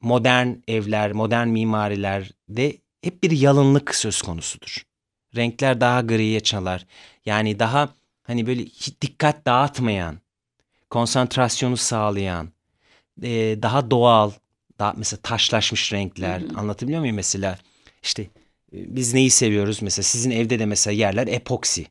modern 0.00 0.48
evler, 0.68 1.12
modern 1.12 1.48
mimarilerde 1.48 2.76
hep 3.02 3.22
bir 3.22 3.30
yalınlık 3.30 3.94
söz 3.94 4.22
konusudur. 4.22 4.82
Renkler 5.36 5.80
daha 5.80 6.00
griye 6.00 6.40
çalar. 6.40 6.86
Yani 7.26 7.58
daha 7.58 7.94
hani 8.22 8.46
böyle 8.46 8.62
hiç 8.62 9.00
dikkat 9.00 9.46
dağıtmayan, 9.46 10.20
konsantrasyonu 10.90 11.76
sağlayan, 11.76 12.52
e, 13.22 13.62
daha 13.62 13.90
doğal, 13.90 14.30
daha 14.78 14.94
mesela 14.96 15.20
taşlaşmış 15.22 15.92
renkler 15.92 16.40
hı 16.40 16.44
hı. 16.44 16.58
anlatabiliyor 16.58 17.00
muyum 17.00 17.16
mesela? 17.16 17.58
İşte 18.02 18.26
biz 18.72 19.14
neyi 19.14 19.30
seviyoruz 19.30 19.82
mesela 19.82 20.02
sizin 20.02 20.30
evde 20.30 20.58
de 20.58 20.66
mesela 20.66 20.94
yerler 20.94 21.26
epoksi. 21.26 21.86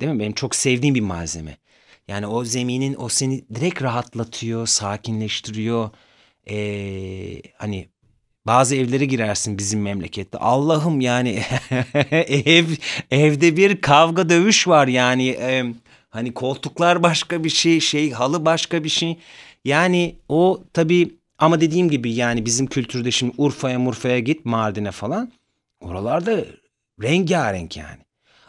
Değil 0.00 0.12
mi? 0.12 0.18
Benim 0.18 0.32
çok 0.32 0.54
sevdiğim 0.54 0.94
bir 0.94 1.00
malzeme. 1.00 1.56
Yani 2.08 2.26
o 2.26 2.44
zeminin 2.44 2.96
o 2.98 3.08
seni 3.08 3.44
direkt 3.54 3.82
rahatlatıyor, 3.82 4.66
sakinleştiriyor. 4.66 5.90
Ee, 6.50 7.42
hani 7.58 7.88
bazı 8.46 8.76
evlere 8.76 9.04
girersin 9.04 9.58
bizim 9.58 9.82
memlekette. 9.82 10.38
Allah'ım 10.38 11.00
yani 11.00 11.42
ev 12.28 12.64
evde 13.10 13.56
bir 13.56 13.80
kavga 13.80 14.28
dövüş 14.28 14.68
var 14.68 14.88
yani. 14.88 15.28
E, 15.28 15.64
hani 16.10 16.34
koltuklar 16.34 17.02
başka 17.02 17.44
bir 17.44 17.50
şey, 17.50 17.80
şey 17.80 18.10
halı 18.10 18.44
başka 18.44 18.84
bir 18.84 18.88
şey. 18.88 19.18
Yani 19.64 20.16
o 20.28 20.62
tabii 20.72 21.14
ama 21.38 21.60
dediğim 21.60 21.90
gibi 21.90 22.12
yani 22.14 22.46
bizim 22.46 22.66
kültürde 22.66 23.10
şimdi 23.10 23.34
Urfa'ya 23.38 23.78
Murfa'ya 23.78 24.18
git 24.18 24.44
Mardin'e 24.44 24.90
falan. 24.90 25.32
Oralarda 25.80 26.44
rengarenk 27.02 27.76
yani. 27.76 28.00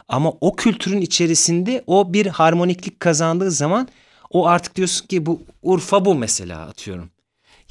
Ama 0.08 0.32
o 0.40 0.56
kültürün 0.56 1.00
içerisinde 1.00 1.84
o 1.86 2.12
bir 2.12 2.26
harmoniklik 2.26 3.00
kazandığı 3.00 3.50
zaman 3.50 3.88
o 4.30 4.46
artık 4.46 4.76
diyorsun 4.76 5.06
ki 5.06 5.26
bu 5.26 5.42
Urfa 5.62 6.04
bu 6.04 6.14
mesela 6.14 6.60
atıyorum. 6.60 7.10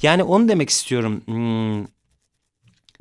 Yani 0.02 0.22
onu 0.22 0.48
demek 0.48 0.70
istiyorum. 0.70 1.22
Hmm, 1.24 1.86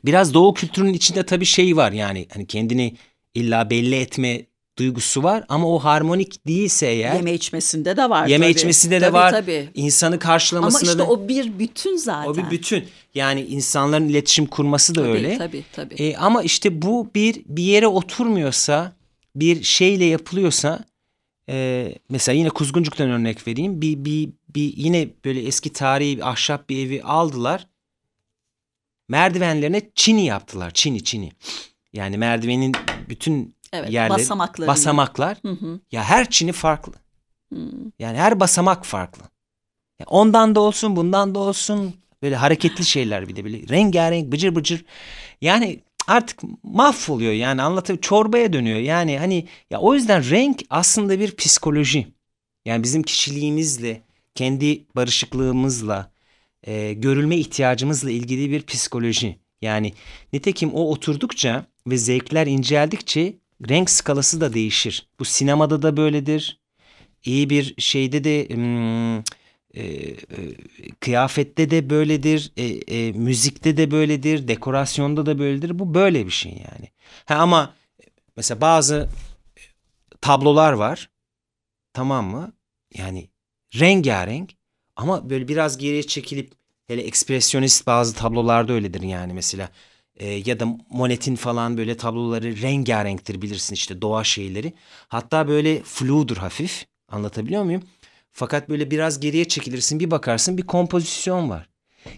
biraz 0.05 0.33
doğu 0.33 0.53
kültürünün 0.53 0.93
içinde 0.93 1.25
tabii 1.25 1.45
şey 1.45 1.77
var 1.77 1.91
yani 1.91 2.27
hani 2.33 2.47
kendini 2.47 2.95
illa 3.33 3.69
belli 3.69 3.95
etme 3.95 4.45
duygusu 4.81 5.23
var 5.23 5.43
ama 5.49 5.67
o 5.67 5.79
harmonik 5.79 6.47
değilse 6.47 6.87
eğer. 6.87 7.15
Yeme 7.15 7.33
içmesinde 7.33 7.97
de 7.97 8.09
var. 8.09 8.27
Yeme 8.27 8.45
tabii. 8.45 8.51
içmesinde 8.51 8.95
de 8.95 9.05
tabii, 9.05 9.13
var. 9.13 9.31
Tabii. 9.31 9.69
İnsanı 9.73 10.19
karşılamasında 10.19 10.99
da. 10.99 11.03
Ama 11.03 11.13
işte 11.13 11.17
da, 11.17 11.23
o 11.23 11.27
bir 11.27 11.59
bütün 11.59 11.97
zaten. 11.97 12.29
O 12.29 12.37
bir 12.37 12.51
bütün. 12.51 12.85
Yani 13.15 13.41
insanların 13.41 14.09
iletişim 14.09 14.45
kurması 14.45 14.95
da 14.95 15.01
tabii, 15.01 15.11
öyle. 15.11 15.37
Tabii 15.37 15.63
tabii. 15.73 15.95
E, 15.95 16.17
ama 16.17 16.43
işte 16.43 16.81
bu 16.81 17.09
bir 17.15 17.41
bir 17.45 17.63
yere 17.63 17.87
oturmuyorsa 17.87 18.93
bir 19.35 19.63
şeyle 19.63 20.05
yapılıyorsa 20.05 20.85
e, 21.49 21.87
mesela 22.09 22.35
yine 22.35 22.49
Kuzguncuk'tan 22.49 23.09
örnek 23.09 23.47
vereyim. 23.47 23.81
Bir, 23.81 24.05
bir, 24.05 24.29
bir 24.55 24.77
yine 24.77 25.07
böyle 25.25 25.41
eski 25.41 25.73
tarihi 25.73 26.17
bir 26.17 26.29
ahşap 26.29 26.69
bir 26.69 26.85
evi 26.85 27.03
aldılar. 27.03 27.67
merdivenlerine 29.09 29.81
çini 29.95 30.25
yaptılar. 30.25 30.71
Çini 30.73 31.03
çini. 31.03 31.31
Yani 31.93 32.17
merdivenin 32.17 32.73
bütün 33.09 33.55
Evet, 33.73 33.91
yerleri 33.91 34.19
basamakları. 34.19 34.67
basamaklar. 34.67 35.37
Hı 35.41 35.51
hı. 35.51 35.79
Ya 35.91 36.03
her 36.03 36.29
çini 36.29 36.51
farklı. 36.51 36.93
hı. 37.53 37.69
Yani 37.99 38.17
her 38.17 38.39
basamak 38.39 38.85
farklı. 38.85 39.23
Ya 39.99 40.05
ondan 40.09 40.55
da 40.55 40.59
olsun, 40.59 40.95
bundan 40.95 41.35
da 41.35 41.39
olsun. 41.39 41.93
Böyle 42.21 42.35
hareketli 42.35 42.85
şeyler 42.85 43.27
bir 43.27 43.35
de 43.35 43.45
böyle 43.45 43.67
rengarenk, 43.67 44.31
bıcır 44.31 44.55
bıcır. 44.55 44.85
Yani 45.41 45.79
artık 46.07 46.39
mahvoluyor 46.63 47.33
yani 47.33 47.61
anlatıyor 47.61 48.01
çorbaya 48.01 48.53
dönüyor. 48.53 48.79
Yani 48.79 49.19
hani 49.19 49.47
ya 49.69 49.79
o 49.79 49.93
yüzden 49.93 50.29
renk 50.29 50.61
aslında 50.69 51.19
bir 51.19 51.35
psikoloji. 51.35 52.07
Yani 52.65 52.83
bizim 52.83 53.03
kişiliğimizle, 53.03 54.01
kendi 54.35 54.85
barışıklığımızla, 54.95 56.11
e, 56.63 56.93
görülme 56.93 57.37
ihtiyacımızla 57.37 58.11
ilgili 58.11 58.51
bir 58.51 58.65
psikoloji. 58.65 59.39
Yani 59.61 59.93
nitekim 60.33 60.73
o 60.73 60.91
oturdukça 60.91 61.65
ve 61.87 61.97
zevkler 61.97 62.47
inceldikçe 62.47 63.33
renk 63.69 63.89
skalası 63.89 64.41
da 64.41 64.53
değişir. 64.53 65.07
Bu 65.19 65.25
sinemada 65.25 65.81
da 65.81 65.97
böyledir. 65.97 66.61
İyi 67.25 67.49
bir 67.49 67.75
şeyde 67.77 68.23
de 68.23 68.49
hmm, 68.49 69.17
e, 69.73 69.83
e, 69.83 70.15
kıyafette 70.99 71.69
de 71.69 71.89
böyledir, 71.89 72.51
e, 72.57 72.65
e, 72.65 73.11
müzikte 73.11 73.77
de 73.77 73.91
böyledir, 73.91 74.47
dekorasyonda 74.47 75.25
da 75.25 75.39
böyledir. 75.39 75.79
Bu 75.79 75.93
böyle 75.93 76.25
bir 76.25 76.31
şey 76.31 76.51
yani. 76.51 76.91
Ha, 77.25 77.35
ama 77.35 77.75
mesela 78.37 78.61
bazı 78.61 79.09
tablolar 80.21 80.73
var. 80.73 81.09
Tamam 81.93 82.25
mı? 82.25 82.53
Yani 82.93 83.29
rengarenk 83.79 84.51
ama 84.95 85.29
böyle 85.29 85.47
biraz 85.47 85.77
geriye 85.77 86.03
çekilip 86.03 86.53
hele 86.87 87.01
ekspresyonist 87.01 87.87
bazı 87.87 88.15
tablolarda 88.15 88.73
öyledir 88.73 89.01
yani 89.01 89.33
mesela. 89.33 89.69
E, 90.21 90.41
ya 90.45 90.59
da 90.59 90.67
Monet'in 90.89 91.35
falan 91.35 91.77
böyle 91.77 91.97
tabloları 91.97 92.61
rengarenktir 92.61 93.41
bilirsin 93.41 93.73
işte 93.75 94.01
doğa 94.01 94.23
şeyleri. 94.23 94.73
Hatta 95.07 95.47
böyle 95.47 95.81
fludur 95.83 96.37
hafif. 96.37 96.85
Anlatabiliyor 97.11 97.63
muyum? 97.63 97.83
Fakat 98.31 98.69
böyle 98.69 98.91
biraz 98.91 99.19
geriye 99.19 99.45
çekilirsin 99.47 99.99
bir 99.99 100.11
bakarsın 100.11 100.57
bir 100.57 100.63
kompozisyon 100.63 101.49
var. 101.49 101.69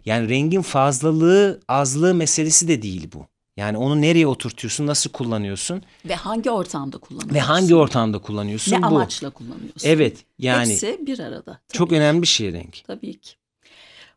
Yani 0.05 0.29
rengin 0.29 0.61
fazlalığı 0.61 1.59
azlığı 1.67 2.13
meselesi 2.13 2.67
de 2.67 2.81
değil 2.81 3.09
bu. 3.13 3.27
Yani 3.57 3.77
onu 3.77 4.01
nereye 4.01 4.27
oturtuyorsun, 4.27 4.87
nasıl 4.87 5.09
kullanıyorsun 5.11 5.81
Ve 6.05 6.15
hangi 6.15 6.51
ortamda 6.51 6.97
kullanıyorsun? 6.97 7.35
ve 7.35 7.39
hangi 7.39 7.75
ortamda 7.75 8.19
kullanıyorsun 8.19 8.71
Ne 8.71 8.81
bu. 8.81 8.85
amaçla 8.85 9.29
kullanıyorsun? 9.29 9.87
Evet 9.89 10.25
yani 10.39 10.71
Hepsi 10.71 10.99
bir 11.05 11.19
arada. 11.19 11.43
Tabii, 11.67 11.77
çok 11.77 11.91
önemli 11.91 12.21
bir 12.21 12.27
şey 12.27 12.53
renk. 12.53 12.83
Tabii 12.87 13.19
ki. 13.19 13.33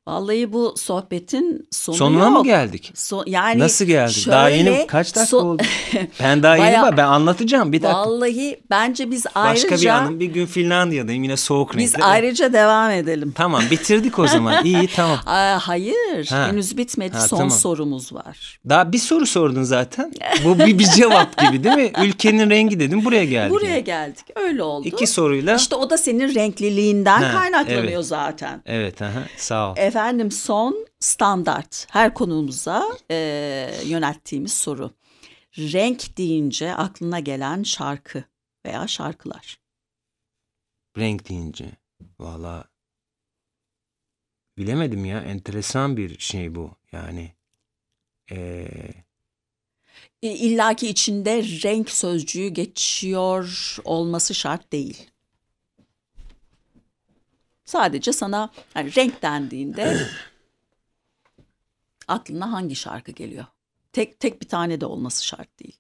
Vallahi 0.07 0.53
bu 0.53 0.75
sohbetin 0.77 1.69
sonu 1.71 1.97
Sonuna 1.97 2.25
yok. 2.25 2.33
mı 2.39 2.45
geldik? 2.45 2.93
So, 2.95 3.23
yani 3.27 3.59
Nasıl 3.59 3.85
geldik? 3.85 4.27
Daha 4.29 4.51
şöyle 4.51 4.71
yeni 4.71 4.87
kaç 4.87 5.17
dakika 5.17 5.37
so- 5.37 5.41
oldu? 5.43 5.63
Ben 6.21 6.43
daha 6.43 6.57
yeni 6.57 6.67
Bayağı- 6.67 6.83
var. 6.83 6.97
Ben 6.97 7.05
anlatacağım 7.07 7.73
bir 7.73 7.83
dakika. 7.83 7.99
Vallahi 8.01 8.61
bence 8.71 9.11
biz 9.11 9.27
ayrıca 9.35 9.63
Başka 9.71 9.83
bir 9.83 9.87
anım. 9.87 10.21
Bir 10.21 10.27
gün 10.27 10.47
Finlandiya'dayım 10.47 11.23
yine 11.23 11.37
soğuk 11.37 11.77
biz 11.77 11.93
renkli. 11.95 12.05
ayrıca 12.05 12.53
devam 12.53 12.91
edelim. 12.91 13.33
Tamam 13.37 13.63
bitirdik 13.71 14.19
o 14.19 14.27
zaman. 14.27 14.57
İyi 14.65 14.89
tamam. 14.97 15.19
Aa, 15.27 15.59
hayır, 15.63 16.27
Ha. 16.31 16.49
henüz 16.49 16.77
bitmedi. 16.77 17.15
Ha, 17.17 17.21
Son 17.29 17.37
tamam. 17.37 17.51
sorumuz 17.51 18.13
var. 18.13 18.59
Daha 18.69 18.93
bir 18.93 18.99
soru 18.99 19.27
sordun 19.27 19.63
zaten. 19.63 20.13
Bu 20.45 20.59
bir, 20.59 20.79
bir 20.79 20.85
cevap 20.87 21.39
gibi 21.39 21.65
değil 21.65 21.77
mi? 21.77 21.93
Ülkenin 22.05 22.51
rengi 22.51 22.81
dedim 22.81 23.05
buraya 23.05 23.25
geldik. 23.25 23.51
Buraya 23.51 23.71
yani. 23.71 23.85
geldik. 23.85 24.25
Öyle 24.37 24.63
oldu. 24.63 24.89
İki 24.89 25.07
soruyla. 25.07 25.57
İşte 25.57 25.75
o 25.77 25.91
da 25.91 25.99
senin 25.99 26.35
renkliliğinden 26.35 27.23
Ha, 27.23 27.33
kaynaklanıyor 27.39 27.83
evet. 27.85 28.07
zaten. 28.07 28.63
Evet 28.67 29.03
aha, 29.03 29.23
sağ 29.37 29.71
ol. 29.71 29.75
Efendim 29.77 29.96
son 30.31 30.87
standart 31.01 31.87
her 31.91 32.15
konumuza 32.15 32.99
e, 33.11 33.17
yönelttiğimiz 33.85 34.53
soru. 34.53 34.91
Renk 35.59 36.17
deyince 36.17 36.75
aklına 36.75 37.21
gelen 37.21 37.63
şarkı 37.63 38.25
veya 38.67 38.87
şarkılar. 38.87 39.61
Renk 40.99 41.29
deyince. 41.29 41.71
Valla 42.21 42.65
bilemedim 44.59 45.05
ya. 45.05 45.21
Enteresan 45.21 45.97
bir 45.97 46.19
şey 46.19 46.55
bu. 46.55 46.71
Yani 46.93 47.33
ee, 48.31 48.69
E, 50.23 50.29
İlla 50.31 50.75
ki 50.75 50.89
içinde 50.89 51.43
renk 51.43 51.91
sözcüğü 51.91 52.49
geçiyor 52.49 53.77
olması 53.85 54.35
şart 54.35 54.73
değil. 54.73 55.11
Sadece 57.67 58.13
sana 58.13 58.51
hani 58.75 58.97
renk 58.97 59.23
dendiğinde 59.23 59.97
aklına 62.09 62.53
hangi 62.53 62.77
şarkı 62.77 63.13
geliyor? 63.13 63.45
Tek 63.93 64.21
tek 64.21 64.43
bir 64.43 64.49
tane 64.49 64.81
de 64.81 64.87
olması 64.87 65.27
şart 65.27 65.59
değil. 65.61 65.77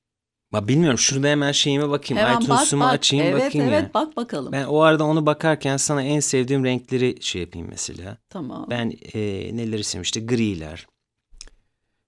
ma 0.51 0.68
bilmiyorum 0.68 0.99
şurada 0.99 1.28
hemen 1.28 1.53
şeyime 1.53 1.89
bakayım. 1.91 2.22
Hemen 2.22 2.37
bak 2.37 2.43
iTunes'umu 2.43 2.84
bak. 2.84 2.93
açayım 2.93 3.26
evet, 3.26 3.47
bakayım 3.47 3.68
evet 3.68 3.82
ya. 3.82 3.91
bak 3.95 4.16
bakalım. 4.16 4.53
Ben 4.53 4.64
o 4.64 4.80
arada 4.80 5.05
onu 5.05 5.26
bakarken 5.26 5.76
sana 5.76 6.03
en 6.03 6.20
sevdiğim 6.20 6.64
renkleri 6.64 7.22
şey 7.22 7.41
yapayım 7.41 7.68
mesela. 7.70 8.18
Tamam. 8.30 8.66
Ben 8.70 8.93
e, 9.14 9.20
neleri 9.57 9.84
seviyorum 9.84 10.03
işte 10.03 10.20
griler, 10.20 10.87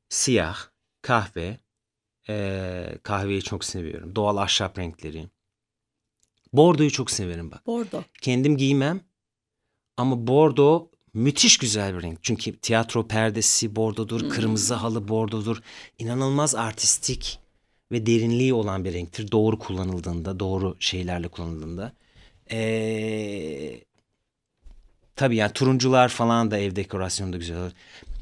siyah, 0.09 0.59
kahve, 1.03 1.59
e, 2.29 2.99
kahveyi 3.03 3.43
çok 3.43 3.65
seviyorum. 3.65 4.17
Doğal 4.17 4.37
ahşap 4.37 4.79
renkleri. 4.79 5.29
Bordoyu 6.53 6.91
çok 6.91 7.11
severim 7.11 7.51
bak. 7.51 7.67
Bordo. 7.67 8.03
Kendim 8.21 8.57
giymem 8.57 9.01
ama 9.99 10.27
bordo 10.27 10.89
müthiş 11.15 11.59
güzel 11.59 11.97
bir 11.97 12.03
renk. 12.03 12.19
Çünkü 12.23 12.57
tiyatro 12.57 13.09
perdesi 13.09 13.77
bordodur, 13.77 14.29
kırmızı 14.31 14.75
halı 14.75 15.09
bordodur. 15.09 15.63
İnanılmaz 15.99 16.55
artistik 16.55 17.39
ve 17.93 18.07
derinliği 18.07 18.55
olan 18.55 18.85
bir 18.85 18.93
renktir. 18.93 19.33
Doğru 19.33 19.59
kullanıldığında, 19.59 20.41
doğru 20.41 20.77
şeylerle 20.81 21.29
kullanıldığında. 21.29 21.93
Ee, 22.51 23.81
tabii 25.17 25.37
yani 25.37 25.53
turuncular 25.53 26.09
falan 26.09 26.51
da 26.51 26.59
ev 26.59 26.77
dekorasyonunda 26.77 27.37
güzel 27.37 27.59
olur. 27.59 27.73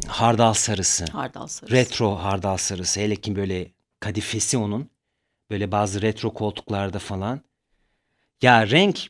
Hardal 0.06 0.52
sarısı. 0.52 1.04
Hardal 1.04 1.46
sarısı. 1.46 1.76
Retro 1.76 2.14
hardal 2.14 2.56
sarısı. 2.56 3.00
Hele 3.00 3.16
ki 3.16 3.36
böyle 3.36 3.72
kadifesi 4.00 4.58
onun. 4.58 4.90
Böyle 5.50 5.72
bazı 5.72 6.02
retro 6.02 6.34
koltuklarda 6.34 6.98
falan. 6.98 7.40
Ya 8.42 8.70
renk 8.70 9.08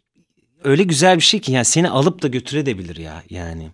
öyle 0.67 0.83
güzel 0.83 1.17
bir 1.17 1.23
şey 1.23 1.41
ki 1.41 1.53
yani 1.53 1.65
seni 1.65 1.89
alıp 1.91 2.23
da 2.23 2.29
götürebilir 2.29 2.97
ya 2.97 3.23
yani. 3.31 3.71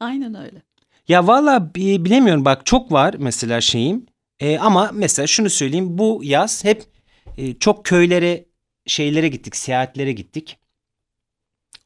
Aynen 0.00 0.34
öyle. 0.34 0.62
Ya 1.08 1.26
valla 1.26 1.74
bi- 1.74 2.04
bilemiyorum 2.04 2.44
bak 2.44 2.66
çok 2.66 2.92
var 2.92 3.14
mesela 3.18 3.60
şeyim. 3.60 4.06
E, 4.40 4.58
ama 4.58 4.90
mesela 4.94 5.26
şunu 5.26 5.50
söyleyeyim 5.50 5.98
bu 5.98 6.20
yaz 6.24 6.64
hep 6.64 6.84
e, 7.38 7.54
çok 7.58 7.84
köylere 7.84 8.44
şeylere 8.86 9.28
gittik 9.28 9.56
seyahatlere 9.56 10.12
gittik. 10.12 10.58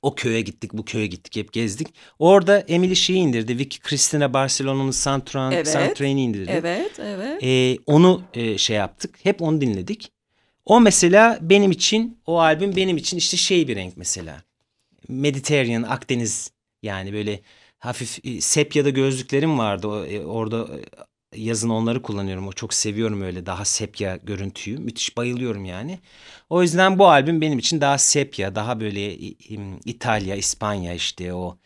O 0.03 0.15
köye 0.15 0.41
gittik 0.41 0.73
bu 0.73 0.85
köye 0.85 1.07
gittik 1.07 1.37
hep 1.37 1.53
gezdik. 1.53 1.89
Orada 2.19 2.59
Emily 2.59 2.97
şeyi 2.97 3.19
indirdi. 3.19 3.59
Vicky 3.59 3.81
Cristina 3.89 4.33
Barcelona'nın 4.33 4.91
Santran, 4.91 5.53
Evet. 5.53 5.69
Santrane'i 5.69 6.23
indirdi. 6.23 6.51
Evet, 6.55 7.01
evet. 7.01 7.43
E, 7.45 7.79
onu 7.87 8.23
e, 8.35 8.59
şey 8.59 8.77
yaptık. 8.77 9.19
Hep 9.23 9.43
onu 9.43 9.61
dinledik. 9.61 10.13
O 10.67 10.81
mesela 10.81 11.39
benim 11.43 11.71
için 11.71 12.21
o 12.27 12.41
albüm 12.41 12.77
benim 12.77 12.97
için 12.97 13.17
işte 13.17 13.37
şey 13.37 13.69
bir 13.69 13.77
renk 13.77 13.97
mesela. 13.97 14.43
Mediterranean, 15.09 15.83
Akdeniz 15.83 16.51
yani 16.83 17.13
böyle 17.13 17.41
hafif 17.79 18.25
e, 18.25 18.41
sepyada 18.41 18.91
gözlüklerim 18.91 19.59
vardı. 19.59 20.07
E, 20.09 20.25
orada 20.27 20.69
e, 21.33 21.41
yazın 21.41 21.71
onları 21.71 22.03
kullanıyorum. 22.03 22.49
O 22.49 22.53
çok 22.53 22.75
seviyorum 22.75 23.23
öyle 23.23 23.47
daha 23.47 23.65
sepya 23.65 24.17
görüntüyü. 24.17 24.79
Müthiş 24.79 25.17
bayılıyorum 25.17 25.65
yani. 25.65 25.99
O 26.51 26.63
yüzden 26.63 26.99
bu 26.99 27.09
albüm 27.09 27.41
benim 27.41 27.59
için 27.59 27.81
daha 27.81 27.99
sepya, 27.99 28.55
daha 28.55 28.81
böyle 28.81 29.15
İtalya, 29.85 30.37
İspanya 30.37 30.95
işte 30.95 31.35
o 31.35 31.59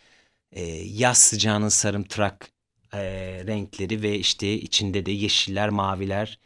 yaz 0.85 1.19
sıcağının 1.19 1.69
sarımtırak 1.69 2.51
renkleri 3.47 4.03
ve 4.03 4.19
işte 4.19 4.53
içinde 4.53 5.07
de 5.07 5.13
yeşiller, 5.13 5.69
maviler 5.69 6.39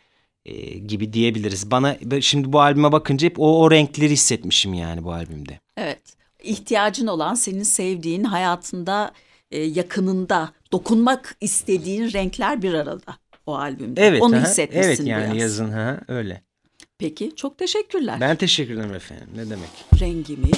e, 0.44 0.78
gibi 0.78 1.12
diyebiliriz. 1.12 1.70
Bana 1.70 1.96
şimdi 2.20 2.52
bu 2.52 2.60
albüme 2.60 2.92
bakınca 2.92 3.28
hep 3.28 3.40
o, 3.40 3.60
o 3.62 3.70
renkleri 3.70 4.12
hissetmişim 4.12 4.74
yani 4.74 5.04
bu 5.04 5.12
albümde. 5.12 5.60
Evet. 5.76 6.00
İhtiyacın 6.42 7.06
olan, 7.06 7.34
senin 7.34 7.62
sevdiğin, 7.62 8.24
hayatında 8.24 9.12
e, 9.50 9.62
yakınında 9.62 10.52
dokunmak 10.72 11.36
istediğin 11.40 12.12
renkler 12.12 12.62
bir 12.62 12.74
arada 12.74 13.16
o 13.46 13.54
albümde. 13.54 14.06
Evet. 14.06 14.22
Onu 14.22 14.36
aha, 14.36 14.42
hissetmişsin 14.44 14.86
Evet 14.88 15.00
yani 15.00 15.28
yaz. 15.28 15.36
yazın 15.36 15.70
ha 15.70 16.00
öyle. 16.08 16.42
Peki, 16.98 17.32
çok 17.36 17.58
teşekkürler. 17.58 18.20
Ben 18.20 18.36
teşekkür 18.36 18.74
ederim 18.74 18.94
efendim. 18.94 19.28
Ne 19.36 19.50
demek? 19.50 19.68
Rengi 20.00 20.36
mi, 20.36 20.50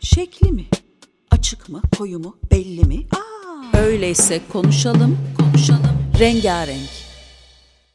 şekli 0.00 0.52
mi, 0.52 0.64
açık 1.30 1.68
mı, 1.68 1.82
koyu 1.98 2.18
mu, 2.18 2.38
belli 2.50 2.84
mi? 2.84 3.06
Aa, 3.12 3.78
öyleyse 3.78 4.40
konuşalım, 4.52 5.18
konuşalım. 5.38 5.98
Rengarenk, 6.18 6.90